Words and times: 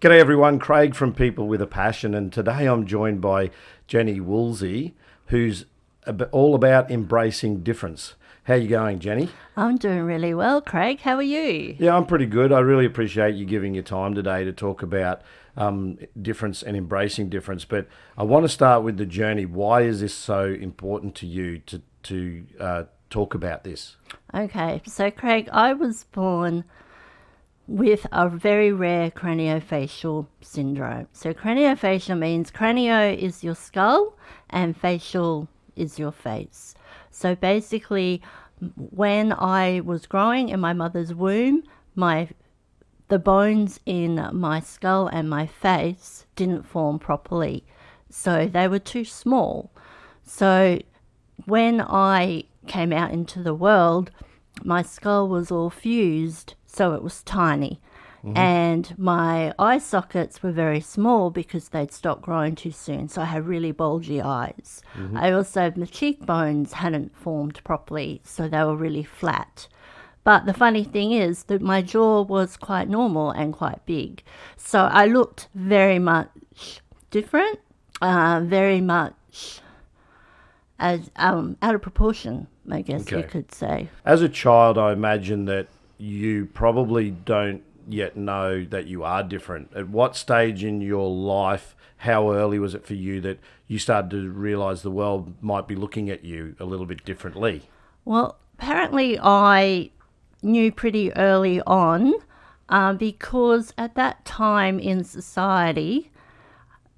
G'day 0.00 0.18
everyone, 0.18 0.58
Craig 0.58 0.94
from 0.94 1.12
People 1.12 1.46
with 1.46 1.60
a 1.60 1.66
Passion, 1.66 2.14
and 2.14 2.32
today 2.32 2.64
I'm 2.64 2.86
joined 2.86 3.20
by 3.20 3.50
Jenny 3.86 4.18
Woolsey, 4.18 4.94
who's 5.26 5.66
all 6.32 6.54
about 6.54 6.90
embracing 6.90 7.62
difference. 7.62 8.14
How 8.44 8.54
you 8.54 8.66
going, 8.66 8.98
Jenny? 9.00 9.28
I'm 9.58 9.76
doing 9.76 10.00
really 10.04 10.32
well, 10.32 10.62
Craig. 10.62 11.00
How 11.00 11.16
are 11.16 11.22
you? 11.22 11.76
Yeah, 11.78 11.94
I'm 11.94 12.06
pretty 12.06 12.24
good. 12.24 12.50
I 12.50 12.60
really 12.60 12.86
appreciate 12.86 13.34
you 13.34 13.44
giving 13.44 13.74
your 13.74 13.82
time 13.82 14.14
today 14.14 14.42
to 14.42 14.54
talk 14.54 14.82
about 14.82 15.20
um, 15.54 15.98
difference 16.22 16.62
and 16.62 16.78
embracing 16.78 17.28
difference. 17.28 17.66
But 17.66 17.86
I 18.16 18.22
want 18.22 18.44
to 18.44 18.48
start 18.48 18.82
with 18.82 18.96
the 18.96 19.04
journey. 19.04 19.44
Why 19.44 19.82
is 19.82 20.00
this 20.00 20.14
so 20.14 20.46
important 20.46 21.14
to 21.16 21.26
you 21.26 21.58
to 21.58 21.82
to 22.04 22.46
uh, 22.58 22.84
talk 23.10 23.34
about 23.34 23.64
this? 23.64 23.96
Okay, 24.32 24.80
so 24.86 25.10
Craig, 25.10 25.50
I 25.52 25.74
was 25.74 26.04
born 26.04 26.64
with 27.70 28.04
a 28.10 28.28
very 28.28 28.72
rare 28.72 29.12
craniofacial 29.12 30.26
syndrome. 30.40 31.06
So 31.12 31.32
craniofacial 31.32 32.18
means 32.18 32.50
cranio 32.50 33.16
is 33.16 33.44
your 33.44 33.54
skull 33.54 34.18
and 34.50 34.76
facial 34.76 35.46
is 35.76 35.96
your 35.96 36.10
face. 36.10 36.74
So 37.12 37.36
basically, 37.36 38.22
when 38.74 39.32
I 39.32 39.82
was 39.84 40.06
growing 40.06 40.48
in 40.48 40.58
my 40.58 40.72
mother's 40.72 41.14
womb, 41.14 41.62
my 41.94 42.30
the 43.06 43.20
bones 43.20 43.78
in 43.86 44.28
my 44.32 44.58
skull 44.58 45.06
and 45.06 45.30
my 45.30 45.46
face 45.46 46.26
didn't 46.34 46.64
form 46.64 46.98
properly. 46.98 47.64
So 48.08 48.48
they 48.48 48.66
were 48.66 48.80
too 48.80 49.04
small. 49.04 49.70
So 50.24 50.80
when 51.44 51.80
I 51.80 52.44
came 52.66 52.92
out 52.92 53.12
into 53.12 53.44
the 53.44 53.54
world, 53.54 54.10
my 54.64 54.82
skull 54.82 55.28
was 55.28 55.52
all 55.52 55.70
fused, 55.70 56.54
so 56.70 56.94
it 56.94 57.02
was 57.02 57.22
tiny. 57.22 57.80
And 58.36 58.98
my 58.98 59.54
eye 59.58 59.78
sockets 59.78 60.42
were 60.42 60.52
very 60.52 60.80
small 60.80 61.30
because 61.30 61.70
they'd 61.70 61.90
stopped 61.90 62.20
growing 62.20 62.54
too 62.54 62.70
soon, 62.70 63.08
so 63.08 63.22
I 63.22 63.24
had 63.24 63.46
really 63.46 63.72
bulgy 63.72 64.20
eyes. 64.20 64.82
I 65.16 65.32
also, 65.32 65.72
my 65.74 65.86
cheekbones 65.86 66.74
hadn't 66.74 67.16
formed 67.16 67.62
properly, 67.64 68.20
so 68.22 68.46
they 68.46 68.62
were 68.62 68.76
really 68.76 69.04
flat. 69.04 69.68
But 70.22 70.44
the 70.44 70.52
funny 70.52 70.84
thing 70.84 71.12
is 71.12 71.44
that 71.44 71.62
my 71.62 71.80
jaw 71.80 72.20
was 72.20 72.58
quite 72.58 72.90
normal 72.90 73.30
and 73.30 73.54
quite 73.54 73.84
big. 73.86 74.22
So 74.58 74.80
I 74.80 75.06
looked 75.06 75.48
very 75.54 75.98
much 75.98 76.28
different, 77.10 77.58
uh, 78.02 78.42
very 78.44 78.82
much 78.82 79.62
as 80.78 81.10
um, 81.16 81.56
out 81.62 81.74
of 81.74 81.80
proportion, 81.80 82.48
I 82.70 82.82
guess 82.82 83.10
you 83.10 83.22
could 83.22 83.50
say. 83.50 83.88
As 84.04 84.20
a 84.20 84.28
child, 84.28 84.76
I 84.76 84.92
imagine 84.92 85.46
that 85.46 85.68
you 86.00 86.46
probably 86.46 87.10
don't 87.10 87.62
yet 87.88 88.16
know 88.16 88.64
that 88.64 88.86
you 88.86 89.04
are 89.04 89.22
different. 89.22 89.70
At 89.74 89.88
what 89.88 90.16
stage 90.16 90.64
in 90.64 90.80
your 90.80 91.10
life, 91.10 91.74
how 91.98 92.32
early 92.32 92.58
was 92.58 92.74
it 92.74 92.86
for 92.86 92.94
you 92.94 93.20
that 93.20 93.38
you 93.66 93.78
started 93.78 94.10
to 94.10 94.30
realize 94.30 94.82
the 94.82 94.90
world 94.90 95.34
might 95.42 95.68
be 95.68 95.74
looking 95.74 96.08
at 96.08 96.24
you 96.24 96.56
a 96.58 96.64
little 96.64 96.86
bit 96.86 97.04
differently? 97.04 97.62
Well, 98.04 98.38
apparently 98.58 99.18
I 99.20 99.90
knew 100.42 100.72
pretty 100.72 101.12
early 101.16 101.60
on 101.66 102.14
uh, 102.68 102.94
because 102.94 103.74
at 103.76 103.94
that 103.96 104.24
time 104.24 104.78
in 104.78 105.04
society, 105.04 106.10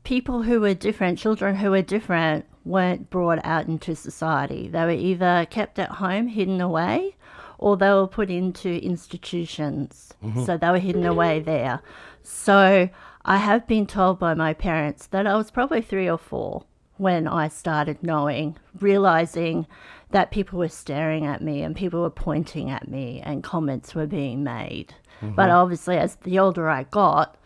people 0.05 0.43
who 0.43 0.61
were 0.61 0.75
different, 0.75 1.19
children 1.19 1.57
who 1.57 1.71
were 1.71 1.83
different, 1.83 2.45
weren't 2.65 3.11
brought 3.11 3.45
out 3.45 3.67
into 3.67 3.97
society. 3.97 4.69
They 4.69 4.85
were 4.85 4.91
either 4.91 5.47
kept 5.51 5.79
at 5.79 5.91
home, 5.91 6.29
hidden 6.29 6.61
away, 6.61 7.17
or 7.63 7.77
they 7.77 7.91
were 7.91 8.07
put 8.09 8.31
into 8.31 8.71
institutions. 8.85 10.15
So 10.45 10.57
they 10.57 10.71
were 10.71 10.79
hidden 10.79 11.05
away 11.07 11.41
there. 11.41 11.81
So 12.23 12.89
I 13.25 13.37
have 13.39 13.67
been 13.67 13.87
told 13.87 14.19
by 14.19 14.35
my 14.35 14.53
parents 14.55 15.07
that 15.09 15.27
I 15.27 15.35
was 15.37 15.51
probably 15.51 15.81
three 15.81 16.09
or 16.11 16.19
four 16.19 16.65
when 16.97 17.27
I 17.27 17.49
started 17.49 18.03
knowing, 18.03 18.57
realizing 18.79 19.67
that 20.11 20.31
people 20.31 20.59
were 20.59 20.69
staring 20.69 21.25
at 21.27 21.41
me 21.43 21.63
and 21.63 21.75
people 21.75 22.01
were 22.03 22.11
pointing 22.11 22.71
at 22.71 22.89
me 22.89 23.21
and 23.25 23.43
comments 23.43 23.95
were 23.95 24.07
being 24.07 24.45
made. 24.45 24.95
But 25.37 25.51
obviously, 25.51 25.97
as 25.99 26.17
the 26.17 26.39
older 26.39 26.69
I 26.69 26.83
got, 26.85 27.37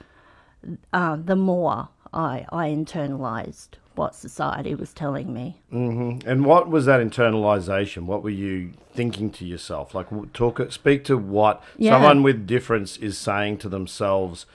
uh, 0.92 1.16
the 1.16 1.36
more 1.36 1.88
I, 2.12 2.46
I 2.50 2.68
internalized 2.68 3.72
what 3.96 4.14
society 4.14 4.74
was 4.74 4.92
telling 4.92 5.32
me. 5.32 5.60
Mm-hmm. 5.72 6.28
And 6.28 6.44
what 6.44 6.68
was 6.68 6.86
that 6.86 7.00
internalization? 7.00 8.02
What 8.04 8.22
were 8.22 8.30
you 8.30 8.72
thinking 8.92 9.30
to 9.32 9.44
yourself? 9.44 9.94
Like, 9.94 10.06
talk, 10.32 10.60
speak 10.70 11.04
to 11.04 11.16
what 11.16 11.62
Yeah. 11.78 11.92
someone 11.92 12.22
with 12.22 12.46
difference 12.46 12.96
is 12.96 13.18
saying 13.18 13.58
to 13.58 13.68
themselves 13.68 14.46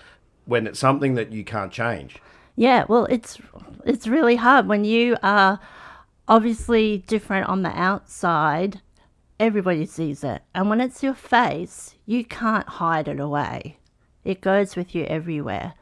when 0.46 0.68
it's 0.68 0.79
something 0.79 1.16
that 1.16 1.31
you 1.31 1.44
can't 1.44 1.72
change. 1.72 2.19
Yeah, 2.56 2.85
well, 2.88 3.06
it's 3.06 3.40
it's 3.85 4.07
really 4.07 4.35
hard 4.35 4.68
when 4.68 4.84
you 4.84 5.18
are 5.24 5.59
obviously 6.28 7.00
different 7.08 7.47
on 7.47 7.62
the 7.62 7.69
outside. 7.69 8.81
Everybody 9.40 9.85
sees 9.85 10.23
it, 10.23 10.44
and 10.53 10.69
when 10.69 10.81
it's 10.81 11.02
your 11.02 11.16
face, 11.16 11.96
you 12.06 12.23
can't 12.23 12.68
hide 12.68 13.08
it 13.08 13.19
away. 13.19 13.78
It 14.23 14.41
goes 14.41 14.75
with 14.75 14.94
you 14.94 15.06
everywhere. 15.06 15.73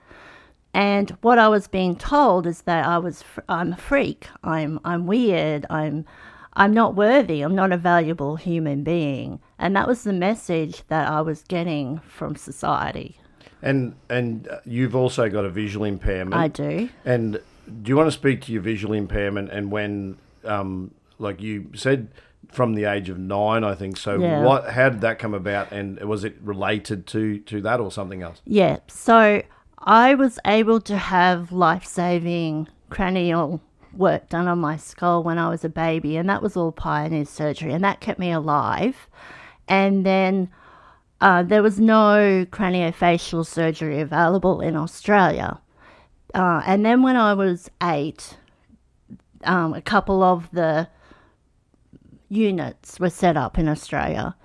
And 0.74 1.09
what 1.22 1.40
I 1.40 1.47
was 1.47 1.68
being 1.68 1.96
told 1.96 2.46
is 2.46 2.62
that 2.63 2.85
I 2.85 2.97
was 2.97 3.24
I'm 3.47 3.74
a 3.74 3.78
freak. 3.78 4.28
I'm 4.44 4.80
I'm 4.85 5.07
weird. 5.07 5.66
I'm 5.69 6.06
I'm 6.53 6.74
not 6.74 6.96
worthy. 6.96 7.41
I'm 7.41 7.56
not 7.56 7.72
a 7.72 7.78
valuable 7.78 8.35
human 8.35 8.84
being. 8.84 9.40
And 9.58 9.75
that 9.75 9.88
was 9.88 10.03
the 10.03 10.13
message 10.13 10.84
that 10.88 11.09
I 11.09 11.22
was 11.22 11.44
getting 11.44 12.00
from 12.00 12.35
society. 12.35 13.19
And 13.62 13.96
and 14.09 14.47
uh, 14.47 14.59
you've 14.66 14.96
also 14.96 15.29
got 15.29 15.46
a 15.46 15.50
visual 15.50 15.85
impairment. 15.85 16.35
I 16.35 16.47
do. 16.47 16.90
And 17.03 17.40
do 17.81 17.90
you 17.90 17.96
want 17.96 18.08
to 18.08 18.12
speak 18.12 18.41
to 18.41 18.52
your 18.52 18.62
visual 18.62 18.94
impairment 18.94 19.52
and 19.52 19.72
when, 19.72 20.18
um, 20.44 20.91
like 21.18 21.41
you 21.41 21.72
said, 21.75 22.09
from 22.52 22.74
the 22.74 22.85
age 22.85 23.09
of 23.09 23.19
nine, 23.19 23.63
I 23.63 23.75
think. 23.75 23.97
So, 23.97 24.18
Yeah. 24.19 24.44
what? 24.44 24.72
How 24.72 24.90
did 24.90 25.02
that 25.02 25.19
come 25.19 25.34
about? 25.34 25.72
And 25.72 26.00
was 26.02 26.24
it 26.24 26.35
related 26.41 27.06
to 27.08 27.40
to 27.40 27.62
that 27.62 27.79
or 27.79 27.91
something 27.91 28.22
else? 28.22 28.41
Yeah, 28.46 28.78
so 28.88 29.44
I 29.81 30.16
was 30.16 30.40
able 30.45 30.81
to 30.81 30.97
have 30.97 31.51
life 31.51 31.85
saving 31.85 32.67
cranial 32.90 33.62
work 33.94 34.29
done 34.29 34.47
on 34.47 34.59
my 34.59 34.78
skull 34.78 35.23
when 35.23 35.38
I 35.38 35.50
was 35.50 35.63
a 35.63 35.69
baby, 35.69 36.17
and 36.17 36.29
that 36.29 36.41
was 36.41 36.57
all 36.57 36.72
pioneer 36.72 37.25
surgery, 37.25 37.73
and 37.73 37.84
that 37.84 38.01
kept 38.01 38.19
me 38.19 38.31
alive. 38.31 39.07
And 39.67 40.06
then 40.06 40.50
uh, 41.22 41.44
there 41.44 41.63
was 41.63 41.79
no 41.79 42.45
craniofacial 42.51 43.45
surgery 43.45 44.00
available 44.00 44.62
in 44.62 44.75
Australia. 44.75 45.59
Uh, 46.34 46.61
and 46.66 46.85
then 46.85 47.01
when 47.01 47.16
I 47.16 47.34
was 47.34 47.69
eight, 47.81 48.38
um, 49.44 49.73
a 49.73 49.81
couple 49.81 50.22
of 50.23 50.50
the 50.51 50.88
units 52.29 53.00
were 53.00 53.09
set 53.09 53.35
up 53.35 53.57
in 53.57 53.67
Australia. 53.67 54.35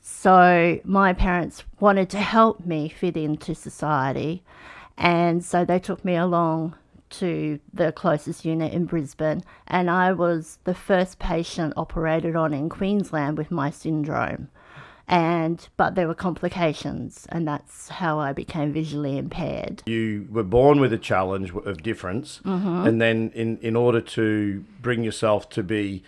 So 0.00 0.80
my 0.84 1.12
parents 1.12 1.64
wanted 1.80 2.08
to 2.10 2.18
help 2.18 2.64
me 2.64 2.88
fit 2.88 3.16
into 3.16 3.54
society, 3.54 4.42
and 4.98 5.44
so 5.44 5.64
they 5.64 5.78
took 5.78 6.04
me 6.04 6.16
along 6.16 6.74
to 7.10 7.60
the 7.72 7.92
closest 7.92 8.44
unit 8.44 8.72
in 8.72 8.86
Brisbane, 8.86 9.42
and 9.68 9.88
I 9.90 10.12
was 10.12 10.58
the 10.64 10.74
first 10.74 11.18
patient 11.18 11.72
operated 11.76 12.34
on 12.34 12.52
in 12.52 12.68
Queensland 12.68 13.38
with 13.38 13.50
my 13.50 13.70
syndrome. 13.70 14.48
And 15.06 15.68
but 15.76 15.94
there 15.96 16.08
were 16.08 16.14
complications, 16.14 17.26
and 17.28 17.46
that's 17.46 17.88
how 17.90 18.18
I 18.18 18.32
became 18.32 18.72
visually 18.72 19.18
impaired. 19.18 19.82
You 19.84 20.26
were 20.30 20.42
born 20.42 20.80
with 20.80 20.94
a 20.94 20.98
challenge 20.98 21.52
of 21.54 21.82
difference, 21.82 22.40
Mm-hmm. 22.44 22.86
and 22.86 23.00
then 23.02 23.30
in 23.34 23.58
in 23.58 23.76
order 23.76 24.00
to 24.00 24.64
bring 24.80 25.04
yourself 25.04 25.50
to 25.50 25.62
be, 25.62 26.02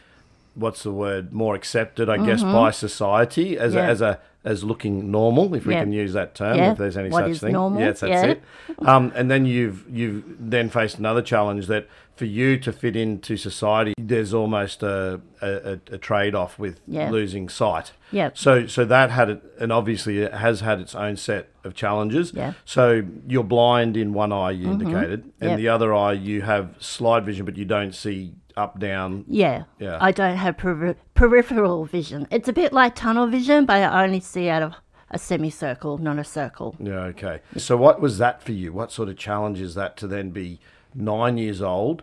what's 0.57 0.83
the 0.83 0.91
word, 0.93 1.33
more 1.33 1.55
accepted, 1.55 2.09
I 2.09 2.17
guess, 2.25 2.43
by 2.43 2.71
society 2.73 3.59
as 3.59 3.75
Mm-hmm. 3.75 3.79
Yeah. 3.79 3.87
a, 3.87 3.91
as 3.91 4.01
a 4.01 4.21
as 4.45 4.63
looking 4.63 5.11
normal, 5.11 5.57
if 5.57 5.67
we 5.67 5.75
Yeah. 5.75 5.81
can 5.83 5.93
use 5.93 6.13
that 6.13 6.37
term, 6.37 6.57
Yeah. 6.57 6.71
if 6.71 6.79
there's 6.79 6.97
any 6.97 7.09
What 7.11 7.27
such 7.27 7.41
thing. 7.41 7.53
normal? 7.55 7.81
Yes, 7.81 7.99
that's 8.01 8.11
Yeah. 8.25 8.27
it. 8.27 8.43
Um, 8.87 9.13
and 9.17 9.29
then 9.29 9.45
you've 9.45 9.85
you've 9.91 10.23
then 10.39 10.69
faced 10.71 10.99
another 11.01 11.21
challenge 11.21 11.67
that 11.67 11.89
for 12.15 12.27
you 12.27 12.57
to 12.59 12.71
fit 12.73 12.95
into 12.97 13.37
society, 13.37 13.93
there's 13.99 14.33
almost 14.33 14.83
a 14.85 15.21
a, 15.43 15.79
a- 15.93 15.99
trade 15.99 16.35
off 16.37 16.59
with 16.61 16.81
Yeah. 16.87 17.11
losing 17.11 17.49
sight. 17.49 17.93
Yep. 18.13 18.39
So 18.39 18.67
so 18.69 18.85
that 18.85 19.11
had 19.11 19.31
it, 19.31 19.43
and 19.61 19.73
obviously 19.73 20.21
it 20.21 20.33
has 20.33 20.61
had 20.61 20.79
its 20.81 20.95
own 20.95 21.17
set 21.17 21.49
of 21.65 21.75
challenges. 21.75 22.33
Yeah. 22.33 22.53
So 22.65 23.03
you're 23.27 23.43
blind 23.59 23.97
in 23.97 24.13
one 24.13 24.33
eye, 24.33 24.53
you 24.53 24.71
indicated, 24.71 25.25
and 25.41 25.51
Mm-hmm. 25.51 25.57
The 25.57 25.69
other 25.69 25.93
eye 25.93 26.13
you 26.13 26.43
have 26.43 26.77
slide 26.79 27.25
vision, 27.27 27.45
but 27.45 27.57
you 27.57 27.65
don't 27.65 27.95
see 27.95 28.35
up 28.57 28.79
down. 28.79 29.25
Yeah. 29.29 29.65
Yeah. 29.79 29.99
I 30.01 30.13
don't 30.13 30.37
have 30.37 30.57
peri- 30.57 30.97
peripheral 31.15 31.85
vision. 31.85 32.27
It's 32.31 32.49
a 32.49 32.53
bit 32.53 32.73
like 32.73 32.95
tunnel 32.95 33.27
vision, 33.27 33.67
but 33.67 33.83
I 33.83 34.05
only 34.05 34.21
see 34.21 34.49
out 34.49 34.63
of 34.63 34.73
a 35.11 35.19
semicircle, 35.19 35.99
not 35.99 36.19
a 36.19 36.25
circle. 36.25 36.75
Yeah. 36.81 37.01
Okay. 37.13 37.41
So 37.57 37.77
what 37.77 38.01
was 38.01 38.19
that 38.19 38.43
for 38.43 38.53
you? 38.53 38.73
What 38.73 38.91
sort 38.93 39.09
of 39.09 39.17
challenge 39.17 39.61
is 39.61 39.75
that 39.75 39.97
to 39.99 40.07
then 40.07 40.31
be 40.31 40.59
nine 40.95 41.37
years 41.39 41.61
old, 41.63 42.03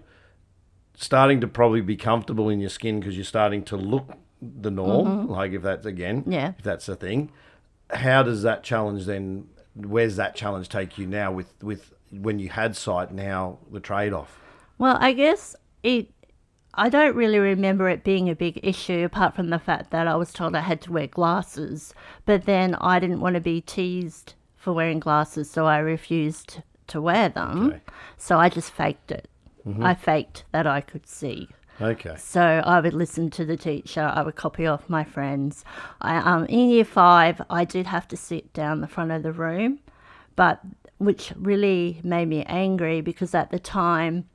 starting 0.95 1.41
to 1.41 1.47
probably 1.47 1.81
be 1.81 1.95
comfortable 1.97 2.49
in 2.49 2.59
your 2.59 2.69
skin 2.69 2.99
because 2.99 3.15
you're 3.15 3.25
starting 3.25 3.63
to 3.65 3.75
look 3.77 4.11
the 4.41 4.69
norm, 4.71 5.27
like 5.29 5.53
if 5.53 5.61
that's 5.63 5.85
again, 5.85 6.21
Mm-hmm. 6.21 6.31
Yeah. 6.31 6.53
if 6.57 6.63
that's 6.63 6.87
a 6.89 6.95
thing. 6.95 7.31
How 7.89 8.23
does 8.23 8.43
that 8.43 8.63
challenge 8.63 9.05
then? 9.05 9.47
Where's 9.75 10.17
that 10.17 10.35
challenge 10.35 10.69
take 10.69 10.97
you 10.97 11.07
now 11.07 11.31
with 11.31 11.51
with 11.63 11.93
when 12.11 12.37
you 12.39 12.49
had 12.49 12.75
sight, 12.75 13.11
now 13.11 13.57
the 13.71 13.79
trade 13.79 14.13
off? 14.13 14.39
Well, 14.77 14.97
I 14.99 15.13
guess 15.13 15.55
it. 15.81 16.09
I 16.75 16.89
don't 16.89 17.15
really 17.15 17.39
remember 17.39 17.87
it 17.89 18.03
being 18.03 18.29
a 18.29 18.35
big 18.35 18.59
issue, 18.63 19.03
apart 19.03 19.35
from 19.35 19.49
the 19.49 19.59
fact 19.59 19.91
that 19.91 20.07
I 20.07 20.15
was 20.15 20.33
told 20.33 20.55
I 20.55 20.61
had 20.61 20.81
to 20.81 20.91
wear 20.91 21.07
glasses. 21.07 21.93
But 22.25 22.45
then 22.45 22.75
I 22.75 22.99
didn't 22.99 23.19
want 23.19 23.35
to 23.35 23.41
be 23.41 23.61
teased 23.61 24.33
for 24.55 24.73
wearing 24.73 24.99
glasses, 24.99 25.51
so 25.51 25.65
I 25.65 25.77
refused 25.77 26.61
to 26.87 27.01
wear 27.01 27.29
them. 27.29 27.67
Okay. 27.67 27.81
So 28.17 28.39
I 28.39 28.49
just 28.49 28.71
faked 28.71 29.11
it. 29.11 29.29
I 29.81 29.93
faked 29.93 30.43
that 30.51 30.67
I 30.67 30.81
could 30.81 31.07
see. 31.07 31.47
Okay. 31.79 32.15
So 32.17 32.41
I 32.65 32.79
would 32.79 32.93
listen 32.93 33.29
to 33.31 33.45
the 33.45 33.57
teacher. 33.57 34.11
I 34.13 34.21
would 34.21 34.35
copy 34.35 34.67
off 34.67 34.89
my 34.89 35.03
friends. 35.03 35.63
I, 36.01 36.17
um, 36.17 36.45
in 36.45 36.69
year 36.69 36.85
five, 36.85 37.41
I 37.49 37.65
did 37.65 37.87
have 37.87 38.07
to 38.09 38.17
sit 38.17 38.51
down 38.53 38.81
the 38.81 38.87
front 38.87 39.11
of 39.11 39.23
the 39.23 39.31
room, 39.31 39.79
but 40.35 40.59
which 40.97 41.33
really 41.37 42.01
made 42.03 42.27
me 42.27 42.43
angry 42.43 43.01
because 43.01 43.33
at 43.33 43.51
the 43.51 43.59
time, 43.59 44.25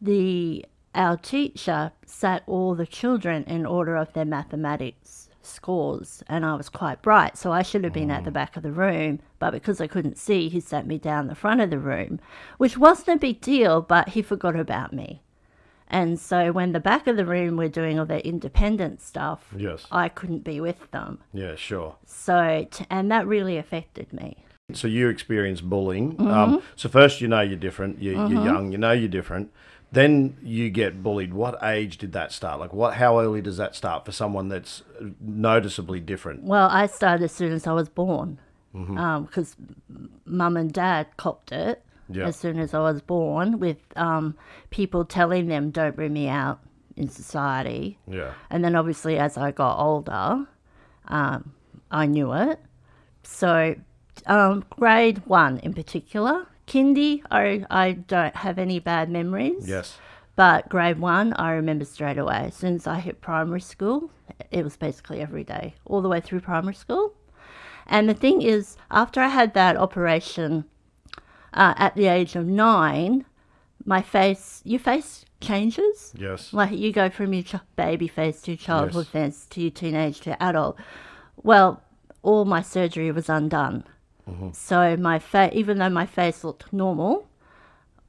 the 0.00 0.64
our 0.94 1.16
teacher 1.16 1.92
sat 2.04 2.42
all 2.46 2.74
the 2.74 2.86
children 2.86 3.44
in 3.44 3.64
order 3.66 3.96
of 3.96 4.12
their 4.12 4.24
mathematics 4.24 5.28
scores, 5.44 6.22
and 6.28 6.44
I 6.46 6.54
was 6.54 6.68
quite 6.68 7.02
bright, 7.02 7.36
so 7.36 7.52
I 7.52 7.62
should 7.62 7.84
have 7.84 7.92
been 7.92 8.10
at 8.10 8.24
the 8.24 8.30
back 8.30 8.56
of 8.56 8.62
the 8.62 8.72
room. 8.72 9.20
But 9.38 9.50
because 9.52 9.80
I 9.80 9.86
couldn't 9.86 10.18
see, 10.18 10.48
he 10.48 10.60
sat 10.60 10.86
me 10.86 10.98
down 10.98 11.26
the 11.26 11.34
front 11.34 11.60
of 11.60 11.70
the 11.70 11.78
room, 11.78 12.20
which 12.58 12.78
wasn't 12.78 13.16
a 13.16 13.18
big 13.18 13.40
deal. 13.40 13.80
But 13.82 14.10
he 14.10 14.22
forgot 14.22 14.54
about 14.56 14.92
me. 14.92 15.22
And 15.88 16.18
so 16.18 16.52
when 16.52 16.72
the 16.72 16.80
back 16.80 17.06
of 17.06 17.16
the 17.16 17.26
room 17.26 17.56
were 17.56 17.68
doing 17.68 17.98
all 17.98 18.06
their 18.06 18.20
independent 18.20 19.02
stuff, 19.02 19.48
Yes. 19.54 19.86
I 19.92 20.08
couldn't 20.08 20.42
be 20.44 20.58
with 20.60 20.90
them. 20.90 21.18
Yeah, 21.34 21.54
sure. 21.54 21.96
So, 22.06 22.66
t- 22.70 22.86
and 22.88 23.10
that 23.10 23.26
really 23.26 23.58
affected 23.58 24.10
me. 24.12 24.44
So 24.72 24.88
you 24.88 25.08
experience 25.08 25.60
bullying. 25.60 26.12
Mm-hmm. 26.12 26.28
Um, 26.28 26.62
so 26.76 26.88
first, 26.88 27.20
you 27.20 27.28
know 27.28 27.40
you're 27.42 27.58
different. 27.58 28.00
You, 28.00 28.12
You're 28.12 28.44
young. 28.44 28.72
You 28.72 28.78
know 28.78 28.92
you're 28.92 29.08
different. 29.08 29.52
Then 29.92 30.36
you 30.42 30.70
get 30.70 31.02
bullied. 31.02 31.34
What 31.34 31.58
age 31.62 31.98
did 31.98 32.12
that 32.12 32.32
start? 32.32 32.58
Like, 32.58 32.72
what? 32.72 32.94
How 32.94 33.20
early 33.20 33.42
does 33.42 33.58
that 33.58 33.74
start 33.76 34.04
for 34.06 34.12
someone 34.12 34.48
that's 34.48 34.82
noticeably 35.20 36.00
different? 36.00 36.42
Well, 36.44 36.68
I 36.70 36.86
started 36.86 37.24
as 37.24 37.32
soon 37.32 37.52
as 37.52 37.66
I 37.66 37.72
was 37.72 37.88
born 37.88 38.38
because 38.72 39.54
mum 40.24 40.56
and 40.56 40.72
dad 40.72 41.08
copped 41.18 41.52
it 41.52 41.84
Yeah. 42.08 42.26
as 42.26 42.36
soon 42.36 42.58
as 42.58 42.72
I 42.72 42.78
was 42.80 43.02
born 43.02 43.58
with 43.60 43.76
um, 43.96 44.34
people 44.70 45.04
telling 45.04 45.48
them, 45.48 45.70
don't 45.70 45.94
bring 45.94 46.14
me 46.14 46.26
out 46.28 46.60
in 46.96 47.08
society. 47.10 47.98
Yeah. 48.08 48.32
And 48.48 48.64
then 48.64 48.74
obviously, 48.74 49.18
as 49.18 49.36
I 49.36 49.50
got 49.50 49.78
older, 49.78 50.46
um, 51.08 51.52
I 51.90 52.06
knew 52.06 52.32
it. 52.32 52.58
So, 53.24 53.74
um, 54.26 54.64
grade 54.70 55.18
one 55.26 55.58
in 55.58 55.74
particular, 55.74 56.46
kindy, 56.66 57.22
I, 57.30 57.64
I 57.70 57.92
don't 57.92 58.36
have 58.36 58.58
any 58.58 58.78
bad 58.78 59.10
memories. 59.10 59.68
Yes. 59.68 59.98
But 60.34 60.68
grade 60.68 60.98
one, 60.98 61.34
I 61.34 61.52
remember 61.52 61.84
straight 61.84 62.18
away. 62.18 62.44
As 62.46 62.54
soon 62.54 62.76
as 62.76 62.86
I 62.86 63.00
hit 63.00 63.20
primary 63.20 63.60
school, 63.60 64.10
it 64.50 64.64
was 64.64 64.76
basically 64.76 65.20
every 65.20 65.44
day, 65.44 65.74
all 65.84 66.00
the 66.00 66.08
way 66.08 66.20
through 66.20 66.40
primary 66.40 66.74
school. 66.74 67.14
And 67.86 68.08
the 68.08 68.14
thing 68.14 68.42
is, 68.42 68.76
after 68.90 69.20
I 69.20 69.28
had 69.28 69.54
that 69.54 69.76
operation 69.76 70.64
uh, 71.52 71.74
at 71.76 71.94
the 71.96 72.06
age 72.06 72.34
of 72.34 72.46
nine, 72.46 73.26
my 73.84 74.00
face, 74.00 74.62
your 74.64 74.80
face 74.80 75.24
changes. 75.40 76.14
Yes. 76.16 76.52
Like 76.52 76.72
you 76.72 76.92
go 76.92 77.10
from 77.10 77.34
your 77.34 77.42
ch- 77.42 77.56
baby 77.76 78.08
face 78.08 78.40
to 78.42 78.56
childhood 78.56 79.08
face 79.08 79.46
to 79.50 79.60
your 79.60 79.70
teenage 79.70 80.20
to 80.20 80.40
adult. 80.42 80.78
Well, 81.42 81.82
all 82.22 82.44
my 82.44 82.62
surgery 82.62 83.10
was 83.10 83.28
undone. 83.28 83.84
So 84.52 84.96
my 84.96 85.18
face, 85.18 85.50
even 85.54 85.78
though 85.78 85.88
my 85.88 86.06
face 86.06 86.44
looked 86.44 86.72
normal 86.72 87.26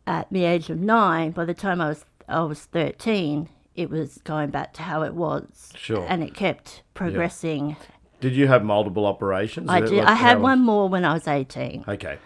at 0.05 0.27
the 0.31 0.43
age 0.43 0.69
of 0.69 0.79
nine, 0.79 1.31
by 1.31 1.45
the 1.45 1.53
time 1.53 1.81
I 1.81 1.89
was 1.89 2.05
I 2.27 2.41
was 2.41 2.61
thirteen, 2.61 3.49
it 3.75 3.89
was 3.89 4.19
going 4.23 4.49
back 4.49 4.73
to 4.73 4.83
how 4.83 5.03
it 5.03 5.13
was. 5.13 5.71
Sure. 5.75 6.05
And 6.07 6.23
it 6.23 6.33
kept 6.33 6.83
progressing. 6.93 7.75
Did 8.21 8.35
you 8.35 8.47
have 8.47 8.63
multiple 8.63 9.05
operations? 9.05 9.69
I 9.69 9.81
did. 9.81 9.99
I 10.03 10.13
had 10.13 10.41
one 10.41 10.59
more 10.61 10.87
when 10.87 11.03
I 11.03 11.13
was 11.13 11.27
eighteen 11.27 11.83
Okay. 11.87 12.17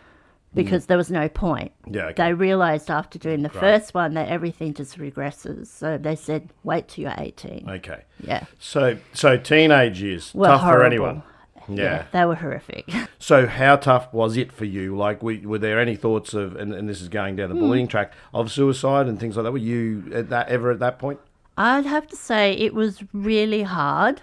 because 0.54 0.84
mm. 0.84 0.88
there 0.88 0.98
was 0.98 1.10
no 1.10 1.28
point. 1.30 1.72
Yeah. 1.90 2.08
Okay. 2.08 2.24
They 2.26 2.34
realised 2.34 2.92
after 2.92 3.18
doing 3.18 3.42
the 3.42 3.50
first 3.50 3.94
one 3.94 4.14
that 4.16 4.28
everything 4.28 4.74
just 4.74 4.98
regresses. 4.98 5.68
So 5.68 5.98
they 5.98 6.16
said, 6.16 6.50
wait 6.64 6.90
till 6.90 7.06
you're 7.06 7.16
18. 7.18 7.68
Okay. 7.68 8.04
Yeah. 8.20 8.46
So, 8.60 8.98
so 9.14 9.38
teenage 9.38 10.02
years 10.02 10.34
Were 10.36 10.48
tough 10.48 10.62
for 10.62 10.86
anyone. 10.86 11.24
Yeah. 11.68 12.06
They 12.12 12.26
were 12.26 12.36
horrific. 12.36 12.90
So, 13.20 13.48
how 13.48 13.78
tough 13.78 14.14
was 14.14 14.38
it 14.38 14.52
for 14.52 14.66
you? 14.66 14.96
Like, 14.96 15.24
we, 15.24 15.40
were 15.40 15.58
there 15.58 15.80
any 15.80 15.96
thoughts 15.96 16.36
of, 16.36 16.56
and, 16.56 16.72
and 16.72 16.88
this 16.88 17.02
is 17.02 17.10
going 17.10 17.36
down 17.36 17.50
the 17.50 17.56
Hmm. 17.56 17.62
bullying 17.62 17.88
track, 17.88 18.14
of 18.32 18.52
suicide 18.52 19.08
and 19.08 19.20
things 19.20 19.36
like 19.36 19.44
that? 19.44 19.52
Were 19.52 19.58
you 19.58 20.04
at 20.14 20.30
that 20.30 20.50
ever 20.50 20.70
at 20.72 20.78
that 20.80 21.00
point? 21.00 21.20
I'd 21.58 21.86
have 21.88 22.06
to 22.08 22.16
say 22.16 22.54
it 22.54 22.76
was 22.76 23.04
really 23.14 23.64
hard. 23.64 24.22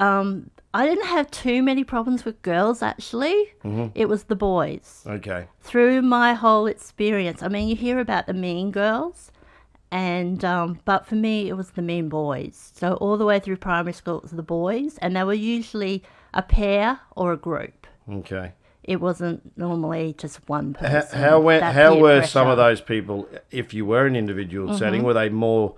Um, 0.00 0.50
I 0.74 0.86
didn't 0.86 1.06
have 1.06 1.30
too 1.30 1.62
many 1.62 1.84
problems 1.84 2.24
with 2.24 2.42
girls, 2.42 2.82
actually. 2.82 3.52
Mm-hmm. 3.64 3.86
It 3.94 4.08
was 4.08 4.24
the 4.24 4.34
boys. 4.36 5.04
Okay. 5.06 5.46
Through 5.60 6.02
my 6.02 6.34
whole 6.34 6.66
experience, 6.66 7.42
I 7.44 7.48
mean, 7.48 7.68
you 7.68 7.76
hear 7.76 8.00
about 8.00 8.26
the 8.26 8.34
mean 8.34 8.72
girls, 8.72 9.30
and 9.92 10.44
um, 10.44 10.80
but 10.84 11.06
for 11.06 11.14
me, 11.14 11.48
it 11.48 11.54
was 11.56 11.70
the 11.70 11.82
mean 11.82 12.08
boys. 12.08 12.72
So 12.74 12.94
all 12.94 13.16
the 13.16 13.24
way 13.26 13.38
through 13.38 13.58
primary 13.58 13.92
school, 13.92 14.16
it 14.16 14.22
was 14.22 14.32
the 14.32 14.42
boys, 14.42 14.98
and 14.98 15.14
they 15.14 15.22
were 15.24 15.34
usually 15.34 16.02
a 16.34 16.42
pair 16.42 17.00
or 17.16 17.32
a 17.32 17.36
group. 17.36 17.86
Okay. 18.10 18.52
It 18.84 19.00
wasn't 19.00 19.56
normally 19.56 20.14
just 20.18 20.40
one 20.48 20.74
How, 20.80 20.88
person. 20.88 21.18
how, 21.20 21.40
were, 21.40 21.60
That 21.60 21.74
how 21.74 21.96
were 21.98 22.22
some 22.24 22.48
of 22.48 22.56
those 22.56 22.80
people, 22.80 23.28
if 23.50 23.72
you 23.72 23.86
were 23.86 24.06
an 24.06 24.16
individual 24.16 24.68
Mm-hmm. 24.68 24.78
setting, 24.78 25.02
were 25.04 25.14
they 25.14 25.28
more. 25.28 25.76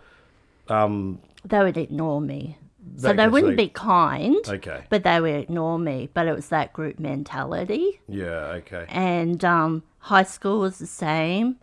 Um, 0.68 1.20
They 1.44 1.58
would 1.62 1.76
ignore 1.76 2.20
me. 2.20 2.58
So 2.96 3.12
they 3.12 3.28
wouldn't 3.28 3.52
like- 3.56 3.56
be 3.56 3.68
kind, 3.68 4.36
okay. 4.46 4.84
but 4.90 5.04
they 5.04 5.20
would 5.20 5.34
ignore 5.34 5.78
me. 5.78 6.08
But 6.14 6.26
it 6.28 6.34
was 6.34 6.48
that 6.48 6.72
group 6.72 6.98
mentality. 6.98 8.00
Yeah, 8.08 8.58
okay. 8.60 8.84
And 8.88 9.42
um, 9.44 9.82
high 9.98 10.22
school 10.22 10.60
was 10.60 10.78
the 10.78 10.86
same. 10.86 11.56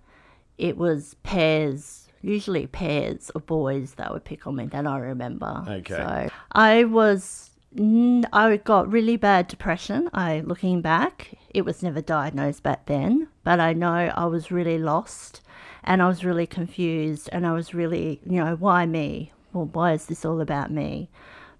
It 0.57 0.77
was 0.77 1.15
pairs, 1.23 2.07
usually 2.21 2.67
pairs 2.67 3.29
of 3.31 3.45
boys 3.45 3.93
that 3.95 4.11
would 4.11 4.25
pick 4.25 4.45
on 4.45 4.55
me 4.57 4.65
that 4.67 4.85
I 4.85 4.97
remember. 4.97 5.63
Okay. 5.67 5.95
So 5.95 6.29
I 6.51 6.83
was, 6.85 7.50
I 7.77 8.59
got 8.63 8.91
really 8.91 9.17
bad 9.17 9.47
depression. 9.47 10.09
I, 10.13 10.41
looking 10.41 10.81
back, 10.81 11.37
it 11.49 11.63
was 11.63 11.81
never 11.81 12.01
diagnosed 12.01 12.63
back 12.63 12.85
then, 12.85 13.29
but 13.43 13.59
I 13.59 13.73
know 13.73 13.93
I 13.93 14.25
was 14.25 14.51
really 14.51 14.77
lost 14.77 15.41
and 15.83 16.01
I 16.01 16.07
was 16.07 16.25
really 16.25 16.47
confused 16.47 17.29
and 17.31 17.47
I 17.47 17.53
was 17.53 17.73
really, 17.73 18.21
you 18.25 18.43
know, 18.43 18.55
why 18.55 18.85
me? 18.85 19.31
Well, 19.53 19.65
why 19.65 19.93
is 19.93 20.05
this 20.05 20.25
all 20.25 20.41
about 20.41 20.71
me? 20.71 21.09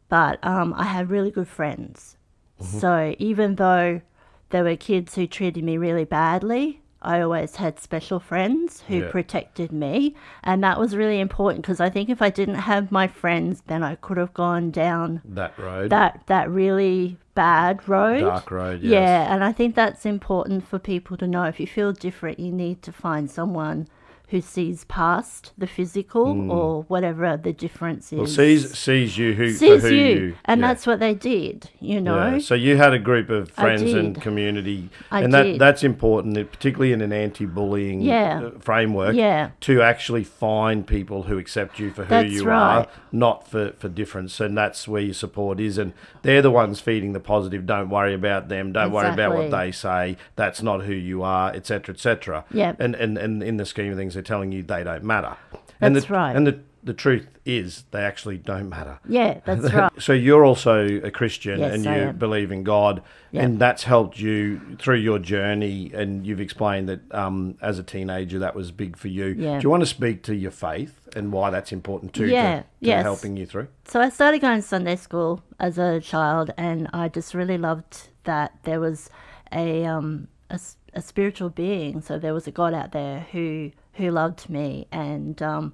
But 0.09 0.39
um, 0.45 0.74
I 0.75 0.83
had 0.83 1.09
really 1.09 1.31
good 1.31 1.47
friends. 1.47 2.17
So 2.59 3.15
even 3.17 3.55
though 3.55 4.01
there 4.50 4.63
were 4.63 4.75
kids 4.75 5.15
who 5.15 5.25
treated 5.25 5.63
me 5.63 5.77
really 5.77 6.03
badly, 6.03 6.80
I 7.01 7.22
always 7.22 7.55
had 7.55 7.79
special 7.79 8.20
friends 8.20 8.84
who 8.88 9.00
Yeah. 9.00 9.10
protected 9.12 9.72
me. 9.72 10.15
And 10.43 10.63
that 10.63 10.79
was 10.79 10.96
really 10.96 11.20
important 11.20 11.63
because 11.63 11.79
I 11.79 11.89
think 11.89 12.10
if 12.10 12.22
I 12.22 12.29
didn't 12.29 12.55
have 12.55 12.91
my 12.91 13.08
friends, 13.08 13.63
then 13.67 13.84
I 13.84 13.96
could 13.96 14.17
have 14.17 14.34
gone 14.34 14.70
down 14.72 15.22
That 15.25 15.58
road. 15.58 15.89
that, 15.89 16.22
that 16.27 16.50
really 16.50 17.17
bad 17.34 17.88
road. 17.88 18.22
Dark 18.22 18.51
road, 18.51 18.81
yes. 18.81 18.91
Yeah, 18.91 19.34
and 19.34 19.43
I 19.43 19.51
think 19.51 19.74
that's 19.74 20.05
important 20.05 20.67
for 20.67 20.77
people 20.79 21.17
to 21.17 21.27
know. 21.27 21.43
If 21.43 21.60
you 21.60 21.67
feel 21.67 21.91
different, 21.93 22.39
you 22.39 22.51
need 22.51 22.81
to 22.84 22.91
find 22.91 23.31
someone 23.31 23.88
who 24.31 24.39
sees 24.39 24.85
past 24.85 25.51
the 25.57 25.67
physical 25.67 26.50
or 26.50 26.83
whatever 26.83 27.35
the 27.35 27.51
difference 27.51 28.13
is. 28.13 28.17
Well, 28.17 28.27
sees, 28.27 28.77
sees 28.77 29.17
you 29.17 29.33
who, 29.33 29.51
Sees 29.51 29.81
for 29.81 29.89
who 29.89 29.93
you. 29.95 30.05
you. 30.05 30.35
And 30.45 30.61
yeah. 30.61 30.67
that's 30.67 30.88
what 30.88 31.00
they 31.01 31.13
did, 31.13 31.69
you 31.81 32.00
know? 32.00 32.33
Yeah. 32.35 32.39
So 32.39 32.55
you 32.55 32.77
had 32.77 32.93
a 32.93 33.00
group 33.00 33.29
of 33.29 33.51
friends 33.51 33.91
and 33.93 34.19
community, 34.21 34.89
I 35.11 35.21
and 35.23 35.33
that 35.33 35.43
did. 35.43 35.59
that's 35.59 35.83
important, 35.83 36.35
particularly 36.50 36.93
in 36.93 37.01
an 37.01 37.11
anti-bullying 37.11 38.00
Yeah. 38.01 38.41
uh, 38.45 38.59
framework. 38.59 39.15
Yeah. 39.15 39.50
To 39.61 39.81
actually 39.81 40.23
find 40.23 40.88
people 40.88 41.23
who 41.23 41.38
accept 41.38 41.77
you 41.77 41.91
for 41.91 42.05
who 42.05 42.09
That's 42.09 42.31
you 42.31 42.45
right. 42.45 42.77
are, 42.79 42.88
not 43.11 43.47
for 43.50 43.73
for 43.79 43.89
difference, 43.89 44.39
and 44.39 44.57
that's 44.57 44.88
where 44.88 45.01
your 45.01 45.13
support 45.13 45.59
is. 45.59 45.77
And 45.77 45.91
they're 46.21 46.41
the 46.41 46.51
ones 46.51 46.79
feeding 46.79 47.11
the 47.11 47.19
positive. 47.19 47.65
Don't 47.65 47.89
worry 47.89 48.13
about 48.13 48.47
them. 48.47 48.71
Don't 48.71 48.91
worry 48.93 49.09
about 49.09 49.35
what 49.35 49.51
they 49.51 49.73
say. 49.73 50.15
That's 50.38 50.61
not 50.61 50.83
who 50.85 50.93
you 50.93 51.21
are, 51.21 51.51
etc., 51.53 51.93
etc. 51.95 52.45
Yep. 52.53 52.79
And 52.79 52.95
and 52.95 53.17
and 53.17 53.43
in 53.43 53.57
the 53.57 53.65
scheme 53.65 53.91
of 53.91 53.97
things, 53.97 54.15
they're 54.21 54.35
telling 54.35 54.51
you 54.51 54.61
they 54.63 54.83
don't 54.83 55.03
matter. 55.03 55.35
and 55.79 55.95
That's 55.95 56.05
the, 56.05 56.13
right. 56.13 56.35
And 56.35 56.45
the 56.45 56.59
the 56.83 56.93
truth 56.95 57.27
is, 57.45 57.83
they 57.91 58.01
actually 58.01 58.39
don't 58.39 58.67
matter. 58.67 58.97
Yeah, 59.07 59.39
that's 59.45 59.71
right. 59.73 59.91
So 60.01 60.13
you're 60.13 60.43
also 60.43 60.83
a 61.03 61.11
Christian 61.11 61.59
Yes, 61.59 61.75
and 61.75 61.85
you 61.85 61.91
I 61.91 61.97
am. 61.97 62.17
believe 62.17 62.51
in 62.51 62.63
God, 62.63 63.03
Yeah. 63.31 63.43
and 63.43 63.59
that's 63.59 63.83
helped 63.83 64.19
you 64.19 64.59
through 64.79 64.95
your 64.95 65.19
journey. 65.19 65.91
And 65.93 66.25
you've 66.25 66.41
explained 66.41 66.89
that 66.89 67.01
um, 67.13 67.55
as 67.61 67.77
a 67.77 67.83
teenager, 67.83 68.39
that 68.39 68.55
was 68.55 68.71
big 68.71 68.97
for 68.97 69.09
you. 69.09 69.27
Yeah. 69.37 69.59
Do 69.59 69.63
you 69.63 69.69
want 69.69 69.81
to 69.81 69.85
speak 69.87 70.23
to 70.23 70.35
your 70.35 70.49
faith 70.49 70.99
and 71.15 71.31
why 71.31 71.51
that's 71.51 71.71
important 71.71 72.13
too? 72.15 72.25
Yeah, 72.25 72.55
to, 72.57 72.61
to 72.61 72.67
yes. 72.79 73.03
helping 73.03 73.37
you 73.37 73.45
through. 73.45 73.67
So 73.85 74.01
I 74.01 74.09
started 74.09 74.41
going 74.41 74.59
to 74.59 74.67
Sunday 74.67 74.95
school 74.95 75.43
as 75.59 75.77
a 75.77 75.99
child, 76.01 76.49
and 76.57 76.89
I 76.93 77.09
just 77.09 77.35
really 77.35 77.59
loved 77.59 78.09
that 78.23 78.53
there 78.63 78.79
was 78.79 79.07
a 79.51 79.85
um 79.85 80.29
a, 80.49 80.59
a 80.95 81.01
spiritual 81.03 81.49
being. 81.51 82.01
So 82.01 82.17
there 82.17 82.33
was 82.33 82.47
a 82.47 82.51
God 82.51 82.73
out 82.73 82.91
there 82.91 83.27
who 83.31 83.71
who 83.93 84.10
loved 84.12 84.50
me, 84.50 84.88
and 84.91 85.41
um, 85.41 85.74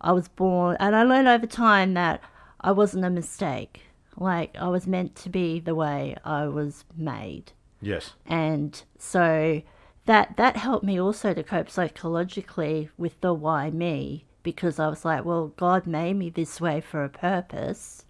I 0.00 0.12
was 0.12 0.28
born. 0.28 0.76
And 0.80 0.94
I 0.94 1.02
learned 1.02 1.28
over 1.28 1.46
time 1.46 1.94
that 1.94 2.20
I 2.60 2.72
wasn't 2.72 3.04
a 3.04 3.10
mistake. 3.10 3.82
Like 4.16 4.56
I 4.58 4.68
was 4.68 4.86
meant 4.86 5.16
to 5.16 5.28
be 5.28 5.58
the 5.60 5.74
way 5.74 6.16
I 6.24 6.46
was 6.46 6.84
made, 6.96 7.52
Yes. 7.80 8.12
and 8.26 8.80
so 8.98 9.62
that 10.06 10.36
that 10.36 10.56
helped 10.56 10.84
me 10.84 11.00
also 11.00 11.34
to 11.34 11.42
cope 11.42 11.68
psychologically 11.70 12.90
with 12.96 13.20
the 13.20 13.34
why 13.34 13.70
me 13.70 14.24
because 14.44 14.78
I 14.78 14.88
was 14.88 15.04
like, 15.04 15.24
well, 15.24 15.48
God 15.56 15.86
made 15.86 16.14
me 16.14 16.28
this 16.30 16.60
way 16.60 16.80
for 16.80 17.02
a 17.02 17.08
purpose, 17.08 18.04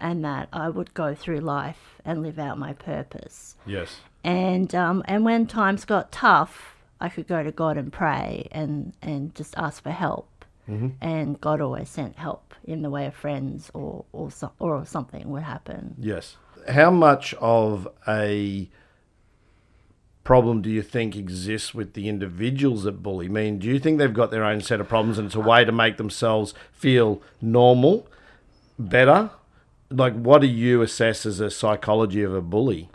and 0.00 0.22
that 0.24 0.48
I 0.52 0.68
would 0.68 0.92
go 0.92 1.14
through 1.14 1.38
life 1.40 2.00
and 2.04 2.22
live 2.22 2.38
out 2.38 2.58
my 2.58 2.72
purpose. 2.74 3.54
Yes. 3.64 4.00
And 4.24 4.74
um, 4.74 5.02
and 5.06 5.24
when 5.24 5.46
times 5.46 5.84
got 5.86 6.12
tough, 6.12 6.75
I 7.00 7.08
could 7.08 7.26
go 7.26 7.42
to 7.42 7.52
God 7.52 7.76
and 7.76 7.92
pray 7.92 8.48
and 8.52 8.92
and 9.02 9.34
just 9.34 9.56
ask 9.56 9.82
for 9.82 9.90
help. 9.90 10.44
Mm-hmm. 10.68 10.88
And 11.00 11.40
God 11.40 11.60
always 11.60 11.88
sent 11.88 12.16
help 12.16 12.54
in 12.64 12.82
the 12.82 12.90
way 12.90 13.06
of 13.06 13.14
friends 13.14 13.70
or 13.74 14.04
or 14.12 14.30
so, 14.30 14.52
or 14.58 14.84
something 14.84 15.28
would 15.30 15.42
happen. 15.42 15.94
Yes. 15.98 16.36
How 16.68 16.90
much 16.90 17.34
of 17.34 17.86
a 18.08 18.68
problem 20.24 20.60
do 20.60 20.68
you 20.68 20.82
think 20.82 21.14
exists 21.14 21.72
with 21.72 21.92
the 21.92 22.08
individuals 22.08 22.82
that 22.82 23.00
bully? 23.00 23.26
I 23.26 23.28
mean, 23.28 23.58
do 23.60 23.68
you 23.68 23.78
think 23.78 23.98
they've 23.98 24.12
got 24.12 24.32
their 24.32 24.44
own 24.44 24.60
set 24.60 24.80
of 24.80 24.88
problems 24.88 25.18
and 25.18 25.26
it's 25.26 25.36
a 25.36 25.40
way 25.40 25.64
to 25.64 25.70
make 25.70 25.98
themselves 25.98 26.52
feel 26.72 27.22
normal, 27.40 28.08
better? 28.76 29.30
Like, 29.88 30.14
what 30.14 30.40
do 30.40 30.48
you 30.48 30.82
assess 30.82 31.24
as 31.26 31.38
a 31.38 31.48
psychology 31.48 32.24
of 32.24 32.34
a 32.34 32.42
bully? 32.42 32.90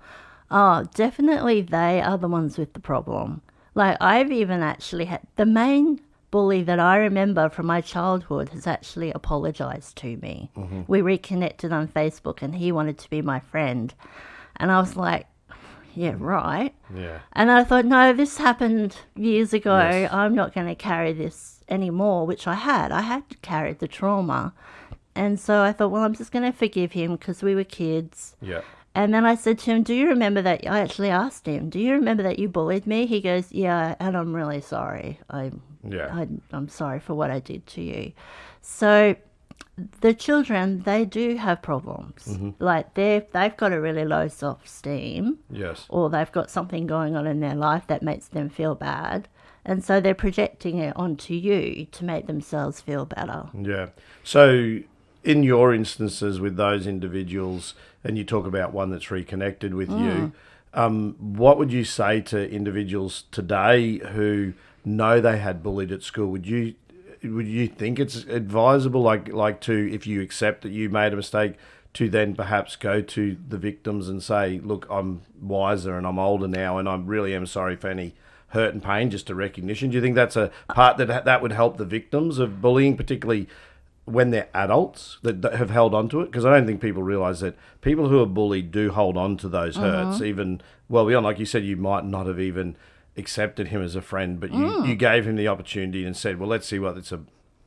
Oh, 0.52 0.84
definitely 0.94 1.62
they 1.62 2.02
are 2.02 2.18
the 2.18 2.28
ones 2.28 2.58
with 2.58 2.74
the 2.74 2.82
problem. 2.82 3.42
Like 3.74 3.98
I've 4.02 4.32
even 4.32 4.62
actually 4.62 5.06
had 5.06 5.22
the 5.36 5.46
main 5.46 6.02
bully 6.32 6.64
that 6.64 6.80
I 6.80 6.98
remember 6.98 7.50
from 7.50 7.66
my 7.66 7.82
childhood 7.82 8.50
has 8.50 8.66
actually 8.66 9.12
apologized 9.12 9.98
to 9.98 10.18
me. 10.18 10.50
Mm-hmm. 10.56 10.84
We 10.88 11.02
reconnected 11.02 11.72
on 11.74 11.88
Facebook 11.88 12.42
and 12.42 12.56
he 12.56 12.72
wanted 12.72 12.98
to 13.00 13.10
be 13.10 13.22
my 13.22 13.40
friend. 13.40 13.94
And 14.56 14.72
I 14.72 14.80
was 14.80 14.96
like, 14.96 15.28
yeah, 15.94 16.14
mm. 16.14 16.22
right. 16.22 16.74
Yeah. 16.96 17.20
And 17.34 17.52
I 17.52 17.64
thought, 17.64 17.86
no, 17.86 18.14
this 18.14 18.38
happened 18.38 18.98
years 19.16 19.54
ago. 19.54 19.78
Yes. 19.78 20.12
I'm 20.12 20.36
not 20.36 20.54
going 20.54 20.68
to 20.68 20.76
carry 20.76 21.14
this 21.14 21.64
anymore, 21.68 22.26
which 22.26 22.48
I 22.48 22.56
had. 22.56 22.92
I 22.92 23.02
had 23.02 23.24
carried 23.42 23.80
the 23.80 23.88
trauma. 23.88 24.54
And 25.16 25.40
so 25.40 25.62
I 25.62 25.74
thought, 25.74 25.92
well, 25.92 26.04
I'm 26.04 26.16
just 26.16 26.32
going 26.32 26.50
to 26.50 26.58
forgive 26.58 26.94
him 26.94 27.14
because 27.14 27.44
we 27.44 27.56
were 27.56 27.66
kids. 27.66 28.36
Yeah. 28.42 28.62
And 28.94 29.14
then 29.14 29.26
I 29.26 29.36
said 29.36 29.58
to 29.60 29.72
him, 29.72 29.84
Do 29.84 29.94
you 29.94 30.08
remember 30.10 30.42
that? 30.42 30.68
I 30.68 30.80
actually 30.80 31.10
asked 31.10 31.46
him, 31.46 31.70
Do 31.70 31.80
you 31.80 31.94
remember 31.94 32.24
that 32.24 32.40
you 32.40 32.50
bullied 32.50 32.86
me? 32.86 33.06
He 33.06 33.22
goes, 33.22 33.52
Yeah, 33.52 33.96
and 34.00 34.18
I'm 34.18 34.34
really 34.36 34.62
sorry. 34.62 35.20
I, 35.30 35.52
Yeah. 35.88 36.10
I, 36.14 36.28
I'm 36.52 36.68
sorry 36.68 37.00
for 37.00 37.14
what 37.14 37.32
I 37.32 37.40
did 37.40 37.66
to 37.68 37.82
you. 37.82 38.12
So 38.62 39.16
the 40.02 40.14
children, 40.14 40.82
they 40.84 41.06
do 41.06 41.38
have 41.38 41.62
problems. 41.62 42.26
Mm-hmm. 42.28 42.50
Like 42.60 42.94
they've, 42.96 43.24
they've 43.32 43.56
got 43.56 43.72
a 43.72 43.80
really 43.80 44.04
low 44.06 44.28
self 44.28 44.66
esteem 44.66 45.40
Yes. 45.50 45.86
or 45.90 46.10
they've 46.10 46.32
got 46.32 46.50
something 46.52 46.86
going 46.86 47.16
on 47.16 47.26
in 47.28 47.40
their 47.40 47.56
life 47.56 47.88
that 47.88 48.04
makes 48.04 48.28
them 48.28 48.50
feel 48.50 48.76
bad. 48.76 49.28
And 49.64 49.84
so 49.84 50.02
they're 50.02 50.16
projecting 50.16 50.80
it 50.80 50.96
onto 50.98 51.34
you 51.34 51.86
to 51.92 52.04
make 52.04 52.26
themselves 52.28 52.82
feel 52.82 53.06
better. 53.06 53.48
Yeah. 53.54 53.90
So, 54.24 54.80
in 55.24 55.44
your 55.44 55.74
instances 55.74 56.40
with 56.40 56.56
those 56.56 56.88
individuals, 56.88 57.74
and 58.04 58.18
you 58.18 58.24
talk 58.24 58.46
about 58.46 58.74
one 58.74 58.90
that's 58.90 59.12
reconnected 59.12 59.74
with 59.74 59.90
you, 59.90 60.32
um, 60.74 61.16
what 61.20 61.58
would 61.58 61.72
you 61.72 61.84
say 61.84 62.22
to 62.22 62.50
individuals 62.50 63.26
today 63.32 63.98
who 63.98 64.54
know 64.86 65.20
they 65.20 65.38
had 65.38 65.62
bullied 65.62 65.92
at 65.92 66.02
school? 66.02 66.32
Would 66.32 66.48
you 66.48 66.76
would 67.24 67.48
you 67.48 67.68
think 67.68 68.00
it's 68.00 68.16
advisable, 68.24 69.02
like 69.02 69.32
like 69.32 69.62
to 69.62 69.94
if 69.94 70.08
you 70.08 70.22
accept 70.22 70.64
that 70.64 70.72
you 70.72 70.90
made 70.90 71.14
a 71.14 71.16
mistake, 71.16 71.54
to 71.94 72.10
then 72.10 72.36
perhaps 72.36 72.76
go 72.76 73.02
to 73.02 73.38
the 73.48 73.58
victims 73.58 74.10
and 74.10 74.24
say, 74.24 74.60
"Look, 74.64 74.88
I'm 74.90 75.22
wiser 75.40 75.98
and 75.98 76.08
I'm 76.08 76.18
older 76.18 76.48
now, 76.48 76.78
and 76.78 76.90
I 76.90 76.96
really 76.96 77.36
am 77.36 77.46
sorry 77.46 77.76
for 77.76 77.90
any." 77.90 78.14
Hurt 78.48 78.74
and 78.74 78.84
pain, 78.84 79.10
just 79.10 79.30
a 79.30 79.36
recognition. 79.36 79.92
Do 79.92 79.96
you 79.96 80.02
think 80.02 80.16
that's 80.16 80.36
a 80.36 80.52
part 80.68 80.98
that 80.98 81.24
that 81.24 81.42
would 81.42 81.54
help 81.54 81.78
the 81.78 81.86
victims 81.86 82.38
of 82.38 82.62
bullying, 82.62 82.98
particularly 82.98 83.48
when 84.12 84.32
they're 84.32 84.50
adults 84.54 85.18
that, 85.22 85.42
that 85.42 85.56
have 85.56 85.70
held 85.70 85.94
on 85.94 86.10
to 86.10 86.22
it 86.22 86.26
because 86.26 86.46
I 86.46 86.52
don't 86.52 86.66
think 86.66 86.82
people 86.82 87.04
realize 87.04 87.40
that 87.42 87.56
people 87.82 88.10
who 88.10 88.22
are 88.22 88.26
bullied 88.26 88.72
do 88.72 88.92
hold 88.92 89.18
on 89.18 89.38
to 89.38 89.50
those 89.50 89.76
mm-hmm. 89.76 89.86
hurts 89.86 90.22
even 90.22 90.62
well 90.90 91.06
beyond 91.06 91.26
like 91.26 91.40
you 91.40 91.46
said 91.46 91.64
you 91.64 91.78
might 91.78 92.06
not 92.06 92.28
have 92.28 92.40
even 92.40 92.76
accepted 93.18 93.70
him 93.70 93.82
as 93.82 93.96
a 93.96 94.02
friend 94.02 94.40
but 94.40 94.52
you, 94.52 94.66
mm. 94.66 94.88
you 94.88 94.96
gave 94.96 95.28
him 95.28 95.36
the 95.36 95.48
opportunity 95.48 96.06
and 96.06 96.16
said 96.16 96.40
well 96.40 96.50
let's 96.50 96.68
see 96.68 96.80
what 96.80 96.98
it's 96.98 97.12
a, 97.12 97.20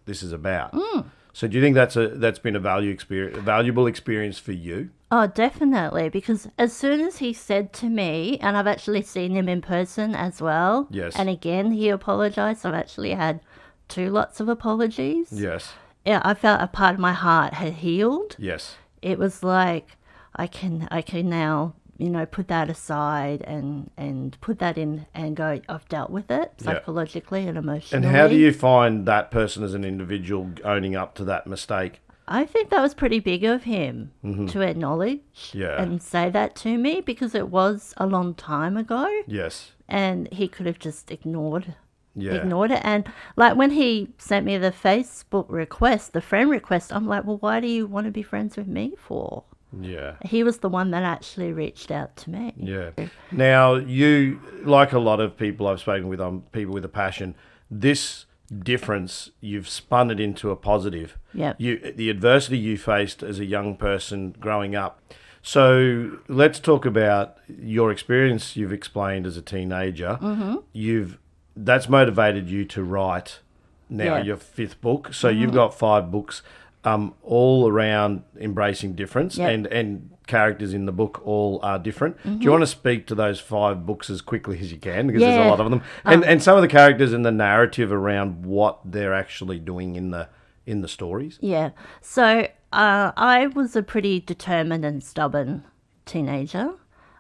this 0.07 0.23
is 0.23 0.33
about 0.33 0.73
mm. 0.73 1.05
so 1.33 1.47
do 1.47 1.57
you 1.57 1.63
think 1.63 1.75
that's 1.75 1.97
a 1.97 2.09
that's 2.09 2.39
been 2.39 2.57
a 2.57 2.61
value 2.61 2.91
experience 2.91 3.37
a 3.37 3.41
valuable 3.41 3.87
experience 3.87 4.39
for 4.39 4.53
you 4.53 4.91
Oh, 5.17 5.29
definitely. 5.29 6.09
Because 6.09 6.49
as 6.59 6.73
soon 6.73 7.01
as 7.01 7.19
he 7.19 7.33
said 7.33 7.73
to 7.75 7.87
me, 7.87 8.37
and 8.41 8.57
I've 8.57 8.67
actually 8.67 9.03
seen 9.03 9.31
him 9.31 9.49
in 9.49 9.63
person 9.63 10.13
as 10.13 10.43
well. 10.43 10.89
Yes. 10.91 11.15
And 11.15 11.29
again, 11.29 11.71
he 11.71 11.89
apologized. 11.89 12.67
I've 12.67 12.75
actually 12.75 13.13
had 13.13 13.39
two 13.87 14.11
lots 14.11 14.41
of 14.41 14.49
apologies. 14.49 15.29
yes 15.31 15.75
Yeah, 16.07 16.21
I 16.25 16.35
felt 16.35 16.61
a 16.61 16.67
part 16.67 16.95
of 16.95 17.01
my 17.01 17.13
heart 17.13 17.55
had 17.55 17.75
healed. 17.75 18.37
yes 18.39 18.77
It 19.03 19.19
was 19.19 19.43
like 19.43 19.97
I 20.37 20.47
can, 20.47 20.89
I 20.91 21.01
can 21.03 21.29
now, 21.31 21.75
you 21.97 22.11
know, 22.11 22.27
put 22.27 22.49
that 22.49 22.69
aside 22.69 23.41
and 23.43 23.91
and 23.97 24.37
put 24.41 24.59
that 24.59 24.77
in 24.77 25.07
and 25.15 25.37
go. 25.37 25.61
I've 25.69 25.89
dealt 25.89 26.11
with 26.11 26.31
it 26.31 26.53
Yeah. 26.59 26.65
psychologically 26.65 27.47
and 27.49 27.57
emotionally. 27.57 28.07
and 28.07 28.17
how 28.17 28.27
do 28.29 28.35
you 28.37 28.53
find 28.53 29.07
that 29.07 29.31
person 29.31 29.63
as 29.63 29.75
an 29.75 29.85
individual 29.85 30.51
owning 30.65 30.97
up 30.97 31.15
to 31.17 31.25
that 31.25 31.47
mistake 31.47 32.01
I 32.27 32.47
think 32.47 32.71
that 32.71 32.81
was 32.81 32.95
pretty 32.95 33.21
big 33.21 33.45
of 33.45 33.65
him 33.65 34.11
to 34.49 34.61
acknowledge 34.63 35.21
Mm-hmm. 35.37 35.59
Yeah. 35.59 35.81
and 35.83 36.03
say 36.03 36.31
that 36.31 36.57
to 36.57 36.77
me 36.79 37.01
because 37.03 37.35
it 37.35 37.49
was 37.49 37.93
a 37.99 38.07
long 38.07 38.35
time 38.35 38.77
ago 38.77 39.07
yes 39.27 39.73
and 39.89 40.29
he 40.33 40.49
could 40.49 40.67
have 40.67 40.79
just 40.79 41.11
ignored 41.11 41.75
yeah 42.15 42.35
ignored 42.35 42.71
it 42.71 42.81
and 42.85 43.05
like 43.37 43.57
when 43.57 43.71
he 43.71 44.09
sent 44.19 44.47
me 44.47 44.59
the 44.59 44.71
Facebook 44.71 45.47
request, 45.49 46.13
the 46.13 46.21
friend 46.21 46.51
request, 46.51 46.93
I'm 46.93 47.07
like, 47.07 47.25
"Well, 47.25 47.39
why 47.39 47.61
do 47.61 47.67
you 47.67 47.87
want 47.87 48.07
to 48.07 48.11
be 48.11 48.23
friends 48.23 48.57
with 48.57 48.69
me 48.69 48.95
for?" 48.97 49.45
yeah 49.81 50.15
He 50.25 50.43
was 50.43 50.59
the 50.59 50.69
one 50.69 50.91
that 50.93 51.03
actually 51.03 51.53
reached 51.53 51.91
out 51.91 52.17
to 52.19 52.31
me. 52.31 52.53
Yeah. 52.57 52.91
Now, 53.33 53.75
you, 53.75 54.41
like 54.63 54.93
a 54.93 54.99
lot 54.99 55.21
of 55.21 55.37
people 55.37 55.67
I've 55.67 55.81
spoken 55.81 56.09
with, 56.09 56.21
um, 56.21 56.45
people 56.53 56.75
with 56.75 56.85
a 56.85 56.89
passion, 56.89 57.35
this 57.71 58.27
difference, 58.57 59.31
you've 59.41 59.69
spun 59.69 60.11
it 60.11 60.21
into 60.21 60.51
a 60.51 60.57
positive. 60.57 61.19
yeah 61.33 61.55
You, 61.59 61.93
the 61.97 62.11
adversity 62.11 62.59
you 62.59 62.77
faced 62.79 63.23
as 63.23 63.39
a 63.39 63.45
young 63.45 63.77
person 63.77 64.35
growing 64.39 64.77
up. 64.77 65.01
So 65.43 66.19
let's 66.29 66.59
talk 66.59 66.87
about 66.87 67.37
your 67.49 67.91
experience 67.91 68.57
you've 68.57 68.73
explained 68.73 69.27
as 69.27 69.37
a 69.37 69.43
teenager. 69.43 70.19
Mm-hmm. 70.21 70.57
You've, 70.73 71.19
that's 71.57 71.89
motivated 71.89 72.49
you 72.51 72.65
to 72.67 72.83
write 72.83 73.41
now 73.89 74.17
Yeah. 74.17 74.23
your 74.23 74.37
fifth 74.37 74.81
book. 74.81 75.13
So 75.15 75.29
you've 75.29 75.53
got 75.53 75.75
five 75.75 76.11
books 76.11 76.43
um, 76.85 77.15
all 77.23 77.69
around 77.69 78.23
embracing 78.39 78.95
difference 78.95 79.39
Yep. 79.39 79.51
and, 79.51 79.67
and 79.69 80.11
characters 80.27 80.75
in 80.75 80.85
the 80.87 80.93
book 80.93 81.21
all 81.25 81.61
are 81.63 81.79
different. 81.79 82.23
Do 82.23 82.45
you 82.45 82.51
want 82.51 82.63
to 82.63 82.67
speak 82.67 83.07
to 83.07 83.15
those 83.15 83.41
five 83.41 83.87
books 83.87 84.11
as 84.11 84.21
quickly 84.21 84.59
as 84.59 84.73
you 84.73 84.79
can? 84.79 85.07
Because 85.07 85.21
there's 85.23 85.47
a 85.47 85.49
lot 85.49 85.61
of 85.61 85.71
them. 85.71 85.83
And, 86.05 86.25
and 86.25 86.43
some 86.43 86.57
of 86.57 86.63
the 86.63 86.69
characters 86.69 87.13
and 87.13 87.25
the 87.25 87.31
narrative 87.33 87.93
around 87.93 88.45
what 88.45 88.81
they're 88.85 89.15
actually 89.15 89.59
doing 89.59 89.97
in 89.97 90.11
the 90.11 90.29
in 90.67 90.81
the 90.81 90.89
stories. 90.89 91.39
Yeah. 91.43 91.71
So 92.01 92.49
uh, 92.73 93.13
I 93.17 93.49
was 93.49 93.77
a 93.77 93.83
pretty 93.83 94.21
determined 94.21 94.83
and 94.85 95.05
stubborn 95.05 95.63
teenager. 96.07 96.73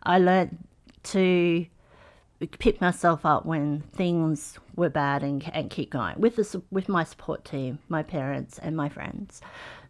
I 0.02 0.18
learned 0.18 0.64
to 1.04 1.66
pick 2.58 2.80
myself 2.80 3.24
up 3.24 3.46
when 3.46 3.80
things 3.94 4.58
were 4.76 4.90
bad 4.90 5.22
and, 5.22 5.48
and 5.54 5.70
keep 5.70 5.90
going 5.90 6.18
with 6.18 6.36
the, 6.36 6.62
with 6.70 6.88
my 6.88 7.04
support 7.04 7.44
team, 7.44 7.78
my 7.88 8.02
parents 8.02 8.58
and 8.58 8.76
my 8.76 8.88
friends. 8.88 9.40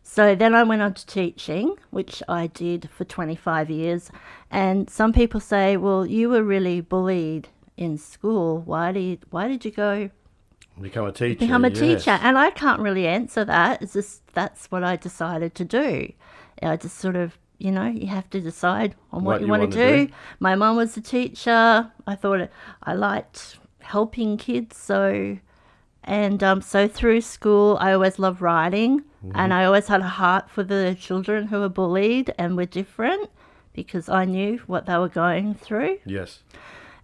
So 0.03 0.35
then 0.35 0.55
I 0.55 0.63
went 0.63 0.83
on 0.83 0.95
to 0.95 1.07
teaching, 1.07 1.77
which 1.91 2.23
I 2.29 2.49
did 2.49 2.91
for 2.91 3.05
25 3.05 3.71
years. 3.71 4.11
And 4.51 4.91
some 4.91 5.13
people 5.15 5.41
say, 5.41 5.79
"Well, 5.79 6.05
you 6.05 6.29
were 6.29 6.43
really 6.43 6.83
bullied 6.83 7.49
in 7.77 7.97
school. 7.97 8.61
Why 8.61 8.93
did 8.93 9.25
why 9.31 9.49
did 9.49 9.65
you 9.65 9.71
go 9.71 10.11
Become 10.81 11.07
a 11.07 11.13
teacher. 11.13 11.39
become 11.39 11.65
a 11.65 11.69
yes. 11.69 11.79
teacher 11.79 12.19
and 12.21 12.37
i 12.37 12.51
can't 12.51 12.81
really 12.81 13.07
answer 13.07 13.45
that 13.45 13.81
it's 13.81 13.93
just 13.93 14.27
that's 14.35 14.73
what 14.73 14.83
i 14.83 14.97
decided 14.97 15.55
to 15.55 15.65
do 15.65 16.13
i 16.65 16.77
just 16.77 16.99
sort 16.99 17.15
of 17.15 17.39
you 17.65 17.71
know 17.77 17.87
you 17.87 18.07
have 18.19 18.29
to 18.31 18.41
decide 18.41 18.95
on 19.13 19.25
what, 19.25 19.33
What 19.35 19.41
you, 19.43 19.47
want 19.49 19.63
to 19.73 19.77
do. 19.77 20.07
do. 20.07 20.13
my 20.41 20.55
mum 20.55 20.77
was 20.77 20.97
a 20.97 21.01
teacher 21.01 21.91
i 22.07 22.15
thought 22.15 22.41
it, 22.45 22.51
i 22.83 22.93
liked 22.95 23.59
helping 23.81 24.37
kids 24.37 24.77
so 24.77 25.39
and 26.05 26.43
um, 26.43 26.61
so 26.61 26.87
through 26.89 27.21
school 27.23 27.77
i 27.81 27.93
always 27.93 28.19
loved 28.19 28.41
writing 28.41 28.95
Mm-hmm. 29.25 29.41
and 29.41 29.55
i 29.55 29.65
always 29.65 29.87
had 29.89 30.03
a 30.03 30.09
heart 30.21 30.51
for 30.51 30.63
the 30.63 30.95
children 31.01 31.47
who 31.47 31.59
were 31.61 31.71
bullied 31.71 32.35
and 32.37 32.49
were 32.59 32.67
different 32.81 33.31
because 33.73 34.07
i 34.21 34.27
knew 34.27 34.59
what 34.67 34.85
they 34.87 34.99
were 34.99 35.09
going 35.25 35.55
through 35.55 35.99
Yes. 36.05 36.41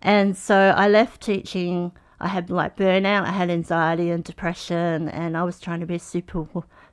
And 0.03 0.35
so 0.35 0.57
I 0.85 0.89
left 0.89 1.21
teaching. 1.21 1.93
I 2.27 2.29
had 2.29 2.49
like 2.49 2.75
burnout, 2.77 3.25
I 3.25 3.33
had 3.33 3.51
anxiety 3.51 4.09
and 4.15 4.25
depression, 4.25 5.11
and 5.11 5.37
I 5.37 5.43
was 5.45 5.61
trying 5.61 5.81
to 5.81 5.87
be 5.93 5.97
a 5.97 5.99
super 6.15 6.47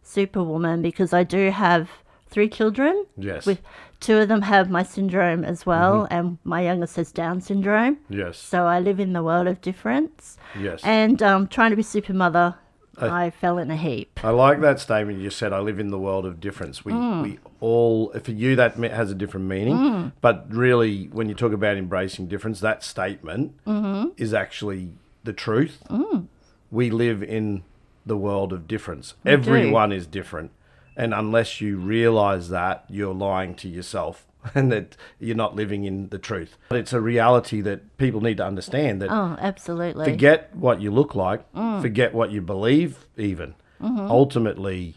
superwoman 0.03 0.81
because 0.81 1.13
I 1.13 1.23
do 1.23 1.49
have 1.51 1.89
three 2.29 2.49
children. 2.49 3.05
Yes. 3.17 3.45
With 3.45 3.61
two 3.99 4.17
of 4.17 4.27
them 4.27 4.41
have 4.43 4.69
my 4.69 4.83
syndrome 4.83 5.43
as 5.43 5.65
well, 5.65 6.07
and 6.11 6.37
my 6.43 6.61
youngest 6.61 6.95
has 6.97 7.11
Down 7.11 7.41
syndrome. 7.41 7.97
yes. 8.09 8.37
So 8.37 8.65
I 8.65 8.79
live 8.79 8.99
in 8.99 9.13
the 9.13 9.23
world 9.23 9.47
of 9.47 9.61
difference. 9.61 10.37
Yes. 10.59 10.81
And 10.83 11.21
um, 11.23 11.47
trying 11.47 11.71
to 11.71 11.75
be 11.75 11.83
super 11.83 12.13
mother, 12.13 12.55
I 12.99 13.29
fell 13.29 13.59
in 13.59 13.69
a 13.69 13.75
heap. 13.77 14.19
I 14.23 14.31
like 14.31 14.59
that 14.61 14.79
statement 14.79 15.19
you 15.19 15.29
said. 15.29 15.53
I 15.53 15.59
live 15.59 15.79
in 15.79 15.89
the 15.89 15.99
world 15.99 16.25
of 16.25 16.39
difference. 16.39 16.83
We 16.83 16.93
Mm. 16.93 17.21
we 17.23 17.39
all 17.59 18.09
for 18.23 18.31
you 18.31 18.55
that 18.55 18.75
has 18.77 19.11
a 19.11 19.15
different 19.15 19.45
meaning, 19.45 20.11
but 20.19 20.45
really 20.49 21.05
when 21.13 21.29
you 21.29 21.35
talk 21.35 21.53
about 21.53 21.77
embracing 21.77 22.27
difference, 22.27 22.59
that 22.61 22.83
statement 22.83 23.53
Mm-hmm. 23.67 24.09
is 24.17 24.33
actually 24.33 24.93
the 25.23 25.33
truth. 25.33 25.83
Mm. 25.89 26.25
We 26.71 26.89
live 26.89 27.21
in 27.21 27.63
the 28.05 28.17
world 28.17 28.51
of 28.53 28.67
difference. 28.67 29.13
do. 29.23 29.31
Everyone 29.31 29.91
is 29.91 30.07
different, 30.07 30.49
and 30.97 31.13
unless 31.13 31.61
you 31.61 31.77
realize 31.77 32.49
that, 32.49 32.83
you're 32.89 33.13
lying 33.13 33.55
to 33.55 33.69
yourself. 33.69 34.25
And 34.55 34.71
that 34.71 34.95
you're 35.19 35.35
not 35.35 35.55
living 35.57 35.83
in 35.83 36.07
the 36.07 36.17
truth. 36.17 36.57
But 36.69 36.77
it's 36.77 36.93
a 36.93 37.01
reality 37.01 37.59
that 37.61 37.97
people 37.97 38.21
need 38.21 38.37
to 38.37 38.45
understand 38.45 39.01
that 39.01 39.09
Oh, 39.11 39.35
absolutely. 39.39 40.05
forget 40.05 40.55
what 40.55 40.79
you 40.79 40.89
look 40.89 41.15
like, 41.15 41.41
Mm. 41.53 41.81
forget 41.81 42.13
what 42.13 42.31
you 42.31 42.41
believe, 42.41 43.07
even. 43.17 43.55
Mm-hmm. 43.81 44.09
Ultimately, 44.09 44.95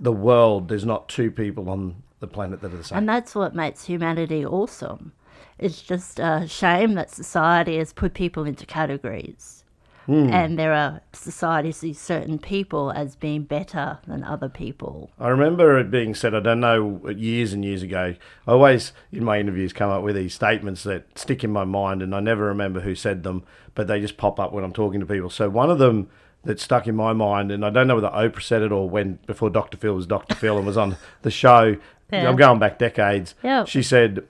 the 0.00 0.10
world, 0.12 0.66
there's 0.68 0.84
not 0.86 1.08
two 1.08 1.30
people 1.30 1.68
on 1.70 2.02
the 2.18 2.26
planet 2.26 2.60
that 2.62 2.72
are 2.74 2.76
the 2.76 2.82
same. 2.84 2.98
And 2.98 3.08
that's 3.08 3.36
what 3.36 3.54
makes 3.54 3.84
humanity 3.84 4.44
awesome. 4.44 5.12
It's 5.58 5.80
just 5.80 6.18
a 6.18 6.46
shame 6.48 6.94
that 6.94 7.10
society 7.10 7.76
has 7.78 7.92
put 7.92 8.14
people 8.14 8.44
into 8.44 8.66
categories. 8.66 9.61
Hmm. 10.06 10.30
And 10.30 10.58
there 10.58 10.72
are 10.72 11.00
societies 11.12 11.76
see 11.78 11.92
certain 11.92 12.38
people 12.38 12.90
as 12.90 13.16
being 13.16 13.42
better 13.42 13.98
than 14.06 14.24
other 14.24 14.48
people. 14.48 15.10
I 15.18 15.28
remember 15.28 15.78
it 15.78 15.90
being 15.90 16.14
said, 16.14 16.34
I 16.34 16.40
don't 16.40 16.60
know, 16.60 17.08
years 17.08 17.52
and 17.52 17.64
years 17.64 17.82
ago. 17.82 18.14
I 18.46 18.50
always, 18.50 18.92
in 19.12 19.24
my 19.24 19.38
interviews, 19.38 19.72
come 19.72 19.90
up 19.90 20.02
with 20.02 20.16
these 20.16 20.34
statements 20.34 20.82
that 20.84 21.18
stick 21.18 21.44
in 21.44 21.50
my 21.50 21.64
mind, 21.64 22.02
and 22.02 22.14
I 22.14 22.20
never 22.20 22.44
remember 22.46 22.80
who 22.80 22.94
said 22.94 23.22
them, 23.22 23.44
but 23.74 23.86
they 23.86 24.00
just 24.00 24.16
pop 24.16 24.40
up 24.40 24.52
when 24.52 24.64
I'm 24.64 24.72
talking 24.72 25.00
to 25.00 25.06
people. 25.06 25.30
So 25.30 25.48
one 25.48 25.70
of 25.70 25.78
them 25.78 26.08
that 26.44 26.58
stuck 26.58 26.88
in 26.88 26.96
my 26.96 27.12
mind, 27.12 27.52
and 27.52 27.64
I 27.64 27.70
don't 27.70 27.86
know 27.86 27.94
whether 27.94 28.08
Oprah 28.08 28.42
said 28.42 28.62
it 28.62 28.72
or 28.72 28.88
when 28.88 29.18
before 29.26 29.50
Dr. 29.50 29.76
Phil 29.76 29.94
was 29.94 30.06
Dr. 30.06 30.34
Phil 30.34 30.56
and 30.56 30.66
was 30.66 30.76
on 30.76 30.96
the 31.22 31.30
show. 31.30 31.76
Yeah. 32.12 32.28
I'm 32.28 32.36
going 32.36 32.58
back 32.58 32.78
decades. 32.78 33.34
Yeah. 33.42 33.64
She 33.64 33.82
said, 33.82 34.22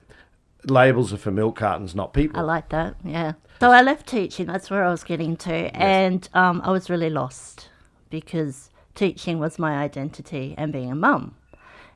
labels 0.65 1.13
are 1.13 1.17
for 1.17 1.31
milk 1.31 1.57
cartons, 1.57 1.95
not 1.95 2.13
people. 2.13 2.39
I 2.39 2.43
like 2.43 2.69
that, 2.69 2.95
yeah. 3.03 3.33
So 3.59 3.71
I 3.71 3.81
left 3.81 4.07
teaching, 4.07 4.45
that's 4.45 4.69
where 4.69 4.83
I 4.83 4.91
was 4.91 5.03
getting 5.03 5.37
to. 5.37 5.53
And 5.75 6.27
um, 6.33 6.61
I 6.63 6.71
was 6.71 6.89
really 6.89 7.09
lost 7.09 7.69
because 8.09 8.69
teaching 8.95 9.39
was 9.39 9.57
my 9.57 9.77
identity 9.77 10.55
and 10.57 10.73
being 10.73 10.91
a 10.91 10.95
mum. 10.95 11.35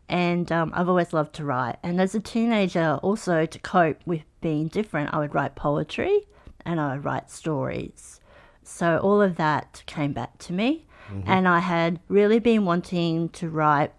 And 0.10 0.50
um, 0.52 0.72
I've 0.74 0.88
always 0.88 1.12
loved 1.12 1.34
to 1.36 1.44
write. 1.44 1.78
And 1.84 2.00
as 2.00 2.16
a 2.16 2.20
teenager, 2.22 2.98
also 3.04 3.46
to 3.46 3.60
cope 3.60 4.00
with 4.06 4.22
being 4.40 4.70
different, 4.70 5.14
I 5.14 5.20
would 5.20 5.36
write 5.36 5.56
poetry 5.56 6.22
and 6.66 6.80
I 6.80 6.96
would 6.96 7.04
write 7.04 7.30
stories. 7.30 8.22
So 8.64 9.00
all 9.00 9.22
of 9.22 9.36
that 9.36 9.84
came 9.86 10.14
back 10.14 10.38
to 10.40 10.54
me. 10.54 10.86
And 11.26 11.48
I 11.48 11.60
had 11.60 12.02
really 12.10 12.40
been 12.40 12.66
wanting 12.66 13.30
to 13.30 13.50
write 13.50 13.94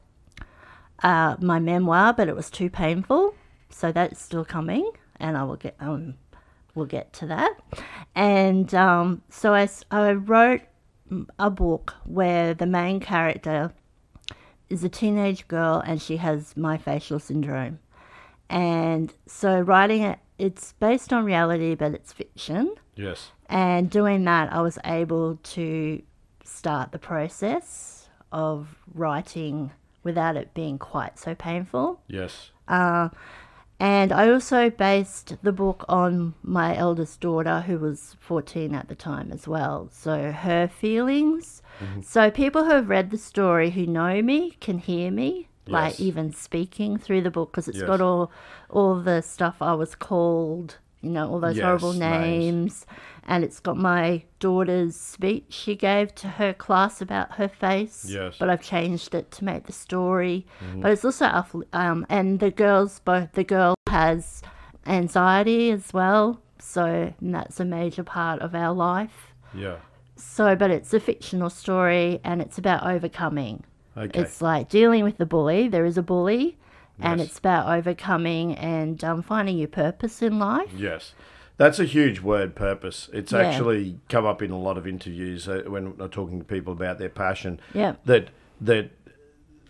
uh, 1.03 1.37
my 1.41 1.59
memoir, 1.59 2.13
but 2.13 2.29
it 2.29 2.37
was 2.37 2.51
too 2.51 2.69
painful. 2.69 3.35
So 3.79 3.93
that's 3.93 4.21
still 4.21 4.45
coming, 4.45 4.91
and 5.21 5.37
I 5.37 5.45
will 5.45 5.55
get 5.55 5.77
um, 5.79 6.15
we'll 6.75 6.87
get 6.87 7.13
to 7.13 7.27
that. 7.29 7.55
And 8.13 8.75
um, 8.75 9.23
so 9.31 9.55
I, 9.55 9.69
I 9.93 10.15
wrote 10.15 10.63
a 11.39 11.49
book 11.49 11.95
where 12.05 12.55
the 12.55 12.67
main 12.67 12.99
character 12.99 13.73
is 14.69 14.83
a 14.83 14.89
teenage 14.89 15.47
girl 15.47 15.81
and 15.87 16.03
she 16.03 16.17
has 16.17 16.57
my 16.57 16.77
facial 16.77 17.21
syndrome. 17.21 17.79
And 18.51 19.15
so 19.29 19.61
writing 19.61 20.03
it, 20.03 20.19
it's 20.39 20.73
based 20.73 21.13
on 21.13 21.25
reality, 21.25 21.77
but 21.77 21.95
it's 21.95 22.13
fiction. 22.13 22.75
yes. 22.97 23.31
And 23.49 23.89
doing 23.89 24.25
that, 24.25 24.53
I 24.53 24.61
was 24.61 24.81
able 24.85 25.37
to 25.37 26.03
start 26.43 26.91
the 26.91 26.99
process 26.99 28.09
of 28.33 28.77
writing 28.93 29.71
without 30.03 30.37
it 30.37 30.53
being 30.53 30.81
quite 30.81 31.17
so 31.17 31.37
painful. 31.37 32.01
Yes. 32.09 32.51
And 33.81 34.11
I 34.11 34.29
also 34.31 34.71
based 34.71 35.37
the 35.43 35.53
book 35.53 35.85
on 35.89 36.35
my 36.43 36.77
eldest 36.77 37.21
daughter, 37.21 37.61
who 37.61 37.79
was 37.79 38.17
14 38.19 38.75
at 38.75 38.89
the 38.89 38.97
time 38.97 39.31
as 39.31 39.47
well. 39.47 39.89
So 39.93 40.33
her 40.33 40.67
feelings. 40.67 41.63
Mm-hmm. 41.81 42.03
So 42.03 42.31
people 42.31 42.65
who 42.65 42.71
have 42.71 42.89
read 42.89 43.11
the 43.11 43.19
story 43.19 43.71
who 43.71 43.87
know 43.87 44.21
me 44.21 44.57
can 44.61 44.79
hear 44.79 45.13
me, 45.13 45.49
like 45.67 45.93
Yes. 45.93 46.01
even 46.01 46.33
speaking 46.33 46.99
through 46.99 47.23
the 47.23 47.31
book, 47.31 47.53
because 47.53 47.69
it's 47.69 47.79
Yes. 47.79 47.87
got 47.87 48.01
all 48.01 48.33
all 48.69 48.97
the 49.01 49.23
stuff 49.23 49.63
I 49.63 49.75
was 49.75 49.95
called, 49.95 50.79
you 51.01 51.11
know, 51.11 51.29
all 51.31 51.41
those 51.41 51.57
Yes, 51.57 51.65
horrible 51.65 51.93
names. 51.93 52.55
names. 52.55 52.87
And 53.31 53.45
it's 53.45 53.61
got 53.61 53.77
my 53.77 54.23
daughter's 54.41 54.97
speech 54.97 55.45
she 55.51 55.77
gave 55.77 56.15
to 56.17 56.29
her 56.29 56.55
class 56.55 57.03
about 57.03 57.33
her 57.35 57.47
face. 57.49 58.07
Yes. 58.09 58.37
But 58.39 58.49
I've 58.49 58.63
changed 58.63 59.15
it 59.15 59.31
to 59.33 59.45
make 59.45 59.67
the 59.67 59.73
story. 59.73 60.47
But 60.77 60.93
it's 60.93 61.05
also 61.05 61.27
awful- 61.27 61.65
um, 61.75 62.07
and 62.09 62.41
the 62.41 62.51
girls 62.51 63.01
both 63.01 63.33
the 63.33 63.45
girl 63.45 63.75
has 63.89 64.43
anxiety 64.87 65.71
as 65.71 65.93
well, 65.93 66.41
so 66.59 67.13
and 67.21 67.35
that's 67.35 67.61
a 67.61 67.65
major 67.65 68.03
part 68.03 68.41
of 68.41 68.55
our 68.55 68.73
life. 68.75 69.35
Yeah. 69.55 69.77
So, 70.17 70.57
but 70.57 70.71
it's 70.71 70.93
a 70.95 70.99
fictional 71.01 71.51
story 71.51 72.21
and 72.25 72.41
it's 72.43 72.59
about 72.59 72.85
overcoming. 72.85 73.63
Okay. 73.97 74.21
It's 74.21 74.41
like 74.43 74.69
dealing 74.69 75.05
with 75.05 75.19
the 75.19 75.27
bully. 75.27 75.69
There 75.69 75.85
is 75.85 75.99
a 75.99 76.03
bully, 76.03 76.57
and 77.01 77.21
Yes. 77.21 77.29
it's 77.31 77.39
about 77.39 77.67
overcoming 77.69 78.55
and 78.57 79.03
um, 79.05 79.23
finding 79.23 79.59
your 79.59 79.69
purpose 79.69 80.23
in 80.23 80.39
life. 80.39 80.71
Yes. 80.77 81.15
That's 81.57 81.81
a 81.81 81.85
huge 81.85 82.21
word, 82.21 82.55
purpose. 82.55 83.09
It's 83.13 83.33
Yeah. 83.33 83.39
actually 83.41 83.99
come 84.09 84.25
up 84.27 84.43
in 84.43 84.51
a 84.51 84.59
lot 84.59 84.79
of 84.79 84.87
interviews 84.87 85.49
uh, 85.49 85.63
when 85.67 85.95
I'm 86.01 86.09
talking 86.11 86.39
to 86.39 86.45
people 86.45 86.73
about 86.73 86.99
their 86.99 87.09
passion. 87.09 87.61
Yeah. 87.75 87.95
That 88.05 88.31
that 88.61 88.91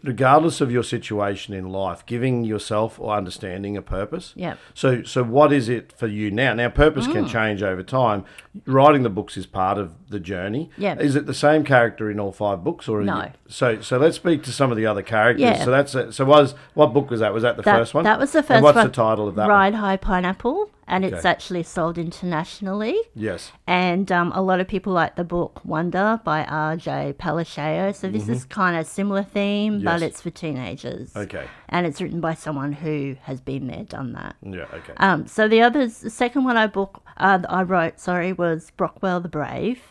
regardless 0.04 0.60
of 0.60 0.70
your 0.70 0.82
situation 0.82 1.54
in 1.54 1.68
life, 1.70 2.04
giving 2.06 2.44
yourself 2.44 2.98
or 3.00 3.14
understanding 3.14 3.76
a 3.76 3.82
purpose. 3.82 4.32
Yeah. 4.36 4.54
So 4.74 5.02
so 5.02 5.22
what 5.24 5.52
is 5.52 5.68
it 5.68 5.92
for 5.96 6.06
you 6.06 6.30
now? 6.30 6.54
Now 6.54 6.68
purpose 6.68 7.06
can 7.06 7.24
Mm. 7.24 7.28
change 7.30 7.62
over 7.62 7.82
time. 7.82 8.24
Writing 8.66 9.02
the 9.02 9.10
books 9.10 9.36
is 9.36 9.46
part 9.46 9.78
of 9.78 9.92
the 10.08 10.20
journey. 10.20 10.70
Yeah. 10.78 10.98
Is 10.98 11.16
it 11.16 11.26
the 11.26 11.34
same 11.34 11.64
character 11.64 12.10
in 12.10 12.18
all 12.20 12.32
five 12.32 12.62
books 12.64 12.88
or 12.88 13.02
No. 13.02 13.22
you- 13.22 13.30
so 13.48 13.80
so 13.80 13.98
let's 13.98 14.16
speak 14.16 14.42
to 14.44 14.52
some 14.52 14.70
of 14.70 14.76
the 14.76 14.86
other 14.86 15.02
characters. 15.02 15.42
Yeah. 15.42 15.64
So 15.64 15.70
that's 15.70 15.94
it. 15.94 16.12
so 16.14 16.24
was 16.24 16.54
what 16.74 16.92
book 16.94 17.10
was 17.10 17.20
that? 17.20 17.32
Was 17.34 17.42
that 17.42 17.56
the 17.56 17.62
That, 17.62 17.76
first 17.78 17.94
one? 17.94 18.04
that 18.04 18.18
was 18.18 18.32
the 18.32 18.38
And 18.38 18.46
first 18.48 18.62
what's 18.62 18.76
one. 18.76 18.86
the 18.86 18.92
title 18.92 19.28
of 19.28 19.34
that 19.34 19.42
one? 19.42 19.50
Ride 19.50 19.74
High 19.74 19.96
Pineapple, 19.96 20.70
and 20.88 21.04
it's 21.04 21.18
Okay. 21.18 21.28
actually 21.28 21.62
sold 21.62 21.98
internationally. 21.98 22.98
Yes. 23.14 23.52
And 23.66 24.10
um, 24.10 24.32
a 24.34 24.42
lot 24.42 24.58
of 24.60 24.66
people 24.68 24.92
like 24.92 25.16
the 25.16 25.24
book 25.24 25.60
Wonder 25.64 26.20
by 26.24 26.44
R.J. 26.44 27.14
Palacio. 27.18 27.92
So 27.92 28.08
this 28.10 28.28
is 28.28 28.44
kind 28.44 28.76
of 28.76 28.86
similar 28.86 29.22
theme, 29.22 29.74
Mm-hmm. 29.74 29.86
Yes. 29.86 30.00
but 30.00 30.02
it's 30.06 30.20
for 30.22 30.30
teenagers. 30.30 31.14
Okay. 31.14 31.46
And 31.68 31.86
it's 31.86 32.00
written 32.00 32.20
by 32.20 32.34
someone 32.34 32.72
who 32.72 33.16
has 33.22 33.40
been 33.40 33.66
there, 33.66 33.84
done 33.84 34.12
that. 34.14 34.36
Yeah, 34.42 34.66
okay. 34.72 34.92
Um, 34.96 35.26
so 35.26 35.46
the 35.48 35.60
others, 35.62 35.98
the 36.00 36.10
second 36.10 36.44
one 36.44 36.56
I 36.56 36.66
book, 36.66 37.02
uh, 37.18 37.40
I 37.48 37.62
wrote, 37.62 38.00
sorry, 38.00 38.32
was 38.32 38.72
Brockwell 38.76 39.20
the 39.20 39.28
Brave, 39.28 39.82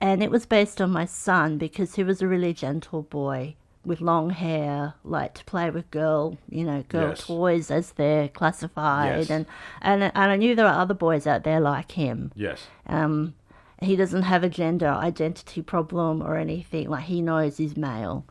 and 0.00 0.22
it 0.22 0.30
was 0.30 0.46
based 0.46 0.80
on 0.80 0.90
my 0.90 1.04
son 1.04 1.58
because 1.58 1.94
he 1.94 2.02
was 2.02 2.20
a 2.20 2.26
really 2.26 2.52
gentle 2.52 3.02
boy 3.02 3.54
with 3.84 4.00
long 4.00 4.30
hair, 4.30 4.94
liked 5.04 5.38
to 5.38 5.44
play 5.44 5.68
with 5.70 5.90
girl, 5.90 6.38
you 6.48 6.64
know, 6.64 6.82
girl 6.88 7.08
Yes. 7.10 7.26
toys 7.26 7.70
as 7.70 7.92
they're 7.92 8.28
classified, 8.28 9.18
Yes. 9.20 9.30
and 9.30 9.46
and 9.80 10.02
and 10.04 10.12
I 10.32 10.36
knew 10.36 10.54
there 10.54 10.66
were 10.66 10.70
other 10.70 10.94
boys 10.94 11.26
out 11.26 11.42
there 11.44 11.60
like 11.60 11.92
him. 11.92 12.30
yes. 12.34 12.66
Um, 12.86 13.34
he 13.80 13.96
doesn't 13.96 14.22
have 14.22 14.44
a 14.44 14.48
gender 14.48 14.86
identity 14.86 15.60
problem 15.62 16.22
or 16.22 16.36
anything. 16.36 16.88
Like 16.88 17.04
he 17.04 17.20
knows 17.20 17.56
he's 17.56 17.76
male. 17.76 18.24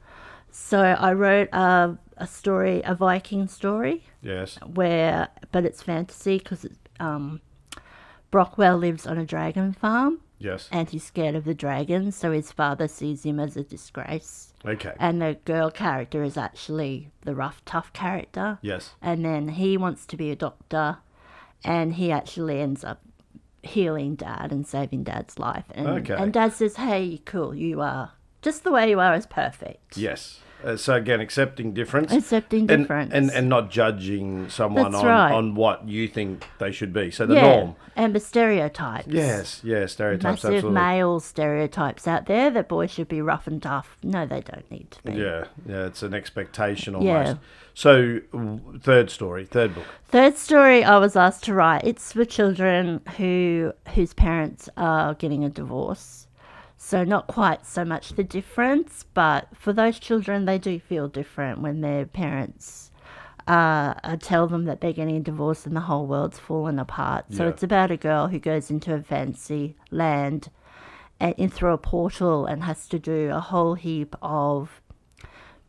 So 0.50 0.80
I 0.82 1.12
wrote 1.14 1.50
a, 1.52 1.98
a 2.18 2.28
story, 2.28 2.82
a 2.86 2.96
Viking 2.96 3.48
story, 3.48 4.06
Yes. 4.22 4.58
where 4.66 5.28
but 5.52 5.66
it's 5.66 5.82
fantasy 5.84 6.38
because 6.38 6.66
um, 7.02 7.42
Brockwell 8.32 8.78
lives 8.80 9.06
on 9.06 9.18
a 9.18 9.26
dragon 9.26 9.74
farm 9.74 10.22
Yes. 10.42 10.68
and 10.72 10.90
he's 10.90 11.04
scared 11.04 11.36
of 11.36 11.46
the 11.46 11.54
dragons, 11.54 12.16
so 12.16 12.32
his 12.32 12.52
father 12.52 12.88
sees 12.88 13.24
him 13.24 13.40
as 13.40 13.56
a 13.56 13.64
disgrace. 13.64 14.54
Okay. 14.66 14.94
And 15.00 15.22
the 15.22 15.38
girl 15.46 15.70
character 15.72 16.24
is 16.24 16.36
actually 16.38 17.12
the 17.22 17.36
rough, 17.36 17.64
tough 17.66 17.94
character. 17.94 18.58
Yes. 18.62 18.96
And 19.02 19.24
then 19.24 19.50
he 19.50 19.78
wants 19.78 20.06
to 20.08 20.18
be 20.18 20.32
a 20.32 20.36
doctor, 20.36 20.98
and 21.64 21.94
he 21.96 22.12
actually 22.12 22.60
ends 22.60 22.84
up 22.84 23.02
healing 23.64 24.16
dad 24.16 24.52
and 24.52 24.66
saving 24.66 25.04
dad's 25.04 25.38
life. 25.38 25.66
And, 25.76 25.88
Okay. 25.88 26.16
and 26.16 26.34
dad 26.34 26.54
says, 26.54 26.78
Hey, 26.78 27.22
cool, 27.26 27.54
you 27.54 27.80
are 27.82 28.14
just 28.42 28.64
the 28.64 28.72
way 28.72 28.90
you 28.90 29.00
are 29.00 29.14
is 29.16 29.28
perfect. 29.28 29.96
Yes. 29.98 30.40
Uh, 30.64 30.78
so 30.78 30.96
again, 30.96 31.20
accepting 31.20 31.74
difference, 31.74 32.12
Accepting 32.12 32.70
and, 32.72 32.84
difference. 32.84 33.12
and 33.14 33.32
and 33.32 33.50
not 33.50 33.70
judging 33.72 34.50
someone 34.50 34.92
That's 34.92 35.04
on, 35.04 35.06
right. 35.06 35.32
on 35.32 35.56
what 35.56 35.88
you 35.88 36.08
think 36.08 36.48
they 36.60 36.72
should 36.72 36.94
be. 36.94 37.12
So 37.12 37.26
the 37.26 37.36
yeah, 37.36 37.56
norm. 37.56 37.76
and 37.96 38.14
the 38.16 38.20
stereotypes. 38.20 39.08
Yes, 39.08 39.62
yeah, 39.64 39.86
stereotypes. 39.86 40.44
Massive 40.44 40.54
absolutely. 40.56 40.82
male 40.82 41.20
stereotypes 41.20 42.08
out 42.08 42.26
there 42.26 42.50
that 42.52 42.68
boys 42.68 42.92
should 42.92 43.08
be 43.08 43.22
rough 43.22 43.48
and 43.48 43.62
tough. 43.62 43.98
No, 44.04 44.26
they 44.26 44.42
don't 44.42 44.70
need 44.70 44.92
to 44.92 45.04
be. 45.04 45.14
Yeah, 45.14 45.46
yeah, 45.68 45.86
it's 45.86 46.04
an 46.04 46.14
expectation 46.14 47.00
Yeah. 47.02 47.18
almost. 47.18 47.38
So, 47.74 48.20
third 48.82 49.10
story, 49.10 49.46
third 49.46 49.74
book. 49.74 49.86
Third 50.10 50.38
story 50.38 50.84
I 50.84 50.98
was 50.98 51.16
asked 51.16 51.46
to 51.46 51.54
write. 51.54 51.84
It's 51.86 52.12
for 52.12 52.26
children 52.26 53.02
who 53.18 53.72
whose 53.96 54.14
parents 54.14 54.68
are 54.76 55.14
getting 55.16 55.44
a 55.46 55.50
divorce. 55.50 56.28
So 56.84 57.04
not 57.04 57.28
quite 57.28 57.64
so 57.64 57.86
much 57.86 58.14
the 58.14 58.24
difference, 58.24 59.06
but 59.14 59.48
for 59.54 59.72
those 59.72 60.00
children, 60.00 60.46
they 60.46 60.58
do 60.58 60.80
feel 60.80 61.08
different 61.08 61.62
when 61.62 61.82
their 61.82 62.08
parents 62.08 62.90
uh, 63.48 63.94
uh, 64.04 64.18
tell 64.20 64.48
them 64.48 64.66
that 64.66 64.82
they're 64.82 64.92
getting 64.92 65.16
a 65.18 65.20
divorce 65.20 65.68
and 65.68 65.76
the 65.76 65.82
whole 65.82 66.08
world's 66.08 66.40
fallen 66.40 66.80
apart. 66.80 67.26
So 67.30 67.44
Yeah. 67.44 67.50
it's 67.50 67.62
about 67.62 67.92
a 67.92 67.98
girl 67.98 68.28
who 68.30 68.40
goes 68.40 68.72
into 68.72 68.96
a 68.96 69.02
fancy 69.04 69.76
land 69.92 70.50
and 71.20 71.36
in 71.38 71.52
through 71.52 71.74
a 71.74 71.78
portal 71.78 72.48
and 72.48 72.64
has 72.64 72.88
to 72.88 72.98
do 72.98 73.30
a 73.30 73.40
whole 73.40 73.76
heap 73.76 74.16
of 74.24 74.81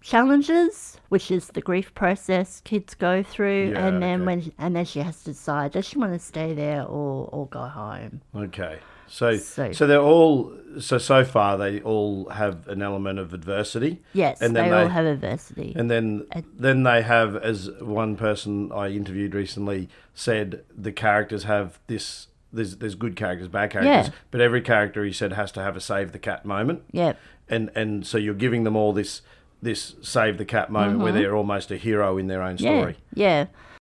challenges, 0.02 0.98
which 1.08 1.30
is 1.30 1.48
the 1.48 1.60
grief 1.60 1.94
process 1.94 2.60
kids 2.64 2.94
go 2.94 3.22
through, 3.22 3.70
Yeah, 3.72 3.86
and 3.86 4.02
then 4.02 4.22
okay. 4.22 4.26
when 4.26 4.52
and 4.58 4.76
then 4.76 4.84
she 4.84 5.00
has 5.00 5.18
to 5.24 5.30
decide 5.30 5.72
does 5.72 5.86
she 5.86 5.98
want 5.98 6.12
to 6.12 6.18
stay 6.18 6.52
there 6.54 6.82
or 6.84 7.28
or 7.32 7.46
go 7.48 7.62
home. 7.62 8.20
Okay. 8.34 8.78
So, 9.08 9.36
so, 9.36 9.72
So- 9.72 9.86
they're 9.86 10.00
all 10.00 10.54
so 10.80 10.96
so 10.96 11.22
far 11.24 11.58
they 11.58 11.80
all 11.80 12.30
have 12.30 12.66
an 12.68 12.80
element 12.80 13.18
of 13.18 13.34
adversity. 13.34 14.00
Yes, 14.14 14.40
and 14.40 14.56
they, 14.56 14.62
then 14.62 14.72
all 14.72 14.88
have 14.88 15.04
adversity. 15.04 15.74
And 15.76 15.90
then 15.90 16.26
uh, 16.34 16.40
then 16.58 16.82
they 16.84 17.02
have, 17.02 17.36
as 17.36 17.70
one 17.80 18.16
person 18.16 18.72
I 18.72 18.88
interviewed 18.88 19.34
recently 19.34 19.88
said, 20.14 20.64
the 20.74 20.92
characters 20.92 21.44
have 21.44 21.78
this. 21.88 22.28
There's 22.54 22.76
there's 22.76 22.94
good 22.94 23.16
characters, 23.16 23.48
bad 23.48 23.70
characters, 23.70 24.08
Yeah. 24.08 24.12
but 24.30 24.40
every 24.40 24.60
character 24.62 25.04
he 25.04 25.12
said 25.12 25.32
has 25.34 25.52
to 25.52 25.62
have 25.62 25.74
a 25.76 25.80
save 25.80 26.12
the 26.12 26.18
cat 26.18 26.44
moment. 26.46 26.82
Yeah. 26.90 27.14
And 27.48 27.70
and 27.74 28.06
so 28.06 28.16
you're 28.18 28.34
giving 28.34 28.64
them 28.64 28.76
all 28.76 28.92
this 28.94 29.20
this 29.62 29.94
save 30.02 30.36
the 30.38 30.44
cat 30.44 30.70
moment 30.70 30.98
where 31.00 31.12
they're 31.12 31.36
almost 31.36 31.70
a 31.70 31.76
hero 31.76 32.18
in 32.18 32.26
their 32.26 32.42
own 32.42 32.56
Mm-hmm. 32.56 32.64
Yeah. 32.66 32.80
story. 32.80 32.96
Yeah. 33.14 33.46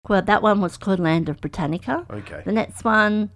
Well, 0.08 0.22
that 0.22 0.42
one 0.42 0.60
was 0.60 0.76
called 0.78 0.98
Land 1.00 1.28
of 1.28 1.40
Britannica. 1.40 2.06
Okay. 2.10 2.40
The 2.44 2.52
next 2.52 2.82
one, 2.84 3.30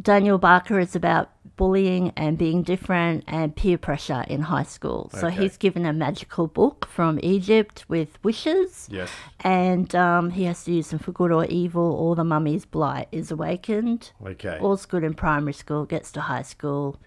Daniel 0.00 0.38
Barker, 0.38 0.78
is 0.78 0.96
about 0.96 1.28
bullying 1.56 2.12
and 2.16 2.38
being 2.38 2.62
different 2.62 3.24
and 3.26 3.54
peer 3.54 3.76
pressure 3.76 4.24
in 4.28 4.40
high 4.42 4.62
school. 4.62 5.10
So 5.12 5.26
Okay. 5.26 5.36
he's 5.42 5.58
given 5.58 5.84
a 5.84 5.92
magical 5.92 6.46
book 6.46 6.86
from 6.86 7.20
Egypt 7.22 7.84
with 7.88 8.18
wishes. 8.24 8.88
Yes. 8.90 9.10
And 9.40 9.94
um, 9.94 10.30
he 10.30 10.44
has 10.44 10.64
to 10.64 10.72
use 10.72 10.88
them 10.88 10.98
for 10.98 11.12
good 11.12 11.30
or 11.30 11.44
evil, 11.44 11.92
or 11.92 12.16
the 12.16 12.24
mummy's 12.24 12.64
blight 12.64 13.08
is 13.12 13.30
awakened. 13.30 14.12
Okay. 14.24 14.56
All's 14.60 14.86
good 14.86 15.04
in 15.04 15.12
primary 15.12 15.52
school, 15.52 15.84
gets 15.84 16.10
to 16.12 16.22
high 16.22 16.42
school, 16.42 16.98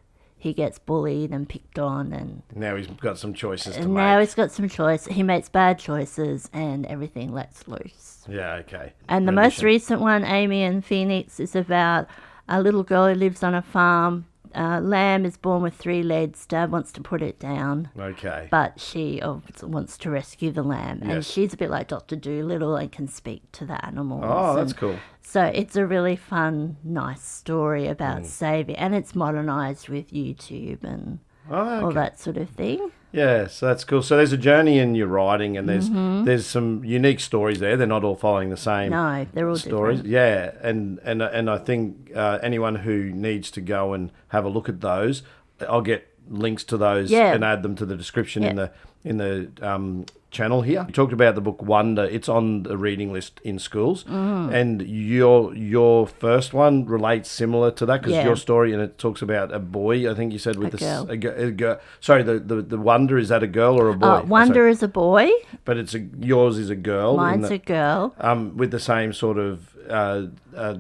he 0.46 0.54
gets 0.54 0.78
bullied 0.78 1.32
and 1.32 1.50
picked 1.50 1.80
on, 1.80 2.14
and, 2.14 2.44
now 2.54 2.76
he's 2.76 2.86
got 2.86 3.18
some 3.18 3.34
choices 3.34 3.74
to 3.74 3.82
and 3.82 3.96
make. 3.96 4.04
now 4.04 4.20
he's 4.20 4.36
got 4.36 4.52
some 4.52 4.70
choice. 4.70 5.06
He 5.08 5.24
makes 5.24 5.50
bad 5.50 5.80
choices, 5.80 6.52
and 6.54 6.86
everything 6.86 7.34
lets 7.34 7.68
loose. 7.68 8.24
yeah. 8.30 8.54
Okay. 8.58 8.94
And 9.10 9.28
the 9.28 9.32
most 9.32 9.64
recent 9.64 10.02
one, 10.02 10.24
Amy 10.24 10.62
and 10.62 10.86
Phoenix, 10.86 11.40
is 11.40 11.56
about 11.56 12.08
a 12.48 12.62
little 12.62 12.84
girl 12.84 13.08
who 13.08 13.16
lives 13.16 13.42
on 13.42 13.56
a 13.56 13.64
farm. 13.64 14.28
Uh, 14.56 14.80
lamb 14.80 15.26
is 15.26 15.36
born 15.38 15.62
with 15.62 15.76
three 15.76 16.02
legs. 16.02 16.46
Dad 16.46 16.72
wants 16.72 16.92
to 16.94 17.02
put 17.02 17.22
it 17.22 17.40
down, 17.40 17.90
Okay. 18.00 18.48
but 18.50 18.80
she 18.80 19.22
wants 19.62 19.98
to 19.98 20.10
rescue 20.10 20.52
the 20.52 20.64
lamb. 20.64 21.02
And 21.04 21.26
she's 21.26 21.54
a 21.54 21.58
bit 21.58 21.70
like 21.70 21.90
Dr. 21.90 22.16
Dolittle 22.16 22.76
and 22.78 22.92
can 22.92 23.08
speak 23.08 23.52
to 23.54 23.66
the 23.66 23.84
animals. 23.86 24.24
oh, 24.26 24.56
that's 24.56 24.72
and- 24.72 24.80
cool. 24.80 24.96
So 25.22 25.44
it's 25.44 25.76
a 25.76 25.86
really 25.86 26.16
fun, 26.16 26.78
nice 26.84 27.22
story 27.22 27.88
about 27.88 28.22
Mm. 28.22 28.26
saving, 28.26 28.76
and 28.78 28.96
it's 28.96 29.14
modernized 29.16 29.90
with 29.90 30.12
YouTube 30.12 30.84
and 30.84 31.20
Oh, 31.50 31.86
all 31.86 31.92
that 31.92 32.20
sort 32.20 32.38
of 32.38 32.50
thing. 32.50 32.92
Yeah, 33.16 33.48
so 33.48 33.68
that's 33.68 33.84
cool. 33.84 34.02
So 34.02 34.18
there's 34.18 34.34
a 34.34 34.38
journey 34.38 34.78
in 34.80 34.94
your 34.96 35.08
writing, 35.08 35.58
and 35.58 35.68
there's 35.70 35.90
Mm-hmm. 35.90 36.26
there's 36.26 36.46
some 36.46 36.84
unique 36.84 37.20
stories 37.20 37.60
there. 37.60 37.78
They're 37.78 37.88
not 37.88 38.04
all 38.04 38.16
following 38.16 38.50
the 38.50 38.58
same 38.58 38.92
No, 38.92 39.26
they're 39.34 39.48
all 39.50 39.56
stories. 39.56 40.02
different. 40.02 40.12
Yeah, 40.14 40.52
and 40.62 41.00
and 41.04 41.22
and 41.22 41.50
I 41.50 41.58
think 41.58 42.12
uh, 42.16 42.40
anyone 42.44 42.76
who 42.76 43.12
needs 43.12 43.50
to 43.52 43.62
go 43.62 43.94
and 43.94 44.12
have 44.30 44.44
a 44.46 44.50
look 44.50 44.68
at 44.70 44.82
those, 44.82 45.24
I'll 45.70 45.82
get 45.82 46.08
links 46.30 46.64
to 46.66 46.78
those 46.78 47.12
Yeah. 47.12 47.34
and 47.34 47.44
add 47.44 47.64
them 47.64 47.76
to 47.76 47.86
the 47.86 47.96
description 47.96 48.44
in 48.44 48.56
the 48.56 48.72
in 49.06 49.18
the 49.18 49.50
um, 49.62 50.06
channel 50.32 50.62
here. 50.64 50.84
You 50.88 50.92
talked 50.92 51.14
about 51.14 51.36
the 51.36 51.42
book 51.42 51.62
Wonder. 51.62 52.04
It's 52.04 52.28
on 52.28 52.64
the 52.64 52.76
reading 52.78 53.14
list 53.14 53.40
in 53.44 53.58
schools, 53.60 54.04
Mm. 54.04 54.52
and 54.54 54.82
your 54.82 55.56
your 55.56 56.08
first 56.08 56.54
one 56.54 56.86
relates 56.86 57.30
similar 57.30 57.72
to 57.72 57.86
that 57.86 58.02
because 58.02 58.16
Yeah. 58.16 58.26
your 58.26 58.36
story 58.36 58.74
and 58.74 58.82
it 58.82 58.98
talks 58.98 59.22
about 59.22 59.54
a 59.54 59.60
boy. 59.60 60.12
I 60.12 60.14
think 60.16 60.34
you 60.34 60.40
said 60.40 60.58
with 60.58 60.74
A 60.74 60.78
the 60.78 60.84
girl. 60.86 61.08
a, 61.10 61.44
a 61.48 61.52
girl. 61.52 61.80
Sorry, 62.02 62.24
the, 62.24 62.40
the 62.40 62.62
the 62.62 62.78
Wonder 62.78 63.18
is 63.18 63.30
that 63.30 63.44
a 63.44 63.48
girl 63.48 63.80
or 63.80 63.90
a 63.90 63.94
boy? 63.94 64.08
Uh, 64.08 64.22
Oh, 64.24 64.26
Wonder 64.26 64.54
sorry. 64.56 64.72
is 64.72 64.84
a 64.84 64.88
boy, 64.90 65.30
but 65.64 65.78
it's 65.78 65.94
a 65.96 66.00
yours 66.20 66.58
is 66.58 66.70
a 66.70 66.76
girl. 66.76 67.16
mine's 67.16 67.48
the- 67.48 67.56
a 67.56 67.60
girl. 67.60 68.14
um, 68.20 68.58
with 68.58 68.72
the 68.72 68.80
same 68.80 69.14
sort 69.14 69.38
of 69.38 69.54
uh, 69.90 70.24
uh, 70.58 70.76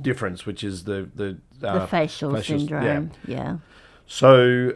difference, 0.00 0.46
which 0.46 0.62
is 0.64 0.84
the 0.84 1.08
the, 1.14 1.36
uh, 1.62 1.80
The 1.80 1.86
facial 1.88 2.32
facial- 2.34 2.58
syndrome. 2.60 3.10
Yeah. 3.26 3.36
yeah. 3.36 3.56
So 4.06 4.74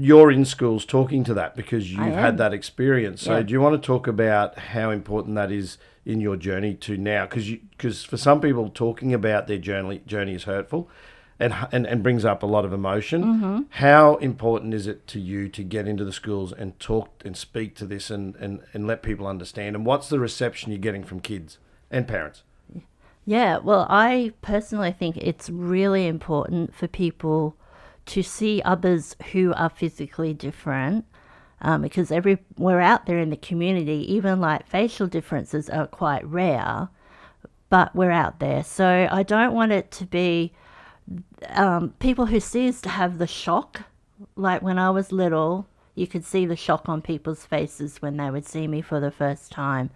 you're 0.00 0.30
in 0.30 0.46
schools 0.46 0.86
talking 0.86 1.22
to 1.24 1.34
that 1.34 1.54
because 1.54 1.92
you've 1.92 2.14
had 2.14 2.38
that 2.38 2.54
experience. 2.54 3.20
So 3.22 3.36
Yeah. 3.36 3.42
do 3.42 3.52
you 3.52 3.60
want 3.60 3.80
to 3.80 3.86
talk 3.86 4.06
about 4.06 4.58
how 4.58 4.90
important 4.90 5.34
that 5.34 5.52
is 5.52 5.76
in 6.06 6.22
your 6.22 6.36
journey 6.36 6.72
to 6.74 6.96
now? 6.96 7.26
Because 7.26 7.50
because 7.50 8.02
for 8.02 8.16
some 8.16 8.40
people, 8.40 8.70
talking 8.70 9.12
about 9.12 9.46
their 9.46 9.58
journey 9.58 10.00
journey 10.06 10.34
is 10.34 10.44
hurtful. 10.44 10.88
And, 11.42 11.54
and, 11.72 11.86
and 11.86 12.02
brings 12.02 12.22
up 12.22 12.42
a 12.42 12.46
lot 12.46 12.66
of 12.66 12.72
emotion. 12.74 13.24
Mm-hmm. 13.24 13.60
How 13.70 14.16
important 14.16 14.74
is 14.74 14.86
it 14.86 15.06
to 15.06 15.18
you 15.18 15.48
to 15.48 15.62
get 15.62 15.88
into 15.88 16.04
the 16.04 16.12
schools 16.12 16.52
and 16.52 16.78
talk 16.78 17.22
and 17.24 17.34
speak 17.34 17.74
to 17.76 17.86
this 17.86 18.10
and, 18.10 18.36
and, 18.36 18.60
and 18.74 18.86
let 18.86 19.02
people 19.02 19.26
understand? 19.26 19.74
And 19.74 19.86
what's 19.86 20.10
the 20.10 20.18
reception 20.18 20.70
you're 20.70 20.78
getting 20.78 21.02
from 21.02 21.20
kids 21.20 21.56
and 21.90 22.06
parents? 22.06 22.42
Yeah, 23.24 23.56
well, 23.56 23.86
I 23.88 24.32
personally 24.42 24.92
think 24.92 25.16
it's 25.16 25.48
really 25.48 26.06
important 26.06 26.74
for 26.74 26.86
people 26.86 27.56
to 28.06 28.22
see 28.22 28.60
others 28.64 29.16
who 29.32 29.52
are 29.54 29.70
physically 29.70 30.34
different 30.34 31.04
um, 31.62 31.82
because 31.82 32.10
every 32.10 32.38
we're 32.56 32.80
out 32.80 33.06
there 33.06 33.18
in 33.18 33.30
the 33.30 33.36
community, 33.36 34.12
even 34.12 34.40
like 34.40 34.66
facial 34.66 35.06
differences 35.06 35.68
are 35.68 35.86
quite 35.86 36.26
rare, 36.26 36.88
but 37.68 37.94
we're 37.94 38.10
out 38.10 38.40
there. 38.40 38.64
So 38.64 39.08
I 39.10 39.22
don't 39.22 39.52
want 39.52 39.72
it 39.72 39.90
to 39.92 40.06
be 40.06 40.52
um, 41.50 41.94
people 41.98 42.26
who 42.26 42.36
us 42.38 42.80
to 42.82 42.88
have 42.88 43.18
the 43.18 43.26
shock. 43.26 43.82
Like 44.36 44.62
when 44.62 44.78
I 44.78 44.90
was 44.90 45.12
little, 45.12 45.66
you 45.94 46.06
could 46.06 46.24
see 46.24 46.46
the 46.46 46.56
shock 46.56 46.88
on 46.88 47.02
people's 47.02 47.44
faces 47.44 48.00
when 48.00 48.16
they 48.16 48.30
would 48.30 48.46
see 48.46 48.66
me 48.66 48.80
for 48.80 49.00
the 49.00 49.10
first 49.10 49.52
time. 49.52 49.90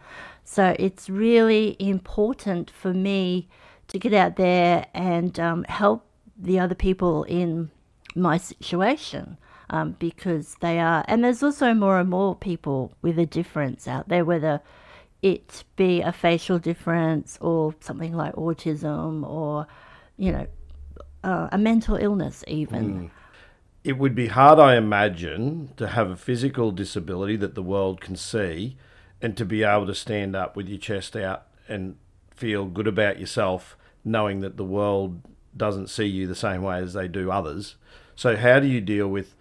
So 0.44 0.76
it's 0.78 1.08
really 1.08 1.76
important 1.78 2.70
for 2.70 2.92
me 2.92 3.48
to 3.88 3.98
get 3.98 4.12
out 4.12 4.36
there 4.36 4.86
and 4.92 5.38
um, 5.40 5.64
help 5.64 6.04
the 6.36 6.58
other 6.58 6.74
people 6.74 7.24
in 7.24 7.70
my 8.14 8.36
situation 8.36 9.36
um, 9.70 9.96
because 9.98 10.56
they 10.60 10.78
are, 10.78 11.04
and 11.08 11.24
there's 11.24 11.42
also 11.42 11.74
more 11.74 11.98
and 11.98 12.10
more 12.10 12.34
people 12.34 12.92
with 13.02 13.18
a 13.18 13.26
difference 13.26 13.88
out 13.88 14.08
there, 14.08 14.24
whether 14.24 14.60
it 15.22 15.64
be 15.76 16.02
a 16.02 16.12
facial 16.12 16.58
difference 16.58 17.38
or 17.40 17.74
something 17.80 18.12
like 18.12 18.34
autism 18.34 19.26
or, 19.26 19.66
you 20.16 20.30
know, 20.30 20.46
uh, 21.22 21.48
a 21.50 21.58
mental 21.58 21.96
illness, 21.96 22.44
even. 22.46 23.10
It 23.82 23.98
would 23.98 24.14
be 24.14 24.28
hard, 24.28 24.58
I 24.58 24.76
imagine, 24.76 25.70
to 25.76 25.88
have 25.88 26.10
a 26.10 26.16
physical 26.16 26.70
disability 26.70 27.36
that 27.36 27.54
the 27.54 27.62
world 27.62 28.00
can 28.00 28.16
see 28.16 28.76
and 29.20 29.36
to 29.36 29.44
be 29.44 29.62
able 29.62 29.86
to 29.86 29.94
stand 29.94 30.36
up 30.36 30.56
with 30.56 30.68
your 30.68 30.78
chest 30.78 31.16
out 31.16 31.46
and 31.68 31.96
feel 32.30 32.66
good 32.66 32.86
about 32.86 33.18
yourself, 33.18 33.76
knowing 34.04 34.40
that 34.40 34.56
the 34.58 34.64
world 34.64 35.22
doesn't 35.56 35.88
see 35.88 36.06
you 36.06 36.26
the 36.26 36.34
same 36.34 36.62
way 36.62 36.78
as 36.78 36.92
they 36.92 37.08
do 37.08 37.30
others. 37.30 37.76
So, 38.16 38.36
how 38.36 38.60
do 38.60 38.66
you 38.66 38.80
deal 38.80 39.08
with 39.08 39.34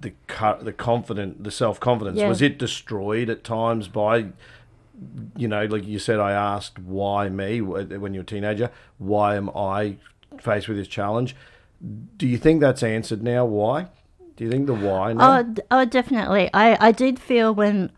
the 0.00 0.12
the 0.60 0.72
confident, 0.72 1.44
the 1.44 1.50
self 1.50 1.80
confidence? 1.80 2.18
Yeah. 2.18 2.28
Was 2.28 2.42
it 2.42 2.58
destroyed 2.58 3.28
at 3.28 3.44
times 3.44 3.88
by, 3.88 4.26
you 5.36 5.48
know, 5.48 5.64
like 5.66 5.86
you 5.86 5.98
said, 5.98 6.20
I 6.20 6.32
asked 6.32 6.78
why 6.78 7.28
me 7.28 7.60
when 7.60 8.14
you're 8.14 8.22
a 8.22 8.26
teenager. 8.26 8.70
Why 8.98 9.36
am 9.36 9.50
I 9.50 9.96
faced 10.40 10.68
with 10.68 10.76
this 10.76 10.88
challenge? 10.88 11.36
Do 12.16 12.28
you 12.28 12.38
think 12.38 12.60
that's 12.60 12.82
answered 12.82 13.22
now? 13.22 13.44
Why? 13.44 13.88
Do 14.36 14.44
you 14.44 14.50
think 14.50 14.66
the 14.66 14.74
why 14.74 15.12
now? 15.12 15.40
Oh, 15.40 15.54
oh, 15.70 15.84
definitely. 15.84 16.48
I, 16.54 16.88
I 16.88 16.92
did 16.92 17.18
feel 17.18 17.54
when 17.54 17.90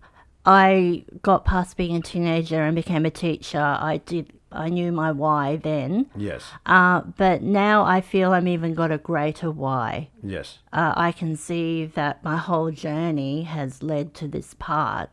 I 0.47 1.05
got 1.23 1.45
past 1.45 1.77
being 1.77 1.97
a 1.97 2.01
teenager 2.01 2.63
and 2.63 2.75
became 2.75 3.07
a 3.07 3.11
teacher, 3.11 3.61
I 3.61 3.99
did 4.05 4.33
I 4.55 4.69
knew 4.69 4.93
my 4.93 5.13
why 5.13 5.57
then. 5.57 6.07
Yes. 6.17 6.51
Uh, 6.65 7.01
but 7.01 7.43
now 7.43 7.85
I 7.85 8.01
feel 8.01 8.33
I'm 8.33 8.49
even 8.49 8.75
got 8.75 8.91
a 8.93 8.99
greater 8.99 9.51
why. 9.51 10.09
Yes. 10.23 10.59
Uh, 10.73 10.93
I 10.97 11.13
can 11.13 11.37
see 11.37 11.85
that 11.87 12.23
my 12.25 12.37
whole 12.37 12.71
journey 12.71 13.43
has 13.43 13.83
led 13.83 14.15
to 14.15 14.29
this 14.29 14.55
part, 14.55 15.11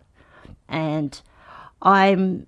and 0.68 1.20
I'm 1.82 2.48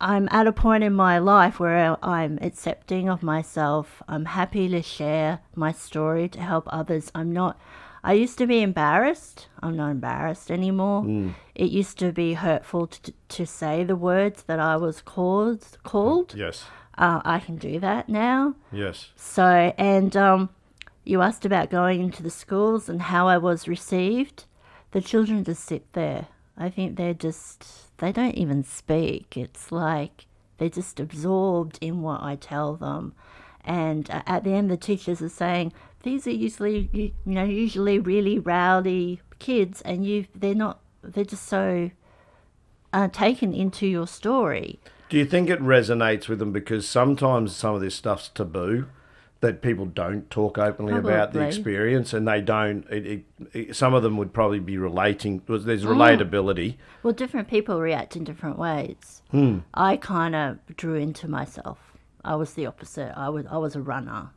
I'm 0.00 0.28
at 0.30 0.46
a 0.46 0.52
point 0.52 0.84
in 0.84 0.92
my 0.92 1.18
life 1.18 1.58
where 1.58 1.96
I'm 2.04 2.38
accepting 2.42 3.08
of 3.08 3.22
myself. 3.22 4.02
I'm 4.06 4.26
happy 4.26 4.68
to 4.68 4.82
share 4.82 5.40
my 5.54 5.72
story 5.72 6.28
to 6.28 6.40
help 6.40 6.68
others. 6.68 7.10
I'm 7.14 7.32
not. 7.32 7.58
I 8.06 8.12
used 8.12 8.38
to 8.38 8.46
be 8.46 8.62
embarrassed. 8.62 9.48
I'm 9.62 9.76
not 9.76 9.90
embarrassed 9.90 10.50
anymore. 10.52 11.04
It 11.56 11.70
used 11.70 11.98
to 11.98 12.12
be 12.12 12.34
hurtful 12.34 12.86
to, 12.86 13.12
to 13.30 13.46
say 13.46 13.82
the 13.82 13.96
words 13.96 14.44
that 14.44 14.60
I 14.60 14.76
was 14.76 15.02
called. 15.02 15.76
Called. 15.82 16.32
Yes. 16.34 16.64
Uh, 16.96 17.20
I 17.24 17.40
can 17.40 17.56
do 17.56 17.80
that 17.80 18.08
now. 18.08 18.54
Yes. 18.70 19.10
So, 19.16 19.74
and 19.76 20.16
um, 20.16 20.50
you 21.04 21.20
asked 21.20 21.44
about 21.44 21.68
going 21.68 22.00
into 22.00 22.22
the 22.22 22.30
schools 22.30 22.88
and 22.88 23.02
how 23.02 23.26
I 23.26 23.38
was 23.38 23.66
received. 23.66 24.44
The 24.92 25.00
children 25.00 25.42
just 25.42 25.64
sit 25.64 25.92
there. 25.92 26.28
I 26.56 26.70
think 26.70 26.96
they're 26.96 27.12
just, 27.12 27.98
they 27.98 28.12
don't 28.12 28.36
even 28.36 28.62
speak. 28.62 29.36
It's 29.36 29.72
like 29.72 30.26
they're 30.58 30.68
just 30.68 31.00
absorbed 31.00 31.76
in 31.80 32.02
what 32.02 32.22
I 32.22 32.36
tell 32.36 32.76
them. 32.76 33.14
And 33.66 34.08
uh, 34.10 34.22
at 34.26 34.44
the 34.44 34.52
end, 34.52 34.70
the 34.70 34.76
teachers 34.76 35.20
are 35.20 35.28
saying, 35.28 35.72
these 36.02 36.26
are 36.26 36.30
usually, 36.30 36.88
you, 36.92 37.12
you 37.24 37.34
know, 37.34 37.44
usually 37.44 37.98
really 37.98 38.38
rowdy 38.38 39.20
kids, 39.38 39.82
and 39.82 40.06
you, 40.06 40.26
they're 40.34 40.54
not, 40.54 40.80
they're 41.02 41.24
just 41.24 41.46
so 41.46 41.90
uh, 42.92 43.08
taken 43.08 43.52
into 43.52 43.86
your 43.86 44.06
story. 44.06 44.78
Do 45.08 45.18
you 45.18 45.24
think 45.26 45.50
it 45.50 45.60
resonates 45.60 46.28
with 46.28 46.38
them 46.38 46.52
because 46.52 46.88
sometimes 46.88 47.54
some 47.54 47.74
of 47.74 47.80
this 47.80 47.94
stuff's 47.94 48.28
taboo 48.28 48.86
that 49.40 49.60
people 49.60 49.84
don't 49.86 50.28
talk 50.30 50.58
openly 50.58 50.94
about 50.94 51.32
the 51.32 51.40
experience 51.40 52.12
and 52.12 52.26
they 52.26 52.40
don't 52.40 52.86
it, 52.90 53.06
it, 53.06 53.24
it, 53.52 53.76
some 53.76 53.92
of 53.92 54.02
them 54.02 54.16
would 54.16 54.32
probably 54.32 54.58
be 54.58 54.78
relating 54.78 55.42
there's 55.46 55.84
Mm. 55.84 55.88
relatability 55.94 56.76
Well, 57.02 57.12
different 57.12 57.46
people 57.46 57.78
react 57.80 58.16
in 58.16 58.24
different 58.24 58.58
ways. 58.58 59.22
I 59.74 59.98
kind 59.98 60.34
of 60.34 60.58
drew 60.76 60.94
into 60.94 61.28
myself. 61.28 61.85
I 62.26 62.34
was 62.36 62.54
the 62.54 62.66
opposite. 62.66 63.12
I 63.16 63.28
was 63.28 63.46
I 63.50 63.56
was 63.56 63.74
a 63.76 63.80
runner. 63.80 64.30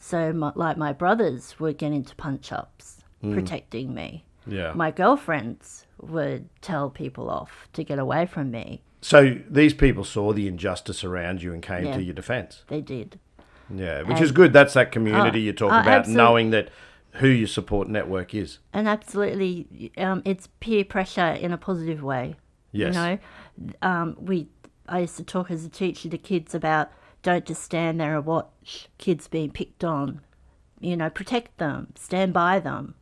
So, 0.00 0.32
my, 0.32 0.50
like 0.56 0.76
my 0.76 0.92
brothers 0.92 1.60
would 1.60 1.78
get 1.78 1.92
into 1.92 2.16
punch 2.16 2.50
ups, 2.50 3.04
protecting 3.22 3.94
me. 3.94 4.24
yeah 4.46 4.72
My 4.74 4.90
girlfriends 4.90 5.86
would 6.00 6.48
tell 6.60 6.90
people 6.90 7.30
off 7.30 7.68
to 7.74 7.84
get 7.84 7.98
away 8.00 8.26
from 8.26 8.50
me. 8.50 8.82
so 9.00 9.36
these 9.48 9.72
people 9.74 10.02
saw 10.02 10.32
the 10.32 10.48
injustice 10.48 11.04
around 11.04 11.42
you 11.42 11.52
and 11.52 11.62
came 11.62 11.84
Yeah. 11.84 11.94
to 11.96 12.02
your 12.02 12.14
defense 12.14 12.64
They 12.66 12.80
did. 12.80 13.18
yeah 13.72 14.00
which 14.02 14.16
And- 14.16 14.24
is 14.24 14.32
good 14.32 14.52
that's 14.52 14.74
that 14.74 14.90
community 14.90 15.40
Oh, 15.42 15.46
you 15.46 15.52
talk 15.52 15.72
oh, 15.72 15.78
about 15.80 15.98
absolute- 16.00 16.16
knowing 16.16 16.50
that 16.50 16.66
who 17.20 17.28
your 17.28 17.46
support 17.48 17.86
network 17.88 18.34
is 18.34 18.58
And 18.72 18.88
absolutely, 18.88 19.92
um, 19.98 20.22
it's 20.24 20.48
peer 20.58 20.84
pressure 20.84 21.32
in 21.44 21.52
a 21.52 21.58
positive 21.58 22.02
way. 22.02 22.34
Yes. 22.72 22.94
You 22.94 23.00
know, 23.00 23.18
um, 23.82 24.16
we 24.20 24.48
I 24.88 25.00
used 25.06 25.16
to 25.18 25.24
talk 25.24 25.50
as 25.52 25.64
a 25.64 25.68
teacher 25.68 26.08
to 26.08 26.18
kids 26.18 26.54
about 26.54 26.90
don't 27.22 27.44
just 27.44 27.62
stand 27.62 28.00
there 28.00 28.16
and 28.16 28.24
watch 28.26 28.88
kids 28.98 29.28
being 29.28 29.50
picked 29.50 29.84
on. 29.84 30.20
You 30.80 30.96
know, 30.96 31.10
protect 31.10 31.58
them, 31.58 31.92
stand 31.94 32.32
by 32.32 32.58
them, 32.58 32.94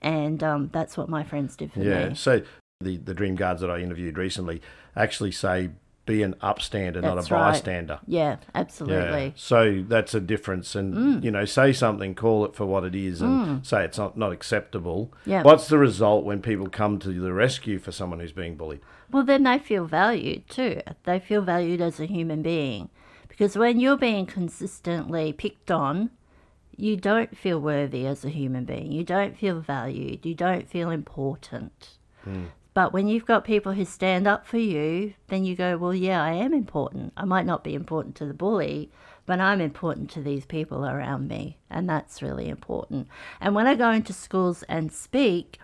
and 0.00 0.42
um, 0.44 0.70
that's 0.72 0.96
what 0.96 1.08
my 1.08 1.24
friends 1.24 1.56
did 1.56 1.72
for 1.72 1.80
Yeah. 1.80 2.10
me. 2.10 2.14
So 2.14 2.42
the 2.80 2.98
the 2.98 3.14
dream 3.14 3.34
guards 3.34 3.60
that 3.62 3.70
I 3.70 3.78
interviewed 3.80 4.16
recently 4.18 4.62
actually 4.94 5.32
say 5.32 5.70
be 6.04 6.22
an 6.22 6.34
upstander, 6.34 7.02
not 7.02 7.14
a 7.18 7.22
right. 7.22 7.50
bystander. 7.50 7.98
Yeah, 8.06 8.36
absolutely. 8.54 9.24
Yeah. 9.24 9.30
So 9.34 9.84
that's 9.88 10.14
a 10.14 10.20
difference, 10.20 10.76
and 10.76 10.94
Mm. 10.94 11.24
you 11.24 11.32
know, 11.32 11.44
say 11.44 11.72
something, 11.72 12.14
call 12.14 12.44
it 12.44 12.54
for 12.54 12.64
what 12.64 12.84
it 12.84 12.94
is, 12.94 13.20
and 13.20 13.66
say 13.66 13.84
it's 13.84 13.98
not 13.98 14.16
not 14.16 14.30
acceptable. 14.30 15.12
Yeah. 15.24 15.42
What's 15.42 15.66
the 15.66 15.78
result 15.78 16.24
when 16.24 16.40
people 16.42 16.68
come 16.68 17.00
to 17.00 17.08
the 17.08 17.32
rescue 17.32 17.80
for 17.80 17.90
someone 17.90 18.20
who's 18.20 18.30
being 18.30 18.54
bullied? 18.56 18.82
Well, 19.10 19.24
then 19.24 19.42
they 19.42 19.58
feel 19.58 19.84
valued 19.86 20.48
too. 20.48 20.80
They 21.02 21.18
feel 21.18 21.42
valued 21.42 21.80
as 21.80 21.98
a 21.98 22.06
human 22.06 22.40
being. 22.42 22.88
Because 23.36 23.56
when 23.56 23.78
you're 23.78 23.98
being 23.98 24.24
consistently 24.24 25.32
picked 25.32 25.70
on, 25.70 26.10
you 26.76 26.96
don't 26.96 27.36
feel 27.36 27.60
worthy 27.60 28.06
as 28.06 28.24
a 28.24 28.30
human 28.30 28.64
being. 28.64 28.92
You 28.92 29.04
don't 29.04 29.36
feel 29.36 29.60
valued. 29.60 30.24
You 30.24 30.34
don't 30.34 30.68
feel 30.68 30.90
important. 30.90 31.90
Hmm. 32.24 32.44
But 32.72 32.92
when 32.92 33.08
you've 33.08 33.26
got 33.26 33.44
people 33.44 33.72
who 33.72 33.84
stand 33.84 34.26
up 34.26 34.46
for 34.46 34.58
you, 34.58 35.14
then 35.28 35.44
you 35.44 35.56
go, 35.56 35.78
well, 35.78 35.94
yeah, 35.94 36.22
I 36.22 36.32
am 36.32 36.52
important. 36.52 37.12
I 37.16 37.24
might 37.24 37.46
not 37.46 37.64
be 37.64 37.74
important 37.74 38.14
to 38.16 38.26
the 38.26 38.34
bully, 38.34 38.90
but 39.24 39.40
I'm 39.40 39.60
important 39.60 40.10
to 40.10 40.22
these 40.22 40.44
people 40.44 40.84
around 40.84 41.28
me. 41.28 41.56
And 41.70 41.88
that's 41.88 42.22
really 42.22 42.48
important. 42.48 43.08
And 43.40 43.54
when 43.54 43.66
I 43.66 43.74
go 43.74 43.90
into 43.90 44.12
schools 44.12 44.62
and 44.64 44.92
speak, 44.92 45.58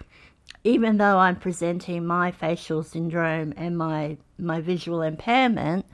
even 0.65 0.97
though 0.97 1.19
I'm 1.19 1.37
presenting 1.37 2.07
my 2.07 2.31
facial 2.31 2.83
syndrome 2.83 3.53
and 3.57 3.77
my, 3.77 4.17
my 4.39 4.61
visual 4.61 5.03
impairment, 5.03 5.85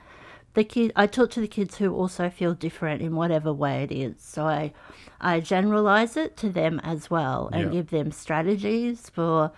the 0.53 0.63
kid 0.63 0.91
I 0.95 1.07
talk 1.07 1.29
to 1.31 1.39
the 1.41 1.47
kids 1.47 1.77
who 1.77 1.93
also 1.95 2.29
feel 2.29 2.53
different 2.53 3.01
in 3.01 3.15
whatever 3.15 3.53
way 3.53 3.83
it 3.83 3.91
is. 3.91 4.15
So 4.21 4.45
I 4.45 4.73
I 5.21 5.39
generalize 5.41 6.15
it 6.15 6.37
to 6.37 6.49
them 6.49 6.79
as 6.83 7.09
well 7.11 7.49
and 7.51 7.63
Yeah. 7.65 7.69
give 7.69 7.89
them 7.89 8.11
strategies 8.11 9.09
for 9.09 9.51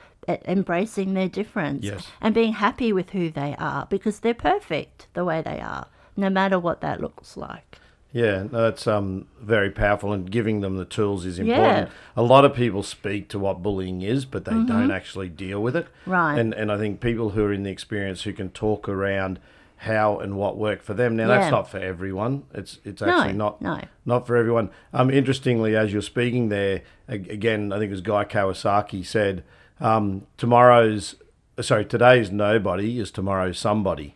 embracing 0.45 1.13
their 1.13 1.27
difference 1.30 1.86
Yes. 1.86 2.08
and 2.19 2.34
being 2.34 2.54
happy 2.54 2.91
with 2.93 3.12
who 3.12 3.30
they 3.30 3.56
are 3.58 3.88
because 3.89 4.19
they're 4.19 4.34
perfect 4.34 5.08
the 5.13 5.25
way 5.25 5.41
they 5.41 5.60
are, 5.60 5.88
no 6.17 6.30
matter 6.30 6.60
what 6.60 6.82
that 6.82 7.01
looks 7.01 7.38
like. 7.38 7.77
Yeah, 8.13 8.43
no, 8.51 8.63
that's 8.63 8.88
um, 8.88 9.27
very 9.41 9.69
powerful, 9.71 10.12
and 10.12 10.30
giving 10.30 10.60
them 10.60 10.75
the 10.75 10.84
tools 10.86 11.25
is 11.25 11.39
Yeah. 11.39 11.56
important. 11.56 11.89
A 12.17 12.21
lot 12.23 12.43
of 12.43 12.54
people 12.54 12.84
speak 12.84 13.30
to 13.30 13.39
what 13.39 13.63
bullying 13.63 14.01
is, 14.01 14.25
but 14.25 14.43
they 14.45 14.51
don't 14.51 14.91
actually 14.91 15.30
deal 15.30 15.62
with 15.63 15.75
it. 15.77 15.86
Mm-hmm. 15.86 16.12
Right. 16.12 16.38
And 16.38 16.54
and 16.54 16.71
I 16.71 16.77
think 16.77 16.99
people 16.99 17.30
who 17.30 17.43
are 17.45 17.54
in 17.54 17.63
the 17.63 17.71
experience 17.71 18.23
who 18.23 18.34
can 18.34 18.49
talk 18.49 18.89
around 18.89 19.39
how 19.81 20.19
and 20.19 20.35
what 20.37 20.57
worked 20.57 20.83
for 20.83 20.93
them. 20.93 21.15
Now 21.15 21.27
Yeah. 21.27 21.39
that's 21.39 21.51
not 21.51 21.69
for 21.69 21.79
everyone. 21.79 22.43
It's 22.53 22.79
it's 22.83 23.01
No, 23.01 23.07
actually 23.09 23.33
not 23.33 23.61
no. 23.61 23.79
not 24.05 24.27
for 24.27 24.35
everyone. 24.35 24.69
Um, 24.93 25.09
interestingly, 25.09 25.75
as 25.75 25.91
you're 25.91 26.01
speaking 26.03 26.49
there, 26.49 26.81
again, 27.07 27.73
I 27.73 27.79
think 27.79 27.89
it 27.89 27.93
was 27.93 28.01
Guy 28.01 28.23
Kawasaki 28.25 29.03
said, 29.05 29.43
um, 29.79 30.27
tomorrow's 30.37 31.15
sorry, 31.59 31.85
today's 31.85 32.31
nobody 32.31 32.99
is 32.99 33.11
tomorrow's 33.11 33.57
somebody 33.59 34.15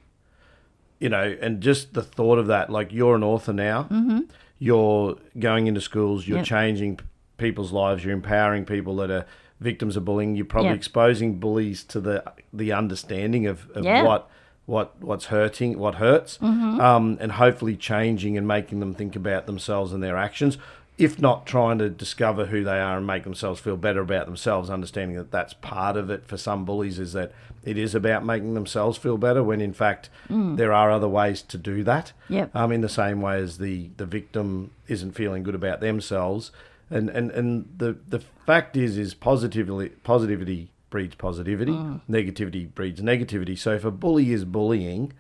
you 0.98 1.10
know, 1.10 1.36
and 1.42 1.60
just 1.62 1.94
the 1.94 2.02
thought 2.02 2.40
of 2.40 2.48
that, 2.48 2.70
like 2.70 2.92
you're 2.94 3.16
an 3.16 3.24
author 3.24 3.52
now, 3.52 3.84
mm-hmm. 3.92 4.20
you're 4.58 5.18
going 5.38 5.68
into 5.68 5.82
schools, 5.82 6.26
you're 6.26 6.38
Yep. 6.38 6.46
changing 6.48 7.00
people's 7.38 7.74
lives, 7.74 8.04
you're 8.06 8.14
empowering 8.14 8.64
people 8.66 8.96
that 8.96 9.12
are 9.12 9.26
victims 9.60 9.98
of 9.98 10.06
bullying, 10.06 10.36
you're 10.38 10.46
probably 10.46 10.70
Yep. 10.70 10.78
exposing 10.78 11.38
bullies 11.40 11.84
to 11.84 12.00
the 12.00 12.24
the 12.54 12.72
understanding 12.72 13.46
of, 13.46 13.70
of 13.72 13.84
Yeah. 13.84 14.04
what 14.04 14.30
what 14.66 14.94
what's 15.02 15.26
hurting, 15.26 15.78
what 15.78 15.96
hurts, 15.96 16.40
um, 16.42 17.18
and 17.20 17.34
hopefully 17.34 17.76
changing 17.76 18.38
and 18.38 18.48
making 18.48 18.80
them 18.80 18.94
think 18.94 19.16
about 19.16 19.46
themselves 19.46 19.94
and 19.94 20.02
their 20.02 20.18
actions. 20.18 20.58
If 20.98 21.20
not 21.20 21.46
trying 21.46 21.78
to 21.80 21.90
discover 21.90 22.46
who 22.46 22.64
they 22.64 22.80
are 22.80 22.98
and 22.98 23.06
make 23.06 23.26
themselves 23.26 23.60
feel 23.60 23.76
better 23.76 24.00
about 24.00 24.28
themselves, 24.28 24.70
understanding 24.70 25.18
that 25.18 25.30
that's 25.30 25.54
part 25.54 25.98
of 25.98 26.10
it 26.10 26.26
for 26.26 26.38
some 26.38 26.64
bullies 26.64 27.00
is 27.00 27.12
that 27.12 27.34
it 27.66 27.78
is 27.78 27.94
about 27.94 28.24
making 28.24 28.54
themselves 28.54 28.98
feel 28.98 29.18
better 29.18 29.44
when 29.44 29.60
in 29.60 29.74
fact 29.74 30.10
there 30.30 30.72
are 30.72 30.90
other 30.90 31.10
ways 31.10 31.42
to 31.42 31.58
do 31.58 31.84
that. 31.84 32.14
Yep. 32.30 32.56
Um, 32.56 32.72
in 32.72 32.80
the 32.82 32.88
same 32.88 33.22
way 33.22 33.40
as 33.40 33.58
the, 33.58 33.90
the 33.98 34.06
victim 34.06 34.72
isn't 34.88 35.12
feeling 35.12 35.44
good 35.44 35.56
about 35.56 35.82
themselves. 35.82 36.52
And, 36.90 37.10
and, 37.10 37.30
and 37.32 37.68
the, 37.78 37.98
the 38.08 38.20
fact 38.46 38.78
is 38.78 38.98
is 38.98 39.14
positively 39.14 39.90
positivity 39.90 40.70
breeds 40.96 41.16
positivity, 41.16 41.74
ah. 41.76 42.00
negativity 42.10 42.74
breeds 42.74 43.02
negativity. 43.02 43.60
So 43.60 43.74
if 43.74 43.84
a 43.84 43.92
bully 43.92 44.32
is 44.32 44.46
bullying, 44.46 45.12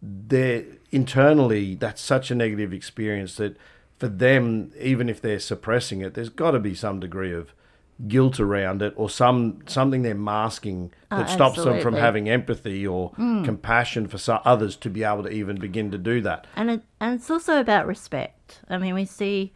they're 0.00 0.64
internally 0.92 1.74
that's 1.74 2.00
such 2.00 2.30
a 2.30 2.36
negative 2.36 2.72
experience 2.72 3.34
that 3.34 3.56
for 3.98 4.06
them, 4.06 4.70
even 4.78 5.08
if 5.08 5.20
they're 5.20 5.40
suppressing 5.40 6.02
it, 6.02 6.14
there's 6.14 6.28
got 6.28 6.52
to 6.52 6.60
be 6.60 6.72
some 6.72 7.00
degree 7.00 7.32
of 7.32 7.52
guilt 8.06 8.38
around 8.38 8.80
it 8.80 8.94
or 8.96 9.10
some 9.10 9.58
something 9.66 10.02
they're 10.02 10.14
masking 10.14 10.92
ah, 11.10 11.18
that 11.18 11.30
Oh, 11.30 11.34
stops 11.34 11.64
them 11.64 11.80
from 11.80 11.94
having 11.94 12.28
empathy 12.28 12.86
or 12.86 13.08
hmm. 13.16 13.42
compassion 13.42 14.06
for 14.06 14.18
so- 14.18 14.40
others 14.44 14.76
to 14.76 14.88
be 14.88 15.02
able 15.02 15.24
to 15.24 15.30
even 15.30 15.56
begin 15.56 15.90
to 15.90 15.98
do 15.98 16.20
that. 16.20 16.46
And 16.54 16.70
it, 16.70 16.82
and 17.00 17.16
it's 17.16 17.28
also 17.28 17.58
about 17.58 17.88
respect. 17.88 18.60
I 18.68 18.78
mean, 18.78 18.94
we 18.94 19.04
see 19.04 19.52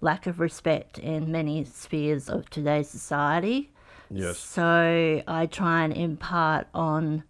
lack 0.00 0.26
of 0.26 0.40
respect 0.40 0.98
in 0.98 1.30
many 1.30 1.62
spheres 1.62 2.28
of 2.28 2.50
today's 2.50 2.90
society. 2.90 3.70
Yes. 4.10 4.38
So 4.38 5.22
I 5.26 5.46
try 5.46 5.84
and 5.84 5.92
impart 5.92 6.66
on 6.74 7.24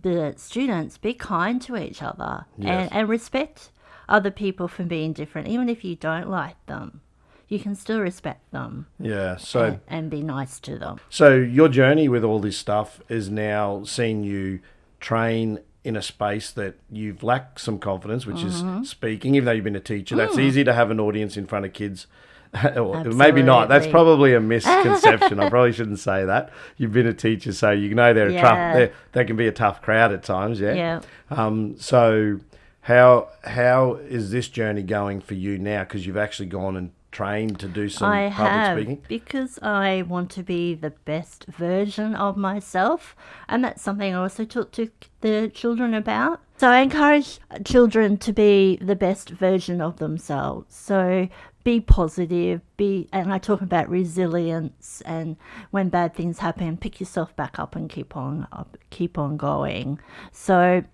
the 0.00 0.34
students 0.36 0.98
be 0.98 1.14
kind 1.14 1.62
to 1.62 1.76
each 1.76 2.02
other 2.02 2.46
Yes. 2.58 2.68
and, 2.90 2.92
and 2.92 3.08
respect 3.08 3.70
other 4.08 4.30
people 4.30 4.68
for 4.68 4.82
being 4.82 5.12
different, 5.12 5.48
even 5.48 5.68
if 5.68 5.84
you 5.84 5.96
don't 5.96 6.28
like 6.28 6.56
them. 6.66 7.00
You 7.48 7.58
can 7.58 7.74
still 7.74 8.00
respect 8.00 8.50
them 8.52 8.86
Yeah. 8.98 9.36
So 9.36 9.64
and, 9.64 9.80
and 9.86 10.10
be 10.10 10.22
nice 10.22 10.58
to 10.60 10.78
them. 10.78 10.98
So 11.10 11.34
your 11.34 11.68
journey 11.68 12.08
with 12.08 12.24
all 12.24 12.40
this 12.40 12.58
stuff 12.58 13.00
is 13.08 13.30
now 13.30 13.84
seeing 13.84 14.24
you 14.24 14.60
train 14.98 15.60
in 15.84 15.96
a 15.96 16.02
space 16.02 16.50
that 16.52 16.76
you've 16.90 17.22
lacked 17.22 17.60
some 17.60 17.78
confidence, 17.78 18.24
which 18.24 18.42
is 18.42 18.62
mm-hmm. 18.62 18.84
speaking, 18.84 19.34
even 19.34 19.44
though 19.44 19.52
you've 19.52 19.64
been 19.64 19.76
a 19.76 19.80
teacher. 19.80 20.16
That's 20.16 20.36
mm. 20.36 20.40
easy 20.40 20.64
to 20.64 20.72
have 20.72 20.90
an 20.90 20.98
audience 20.98 21.36
in 21.36 21.46
front 21.46 21.66
of 21.66 21.74
kids. 21.74 22.06
or 22.76 23.04
maybe 23.04 23.42
not. 23.42 23.68
That's 23.68 23.86
probably 23.86 24.34
a 24.34 24.40
misconception. 24.40 25.40
I 25.40 25.48
probably 25.50 25.72
shouldn't 25.72 25.98
say 25.98 26.24
that. 26.24 26.50
You've 26.76 26.92
been 26.92 27.06
a 27.06 27.14
teacher, 27.14 27.52
so 27.52 27.70
you 27.70 27.94
know 27.94 28.12
they're 28.14 28.28
a 28.28 28.32
Yeah. 28.32 28.42
tough. 28.42 28.74
They're, 28.74 28.92
they 29.12 29.24
can 29.24 29.36
be 29.36 29.46
a 29.46 29.52
tough 29.52 29.82
crowd 29.82 30.12
at 30.12 30.22
times. 30.22 30.60
Yeah. 30.60 30.74
Yeah. 30.74 31.00
Um, 31.30 31.76
so 31.78 32.40
how 32.82 33.28
how 33.44 33.94
is 33.94 34.30
this 34.30 34.48
journey 34.48 34.82
going 34.82 35.20
for 35.20 35.34
you 35.34 35.58
now? 35.58 35.84
Because 35.84 36.06
you've 36.06 36.16
actually 36.16 36.46
gone 36.46 36.76
and 36.76 36.90
trained 37.10 37.60
to 37.60 37.68
do 37.68 37.88
some 37.88 38.10
I 38.10 38.28
public 38.28 38.52
have 38.52 38.76
speaking. 38.76 39.02
because 39.06 39.58
I 39.62 40.02
want 40.02 40.30
to 40.32 40.42
be 40.42 40.74
the 40.74 40.90
best 40.90 41.46
version 41.46 42.14
of 42.16 42.36
myself, 42.36 43.14
and 43.48 43.64
that's 43.64 43.82
something 43.82 44.12
I 44.14 44.18
also 44.18 44.44
talk 44.44 44.72
to 44.72 44.90
the 45.20 45.50
children 45.54 45.94
about. 45.94 46.40
So 46.56 46.68
I 46.68 46.80
encourage 46.80 47.38
children 47.64 48.16
to 48.18 48.32
be 48.32 48.76
the 48.76 48.96
best 48.96 49.30
version 49.30 49.80
of 49.80 49.98
themselves. 49.98 50.74
So 50.74 51.28
be 51.64 51.80
positive, 51.80 52.60
be, 52.76 53.08
and 53.12 53.32
I 53.32 53.38
talk 53.38 53.62
about 53.62 53.88
resilience, 53.88 55.02
and 55.06 55.36
when 55.70 55.88
bad 55.88 56.14
things 56.14 56.38
happen, 56.38 56.76
pick 56.76 57.00
yourself 57.00 57.34
back 57.34 57.58
up 57.58 57.74
and 57.74 57.88
keep 57.88 58.16
on 58.16 58.46
up, 58.52 58.76
keep 58.90 59.18
on 59.18 59.36
going. 59.36 59.98
So, 60.30 60.84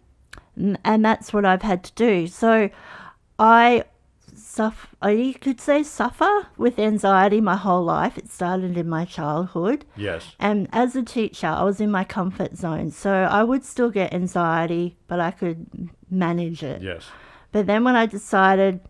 and 0.56 1.04
that's 1.04 1.33
what 1.33 1.44
I've 1.44 1.62
had 1.62 1.83
to 1.85 1.92
do. 1.94 2.26
So, 2.28 2.70
I 3.38 3.85
suffer, 4.35 5.11
you 5.11 5.35
could 5.35 5.61
say 5.61 5.83
suffer 5.83 6.46
with 6.56 6.78
anxiety 6.78 7.40
my 7.40 7.56
whole 7.56 7.83
life. 7.83 8.16
It 8.18 8.30
started 8.30 8.76
in 8.76 8.88
my 8.88 9.04
childhood. 9.04 9.85
Yes. 9.96 10.35
And 10.38 10.68
as 10.72 10.96
a 10.96 11.02
teacher, 11.02 11.46
I 11.46 11.62
was 11.64 11.80
in 11.80 11.90
my 11.90 12.04
comfort 12.04 12.56
zone. 12.56 12.90
So 12.90 13.12
I 13.12 13.42
would 13.42 13.64
still 13.64 13.90
get 13.90 14.12
anxiety, 14.12 14.96
but 15.09 15.20
I 15.20 15.30
could 15.30 15.90
manage 16.11 16.62
it. 16.62 16.83
Yes. 16.83 17.06
But 17.52 17.66
then 17.66 17.85
when 17.85 17.96
I 17.96 18.06
decided 18.06 18.80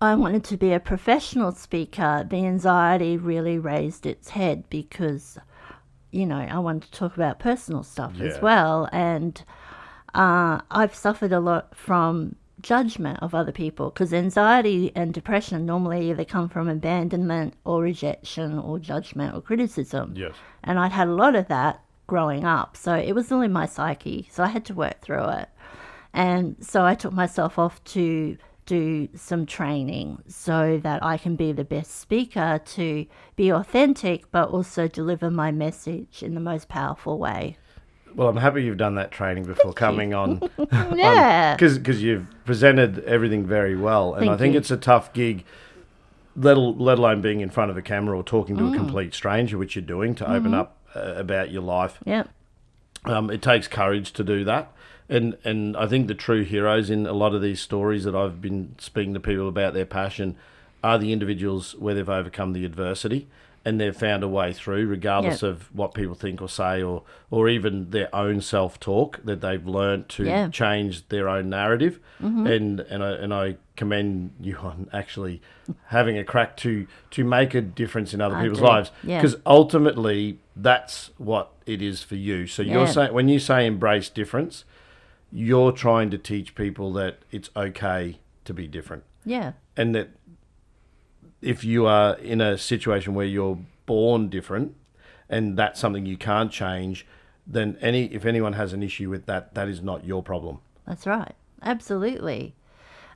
I 0.00 0.14
wanted 0.14 0.44
to 0.44 0.56
be 0.56 0.72
a 0.72 0.80
professional 0.80 1.52
speaker, 1.52 2.24
the 2.28 2.36
anxiety 2.36 3.16
really 3.16 3.58
raised 3.58 4.06
its 4.06 4.28
head 4.30 4.64
because, 4.70 5.38
you 6.12 6.24
know, 6.24 6.38
I 6.38 6.58
wanted 6.60 6.82
to 6.84 6.92
talk 6.92 7.16
about 7.16 7.40
personal 7.40 7.82
stuff 7.82 8.12
Yeah. 8.16 8.26
as 8.26 8.40
well. 8.40 8.88
And 8.92 9.42
uh, 10.14 10.60
I've 10.70 10.94
suffered 10.94 11.32
a 11.32 11.40
lot 11.40 11.76
from 11.76 12.36
judgment 12.60 13.18
of 13.22 13.34
other 13.34 13.52
people 13.52 13.90
because 13.90 14.12
anxiety 14.14 14.92
and 14.94 15.12
depression 15.14 15.66
normally 15.66 16.10
either 16.10 16.24
come 16.24 16.48
from 16.48 16.68
abandonment 16.68 17.54
or 17.64 17.82
rejection 17.82 18.58
or 18.58 18.78
judgment 18.78 19.34
or 19.34 19.40
criticism. 19.40 20.14
Yes. 20.16 20.34
And 20.62 20.78
I'd 20.78 20.92
had 20.92 21.08
a 21.08 21.12
lot 21.12 21.34
of 21.34 21.48
that 21.48 21.82
growing 22.06 22.44
up. 22.44 22.76
So 22.76 22.94
it 22.94 23.12
was 23.14 23.30
all 23.32 23.42
in 23.42 23.52
my 23.52 23.66
psyche. 23.66 24.28
So 24.30 24.44
I 24.44 24.48
had 24.48 24.64
to 24.66 24.74
work 24.74 25.00
through 25.02 25.28
it. 25.30 25.48
And 26.14 26.56
so 26.60 26.84
I 26.84 26.94
took 26.94 27.12
myself 27.12 27.58
off 27.58 27.82
to 27.84 28.36
do 28.68 29.08
some 29.14 29.46
training 29.46 30.22
so 30.28 30.78
that 30.82 31.02
I 31.02 31.16
can 31.16 31.34
be 31.36 31.52
the 31.52 31.64
best 31.64 31.98
speaker 31.98 32.60
to 32.76 33.06
be 33.34 33.48
authentic, 33.50 34.30
but 34.30 34.50
also 34.50 34.86
deliver 34.86 35.30
my 35.30 35.50
message 35.50 36.22
in 36.22 36.34
the 36.34 36.40
most 36.40 36.68
powerful 36.68 37.18
way. 37.18 37.56
Well, 38.14 38.28
I'm 38.28 38.36
happy 38.36 38.62
you've 38.64 38.76
done 38.76 38.94
that 38.96 39.10
training 39.10 39.44
before 39.44 39.72
coming 39.72 40.12
on. 40.14 40.40
Yeah. 40.94 41.56
Because 41.56 42.02
you've 42.02 42.26
presented 42.44 43.00
everything 43.04 43.46
very 43.46 43.74
well, 43.76 44.14
and 44.14 44.26
Thank 44.26 44.32
I 44.32 44.36
think 44.36 44.52
you. 44.54 44.58
it's 44.60 44.70
a 44.70 44.76
tough 44.76 45.12
gig. 45.12 45.44
Let, 46.36 46.56
let 46.56 46.98
alone 46.98 47.20
being 47.20 47.40
in 47.40 47.50
front 47.50 47.70
of 47.70 47.76
a 47.76 47.82
camera 47.82 48.16
or 48.16 48.22
talking 48.22 48.56
Mm. 48.56 48.58
to 48.58 48.74
a 48.74 48.76
complete 48.76 49.14
stranger, 49.14 49.56
which 49.58 49.74
you're 49.76 49.84
doing 49.84 50.14
to 50.16 50.24
open 50.28 50.52
Mm-hmm. 50.52 50.54
up 50.54 50.76
uh, 50.94 51.14
about 51.16 51.50
your 51.50 51.62
life. 51.62 51.98
Yep. 52.04 52.28
Um, 53.04 53.30
it 53.30 53.40
takes 53.42 53.66
courage 53.68 54.12
to 54.12 54.24
do 54.24 54.44
that, 54.44 54.70
and 55.08 55.36
and 55.44 55.76
I 55.76 55.86
think 55.86 56.06
the 56.08 56.14
true 56.14 56.42
heroes 56.44 56.90
in 56.90 57.06
a 57.06 57.12
lot 57.12 57.34
of 57.34 57.42
these 57.42 57.60
stories 57.60 58.04
that 58.04 58.14
I've 58.14 58.40
been 58.40 58.74
speaking 58.78 59.14
to 59.14 59.20
people 59.20 59.48
about 59.48 59.74
their 59.74 59.86
passion 59.86 60.36
are 60.84 60.98
the 60.98 61.12
individuals 61.12 61.74
where 61.76 61.94
they've 61.94 62.08
overcome 62.08 62.52
the 62.52 62.64
adversity 62.64 63.26
and 63.64 63.80
they've 63.80 63.96
found 63.96 64.22
a 64.22 64.28
way 64.28 64.52
through, 64.52 64.86
regardless 64.86 65.42
Yeah. 65.42 65.48
of 65.50 65.74
what 65.74 65.92
people 65.92 66.14
think 66.14 66.40
or 66.40 66.48
say, 66.48 66.80
or 66.82 67.02
or 67.30 67.48
even 67.48 67.90
their 67.90 68.14
own 68.14 68.40
self 68.40 68.78
talk 68.78 69.20
that 69.24 69.40
they've 69.40 69.66
learned 69.66 70.08
to 70.10 70.24
Yeah. 70.24 70.48
change 70.48 71.08
their 71.08 71.28
own 71.28 71.50
narrative. 71.50 71.98
Mm-hmm. 72.22 72.46
And 72.46 72.80
and 72.80 73.02
I 73.02 73.10
and 73.12 73.34
I 73.34 73.56
commend 73.76 74.30
you 74.40 74.56
on 74.62 74.88
actually 74.92 75.40
having 75.86 76.16
a 76.18 76.24
crack 76.24 76.56
to 76.58 76.86
to 77.10 77.24
make 77.24 77.54
a 77.54 77.60
difference 77.60 78.14
in 78.14 78.20
other 78.20 78.36
I 78.36 78.42
people's 78.42 78.60
do. 78.60 78.64
lives 78.66 78.90
Yeah. 79.02 79.20
because 79.20 79.36
ultimately 79.44 80.38
that's 80.56 81.10
what 81.18 81.50
it 81.66 81.82
is 81.82 82.02
for 82.02 82.14
you. 82.14 82.46
So 82.46 82.62
you're 82.62 82.86
saying 82.86 83.12
when 83.12 83.28
you 83.28 83.38
say 83.38 83.66
embrace 83.66 84.08
difference, 84.08 84.64
you're 85.30 85.72
trying 85.72 86.10
to 86.10 86.18
teach 86.18 86.54
people 86.54 86.92
that 86.94 87.18
it's 87.30 87.50
okay 87.56 88.18
to 88.44 88.54
be 88.54 88.66
different, 88.66 89.04
Yeah. 89.24 89.52
and 89.76 89.94
that 89.94 90.08
if 91.40 91.64
you 91.64 91.86
are 91.86 92.14
in 92.18 92.40
a 92.40 92.58
situation 92.58 93.14
where 93.14 93.26
you're 93.26 93.58
born 93.86 94.28
different, 94.28 94.74
and 95.28 95.56
that's 95.56 95.78
something 95.78 96.06
you 96.06 96.16
can't 96.16 96.50
change, 96.50 97.06
then 97.46 97.76
any 97.80 98.06
if 98.06 98.24
anyone 98.24 98.54
has 98.54 98.72
an 98.72 98.82
issue 98.82 99.08
with 99.10 99.26
that, 99.26 99.54
that 99.54 99.68
is 99.68 99.82
not 99.82 100.04
your 100.04 100.22
problem. 100.22 100.58
That's 100.86 101.06
right. 101.06 101.34
Absolutely. 101.62 102.54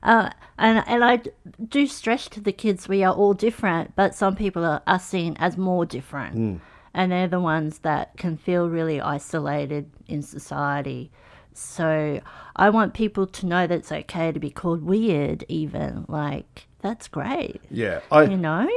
Uh, 0.01 0.29
and 0.57 0.83
and 0.87 1.03
I 1.03 1.21
do 1.69 1.87
stress 1.87 2.27
to 2.29 2.41
the 2.41 2.51
kids 2.51 2.87
we 2.87 3.03
are 3.03 3.13
all 3.13 3.33
different, 3.33 3.95
but 3.95 4.13
some 4.15 4.35
people 4.35 4.63
are, 4.65 4.81
are 4.85 4.99
seen 4.99 5.35
as 5.39 5.57
more 5.57 5.85
different. 5.85 6.61
And 6.95 7.11
they're 7.11 7.27
the 7.27 7.39
ones 7.39 7.79
that 7.79 8.15
can 8.17 8.37
feel 8.37 8.69
really 8.69 9.01
isolated 9.01 9.89
in 10.07 10.21
society. 10.21 11.11
So 11.57 12.21
I 12.55 12.69
want 12.69 12.93
people 12.93 13.27
to 13.27 13.45
know 13.45 13.67
that 13.67 13.75
it's 13.75 13.91
okay 13.91 14.31
to 14.31 14.39
be 14.39 14.49
called 14.49 14.83
weird, 14.83 15.45
even. 15.47 16.05
Like, 16.07 16.67
that's 16.81 17.07
great. 17.07 17.61
Yeah, 17.69 18.01
I 18.11 18.23
You 18.23 18.37
know? 18.37 18.69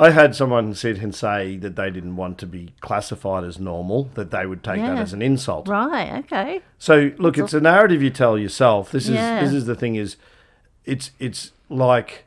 I 0.00 0.10
had 0.10 0.36
someone 0.36 0.74
sit 0.74 0.98
and 0.98 1.12
say 1.12 1.56
that 1.56 1.74
they 1.74 1.90
didn't 1.90 2.14
want 2.14 2.38
to 2.38 2.46
be 2.46 2.72
classified 2.80 3.42
as 3.42 3.58
normal, 3.58 4.04
that 4.14 4.30
they 4.30 4.46
would 4.46 4.62
take 4.62 4.80
that 4.80 4.96
as 4.96 5.12
an 5.12 5.22
insult. 5.22 5.66
Right, 5.66 6.20
okay. 6.20 6.60
So 6.78 7.10
look, 7.18 7.36
it's 7.36 7.52
a 7.52 7.60
narrative 7.60 8.00
you 8.00 8.10
tell 8.10 8.38
yourself. 8.38 8.92
This 8.92 9.04
is 9.08 9.16
Yeah. 9.16 9.42
this 9.42 9.52
is 9.52 9.66
the 9.66 9.74
thing 9.74 9.96
is, 9.96 10.16
it's 10.84 11.10
it's 11.18 11.50
like, 11.68 12.26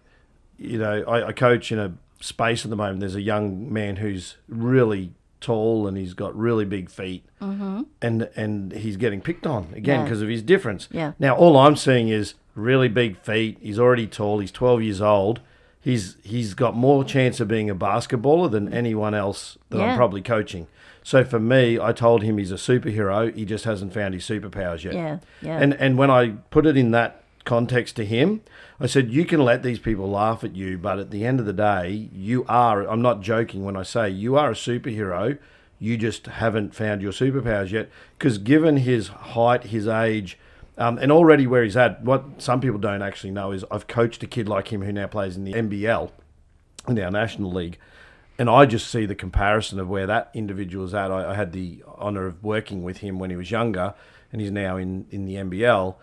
you 0.58 0.78
know, 0.80 1.04
I, 1.08 1.28
I 1.28 1.32
coach 1.32 1.72
in 1.72 1.80
a 1.80 1.94
space 2.20 2.66
at 2.66 2.70
the 2.72 2.76
moment. 2.76 3.00
There's 3.00 3.16
a 3.16 3.22
young 3.22 3.72
man 3.72 3.96
who's 3.96 4.36
really 4.50 5.14
tall 5.42 5.88
and 5.88 5.98
he's 5.98 6.14
got 6.14 6.36
really 6.36 6.66
big 6.66 6.90
feet, 6.90 7.26
mm-hmm. 7.42 7.82
and 8.02 8.30
and 8.36 8.72
he's 8.72 8.96
getting 8.98 9.20
picked 9.22 9.46
on 9.46 9.74
again 9.76 10.00
Yeah. 10.00 10.04
because 10.06 10.22
of 10.22 10.30
his 10.30 10.42
difference. 10.42 10.88
Yeah. 10.92 11.14
Now 11.20 11.36
all 11.36 11.58
I'm 11.58 11.76
seeing 11.76 12.08
is 12.10 12.36
really 12.56 12.88
big 12.88 13.18
feet. 13.18 13.58
He's 13.62 13.80
already 13.80 14.08
tall. 14.08 14.40
He's 14.40 14.52
12 14.52 14.84
years 14.84 15.02
old. 15.02 15.42
He's 15.82 16.16
he's 16.24 16.54
got 16.54 16.76
more 16.76 17.04
chance 17.04 17.40
of 17.40 17.48
being 17.48 17.70
a 17.70 17.76
basketballer 17.76 18.50
than 18.52 18.72
anyone 18.72 19.14
else 19.16 19.58
that 19.70 19.82
I'm 19.82 19.98
probably 19.98 20.22
coaching. 20.22 20.68
So 21.04 21.24
for 21.24 21.40
me, 21.40 21.80
I 21.80 21.92
told 21.92 22.22
him 22.22 22.38
he's 22.38 22.52
a 22.52 22.56
superhero. 22.56 23.36
He 23.36 23.46
just 23.46 23.66
hasn't 23.66 23.92
found 23.92 24.14
his 24.14 24.24
superpowers 24.24 24.84
yet. 24.84 24.94
Yeah, 24.94 25.18
yeah. 25.42 25.58
And 25.58 25.74
and 25.74 25.98
when 25.98 26.12
I 26.12 26.34
put 26.52 26.68
it 26.68 26.78
in 26.78 26.92
that 26.92 27.21
context 27.46 27.96
to 27.98 28.06
him, 28.06 28.42
I 28.80 28.88
said 28.88 29.12
you 29.12 29.26
can 29.26 29.42
let 29.42 29.64
these 29.64 29.80
people 29.80 30.10
laugh 30.10 30.44
at 30.44 30.56
you, 30.56 30.78
but 30.78 31.00
at 31.00 31.12
the 31.12 31.26
end 31.26 31.40
of 31.40 31.46
the 31.46 31.54
day, 31.54 32.10
you 32.12 32.46
are. 32.48 32.88
I'm 32.88 33.02
not 33.02 33.22
joking 33.22 33.64
when 33.64 33.78
I 33.78 33.84
say 33.84 34.10
you 34.10 34.38
are 34.38 34.52
a 34.52 34.56
superhero. 34.56 35.38
You 35.80 35.98
just 35.98 36.28
haven't 36.28 36.76
found 36.76 37.02
your 37.02 37.12
superpowers 37.12 37.72
yet. 37.72 37.90
Because 38.18 38.38
given 38.38 38.78
his 38.78 39.08
height, 39.10 39.66
his 39.66 39.88
age, 39.88 40.38
um, 40.78 40.98
and 40.98 41.12
already 41.12 41.48
where 41.48 41.64
he's 41.64 41.78
at, 41.78 42.04
what 42.04 42.42
some 42.42 42.62
people 42.62 42.80
don't 42.80 43.02
actually 43.02 43.32
know 43.32 43.52
is 43.52 43.66
I've 43.70 43.88
coached 43.88 44.24
a 44.24 44.28
kid 44.28 44.48
like 44.48 44.70
him 44.70 44.82
who 44.82 44.92
now 44.92 45.08
plays 45.08 45.38
in 45.38 45.44
the 45.44 45.54
NBL, 45.54 46.12
in 46.88 47.00
our 47.00 47.12
national 47.12 47.52
league. 47.52 47.78
And 48.40 48.50
I 48.50 48.66
just 48.66 48.90
see 48.90 49.06
the 49.06 49.14
comparison 49.14 49.80
of 49.80 49.90
where 49.90 50.08
that 50.08 50.32
individual 50.34 50.86
is 50.86 50.94
at. 50.96 51.12
I, 51.12 51.32
I 51.32 51.34
had 51.36 51.52
the 51.52 51.84
honour 51.88 52.26
of 52.26 52.44
working 52.44 52.82
with 52.82 52.98
him 52.98 53.20
when 53.20 53.30
he 53.30 53.36
was 53.36 53.52
younger, 53.52 53.94
and 54.32 54.42
he's 54.42 54.50
now 54.50 54.78
in, 54.78 55.06
in 55.12 55.26
the 55.26 55.36
NBL. 55.36 55.96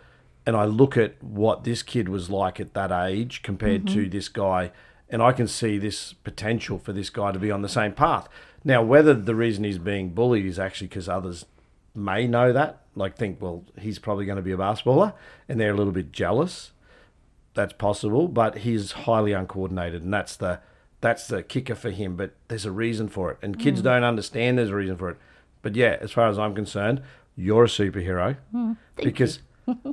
And 0.48 0.56
I 0.56 0.64
look 0.64 0.96
at 0.96 1.22
what 1.22 1.64
this 1.64 1.82
kid 1.82 2.08
was 2.08 2.30
like 2.30 2.58
at 2.58 2.72
that 2.72 2.90
age 2.90 3.42
compared 3.42 3.86
to 3.88 4.08
this 4.08 4.30
guy, 4.30 4.70
and 5.10 5.20
I 5.20 5.32
can 5.32 5.46
see 5.46 5.76
this 5.76 6.14
potential 6.14 6.78
for 6.78 6.94
this 6.94 7.10
guy 7.10 7.32
to 7.32 7.38
be 7.38 7.50
on 7.50 7.60
the 7.60 7.68
same 7.68 7.92
path. 7.92 8.30
Now, 8.64 8.82
whether 8.82 9.12
the 9.12 9.34
reason 9.34 9.64
he's 9.64 9.76
being 9.76 10.08
bullied 10.14 10.46
is 10.46 10.58
actually 10.58 10.86
because 10.86 11.06
others 11.06 11.44
may 11.94 12.26
know 12.26 12.50
that, 12.54 12.80
like 12.94 13.14
think, 13.18 13.42
well, 13.42 13.62
he's 13.78 13.98
probably 13.98 14.24
going 14.24 14.36
to 14.36 14.42
be 14.42 14.52
a 14.52 14.56
basketballer, 14.56 15.12
and 15.50 15.60
they're 15.60 15.72
a 15.74 15.76
little 15.76 15.92
bit 15.92 16.12
jealous 16.12 16.72
that's 17.52 17.74
possible, 17.74 18.26
but 18.26 18.58
he's 18.58 18.92
highly 18.92 19.32
uncoordinated, 19.34 20.02
and 20.02 20.14
that's 20.14 20.34
the 20.34 20.60
that's 21.02 21.26
the 21.26 21.42
kicker 21.42 21.74
for 21.74 21.90
him. 21.90 22.16
But 22.16 22.32
there's 22.48 22.64
a 22.64 22.72
reason 22.72 23.08
for 23.08 23.30
it, 23.32 23.38
and 23.42 23.54
Mm. 23.58 23.60
kids 23.60 23.82
don't 23.82 24.02
understand 24.02 24.56
there's 24.56 24.70
a 24.70 24.74
reason 24.76 24.96
for 24.96 25.10
it. 25.10 25.18
But 25.60 25.76
yeah, 25.76 25.98
as 26.00 26.10
far 26.12 26.26
as 26.28 26.38
I'm 26.38 26.54
concerned, 26.54 27.02
you're 27.36 27.64
a 27.64 27.68
superhero 27.68 28.36
Mm. 28.54 28.78
because 28.96 29.40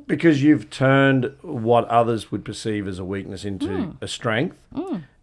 because 0.08 0.42
you've 0.44 0.70
turned 0.70 1.34
what 1.42 1.86
others 1.86 2.32
would 2.32 2.46
perceive 2.46 2.88
as 2.88 3.00
a 3.00 3.06
weakness 3.06 3.44
into 3.46 3.68
Mm. 3.68 3.96
a 4.02 4.08
strength. 4.08 4.58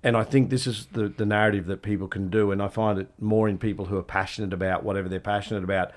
And 0.04 0.16
I 0.16 0.24
think 0.24 0.50
this 0.50 0.66
is 0.66 0.86
the, 0.92 1.08
the 1.08 1.24
narrative 1.24 1.66
that 1.66 1.82
people 1.82 2.08
can 2.08 2.28
do, 2.28 2.50
and 2.50 2.60
I 2.60 2.66
find 2.68 2.98
it 2.98 3.08
more 3.20 3.48
in 3.48 3.56
people 3.56 3.84
who 3.84 3.96
are 3.96 4.02
passionate 4.02 4.52
about 4.52 4.82
whatever 4.82 5.08
they're 5.08 5.20
passionate 5.20 5.62
about, 5.62 5.92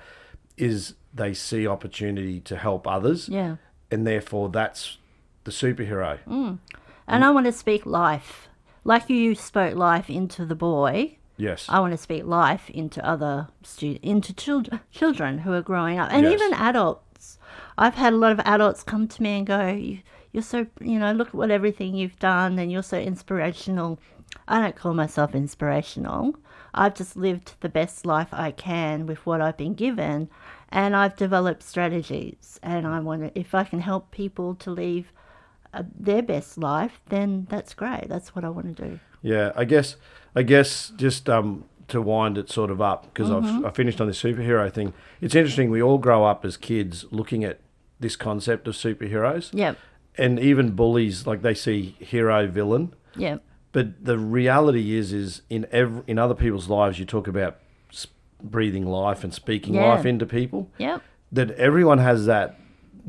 is 0.56 0.94
they 1.12 1.34
see 1.34 1.66
opportunity 1.66 2.38
to 2.40 2.56
help 2.56 2.86
others, 2.86 3.28
Yeah. 3.28 3.56
and 3.90 4.06
therefore 4.06 4.48
that's 4.48 4.98
the 5.44 5.50
superhero. 5.50 6.18
And 7.08 7.24
I 7.24 7.30
want 7.30 7.46
to 7.46 7.52
speak 7.52 7.84
life. 7.84 8.48
Like 8.84 9.10
you 9.10 9.34
spoke 9.34 9.74
life 9.74 10.08
into 10.08 10.46
the 10.46 10.54
boy, 10.54 11.16
Yes. 11.38 11.66
I 11.68 11.80
want 11.80 11.92
to 11.92 11.98
speak 11.98 12.24
life 12.24 12.70
into 12.70 13.04
other 13.04 13.48
stu- 13.62 13.98
into 14.02 14.32
children 14.32 14.80
children 14.90 15.38
who 15.40 15.52
are 15.52 15.60
growing 15.62 15.98
up, 15.98 16.10
and 16.12 16.22
Yes. 16.24 16.32
even 16.40 16.54
adults. 16.54 17.02
I've 17.78 17.94
had 17.94 18.12
a 18.12 18.16
lot 18.16 18.32
of 18.32 18.40
adults 18.40 18.82
come 18.82 19.08
to 19.08 19.22
me 19.22 19.38
and 19.38 19.46
go, 19.46 19.68
you, 19.68 20.00
"You're 20.32 20.42
so 20.42 20.66
you 20.80 20.98
know, 20.98 21.12
look 21.12 21.28
at 21.28 21.34
what 21.34 21.50
everything 21.50 21.94
you've 21.94 22.18
done, 22.18 22.58
and 22.58 22.70
you're 22.70 22.82
so 22.82 22.98
inspirational." 22.98 23.98
I 24.48 24.60
don't 24.60 24.76
call 24.76 24.94
myself 24.94 25.34
inspirational. 25.34 26.36
I've 26.74 26.94
just 26.94 27.16
lived 27.16 27.54
the 27.60 27.68
best 27.68 28.04
life 28.04 28.28
I 28.32 28.50
can 28.50 29.06
with 29.06 29.24
what 29.24 29.40
I've 29.40 29.56
been 29.56 29.74
given, 29.74 30.28
and 30.68 30.94
I've 30.94 31.16
developed 31.16 31.62
strategies. 31.62 32.60
And 32.62 32.86
I 32.86 33.00
want 33.00 33.22
to, 33.22 33.38
if 33.38 33.54
I 33.54 33.64
can 33.64 33.80
help 33.80 34.10
people 34.10 34.54
to 34.56 34.70
live 34.70 35.12
uh, 35.72 35.84
their 35.98 36.22
best 36.22 36.58
life, 36.58 37.00
then 37.08 37.46
that's 37.50 37.74
great. 37.74 38.08
That's 38.08 38.34
what 38.34 38.44
I 38.44 38.50
want 38.50 38.76
to 38.76 38.88
do. 38.88 39.00
Yeah, 39.22 39.52
I 39.56 39.64
guess 39.64 39.96
I 40.34 40.42
guess 40.42 40.92
just 40.96 41.28
um, 41.28 41.64
to 41.88 42.02
wind 42.02 42.36
it 42.38 42.50
sort 42.50 42.70
of 42.70 42.80
up 42.80 43.04
because 43.12 43.30
I've 43.30 43.64
I 43.64 43.70
finished 43.70 44.00
on 44.00 44.06
this 44.06 44.22
superhero 44.22 44.72
thing. 44.72 44.92
It's 45.20 45.34
interesting. 45.34 45.70
We 45.70 45.82
all 45.82 45.98
grow 45.98 46.24
up 46.24 46.44
as 46.44 46.56
kids 46.56 47.06
looking 47.10 47.42
at 47.42 47.60
this 48.00 48.16
concept 48.16 48.68
of 48.68 48.74
superheroes, 48.74 49.50
Yep. 49.52 49.78
and 50.18 50.38
even 50.38 50.72
bullies 50.72 51.26
like 51.26 51.42
they 51.42 51.54
see 51.54 51.96
hero 51.98 52.46
villain. 52.46 52.94
Yep. 53.16 53.42
But 53.72 54.04
the 54.04 54.18
reality 54.18 54.96
is, 54.96 55.12
is 55.12 55.42
in 55.50 55.66
every, 55.70 56.02
in 56.06 56.18
other 56.18 56.34
people's 56.34 56.68
lives, 56.68 56.98
you 56.98 57.04
talk 57.04 57.26
about 57.28 57.58
breathing 58.42 58.86
life 58.86 59.24
and 59.24 59.32
speaking 59.32 59.74
Yeah. 59.74 59.88
life 59.88 60.06
into 60.06 60.26
people. 60.26 60.70
Yep. 60.78 61.02
That 61.32 61.50
everyone 61.52 61.98
has 61.98 62.26
that 62.26 62.58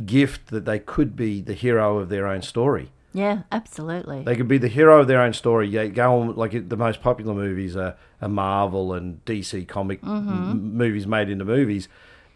gift 0.06 0.48
that 0.48 0.66
they 0.66 0.80
could 0.80 1.16
be 1.16 1.42
the 1.42 1.54
hero 1.54 1.98
of 1.98 2.10
their 2.10 2.28
own 2.28 2.42
story. 2.42 2.92
Yeah, 3.14 3.44
absolutely. 3.52 4.24
They 4.24 4.36
could 4.36 4.48
be 4.48 4.58
the 4.58 4.68
hero 4.68 5.00
of 5.00 5.08
their 5.08 5.22
own 5.22 5.34
story. 5.34 5.68
Yeah, 5.68 5.88
go 5.88 6.22
on 6.22 6.36
like 6.36 6.70
the 6.70 6.78
most 6.78 7.02
popular 7.02 7.34
movies 7.34 7.76
are, 7.76 7.96
are 8.22 8.30
Marvel 8.30 8.94
and 8.94 9.24
DC 9.26 9.68
comic 9.68 10.02
mm-hmm. 10.02 10.52
m- 10.52 10.78
movies 10.78 11.08
made 11.08 11.30
into 11.30 11.46
movies, 11.46 11.88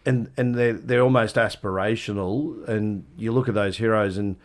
and 0.04 0.30
and 0.36 0.54
they're 0.54 0.72
they're 0.74 1.02
almost 1.02 1.36
aspirational. 1.36 2.66
And 2.68 3.04
you 3.16 3.32
look 3.32 3.48
at 3.48 3.54
those 3.54 3.78
heroes, 3.78 4.16
and 4.16 4.36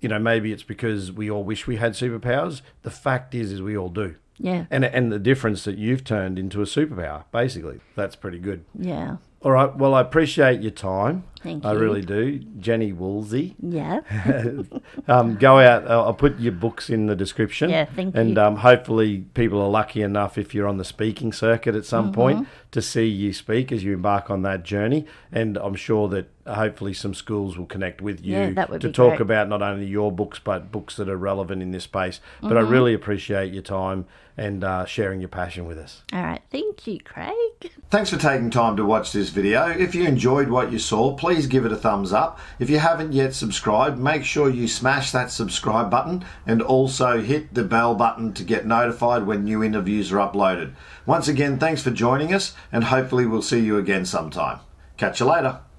you 0.00 0.08
know 0.08 0.18
maybe 0.18 0.52
it's 0.52 0.62
because 0.62 1.10
we 1.12 1.30
all 1.30 1.44
wish 1.44 1.66
we 1.66 1.76
had 1.76 1.92
superpowers. 1.92 2.62
The 2.82 2.90
fact 2.90 3.34
is, 3.34 3.52
is 3.52 3.62
we 3.62 3.76
all 3.76 3.88
do. 3.88 4.16
yeah. 4.38 4.66
And 4.70 4.84
and 4.84 5.10
the 5.12 5.18
difference 5.18 5.64
that 5.64 5.78
you've 5.78 6.04
turned 6.04 6.38
into 6.38 6.60
a 6.62 6.64
superpower, 6.66 7.24
basically, 7.32 7.80
that's 7.94 8.16
pretty 8.16 8.38
good. 8.38 8.64
Yeah. 8.78 9.16
All 9.42 9.52
right. 9.52 9.74
Well, 9.76 9.94
I 9.94 10.00
appreciate 10.00 10.62
your 10.62 10.70
time. 10.70 11.24
Thank 11.44 11.64
I 11.64 11.72
really 11.72 12.00
do, 12.02 12.38
Jenny 12.58 12.92
Woolsey 12.92 13.54
Yeah. 13.62 14.00
um, 15.08 15.36
go 15.36 15.58
out. 15.60 15.88
I'll 15.90 16.04
I'll 16.06 16.14
put 16.14 16.38
your 16.40 16.52
books 16.52 16.90
in 16.90 17.06
the 17.06 17.14
description. 17.14 17.70
Yeah, 17.70 17.84
thank 17.84 18.16
and 18.16 18.30
you. 18.30 18.40
um, 18.42 18.56
hopefully, 18.56 19.18
people 19.34 19.60
are 19.60 19.68
lucky 19.68 20.02
enough 20.02 20.36
if 20.38 20.54
you're 20.54 20.66
on 20.66 20.78
the 20.78 20.84
speaking 20.84 21.32
circuit 21.32 21.74
at 21.74 21.84
some 21.84 22.06
Mm-hmm. 22.06 22.14
point 22.14 22.48
to 22.72 22.82
see 22.82 23.06
you 23.06 23.32
speak 23.32 23.70
as 23.70 23.84
you 23.84 23.92
embark 23.94 24.30
on 24.30 24.42
that 24.42 24.62
journey. 24.64 25.06
And 25.30 25.56
I'm 25.56 25.76
sure 25.76 26.08
that 26.08 26.28
uh, 26.44 26.54
hopefully 26.56 26.92
some 26.92 27.14
schools 27.14 27.56
will 27.56 27.66
connect 27.66 28.00
with 28.02 28.24
you 28.24 28.32
Yeah, 28.36 28.50
that 28.50 28.68
would 28.68 28.80
to 28.80 28.88
be 28.88 28.92
talk 28.92 29.10
great. 29.12 29.20
about 29.20 29.48
not 29.48 29.62
only 29.62 29.86
your 29.86 30.10
books 30.10 30.40
but 30.42 30.72
books 30.72 30.96
that 30.96 31.08
are 31.08 31.16
relevant 31.16 31.62
in 31.62 31.70
this 31.70 31.84
space. 31.84 32.20
But 32.42 32.48
Mm-hmm. 32.48 32.56
I 32.58 32.70
really 32.70 32.94
appreciate 32.94 33.52
your 33.52 33.62
time 33.62 34.06
and 34.36 34.64
uh, 34.64 34.84
sharing 34.86 35.20
your 35.20 35.28
passion 35.28 35.64
with 35.66 35.78
us. 35.78 36.02
All 36.12 36.20
right. 36.20 36.42
Thank 36.50 36.88
you, 36.88 36.98
Craig. 36.98 37.70
Thanks 37.90 38.10
for 38.10 38.16
taking 38.18 38.50
time 38.50 38.76
to 38.76 38.84
watch 38.84 39.12
this 39.12 39.28
video. 39.30 39.68
If 39.68 39.94
you 39.94 40.04
enjoyed 40.04 40.48
what 40.48 40.72
you 40.72 40.80
saw, 40.80 41.14
please 41.34 41.48
give 41.48 41.66
it 41.66 41.72
a 41.72 41.76
thumbs 41.76 42.12
up. 42.12 42.38
If 42.60 42.70
you 42.70 42.78
haven't 42.78 43.12
yet 43.12 43.34
subscribed, 43.34 43.98
make 43.98 44.24
sure 44.24 44.48
you 44.48 44.68
smash 44.68 45.10
that 45.10 45.32
subscribe 45.32 45.90
button 45.90 46.24
and 46.46 46.62
also 46.62 47.20
hit 47.22 47.54
the 47.54 47.64
bell 47.64 47.96
button 47.96 48.32
to 48.34 48.44
get 48.44 48.66
notified 48.66 49.26
when 49.26 49.42
new 49.42 49.60
interviews 49.60 50.12
are 50.12 50.18
uploaded. 50.18 50.74
Once 51.06 51.26
again, 51.26 51.58
thanks 51.58 51.82
for 51.82 51.90
joining 51.90 52.32
us 52.32 52.54
and 52.70 52.84
hopefully 52.84 53.26
we'll 53.26 53.42
see 53.42 53.58
you 53.58 53.78
again 53.78 54.06
sometime. 54.06 54.60
Catch 54.96 55.18
you 55.18 55.26
later. 55.26 55.63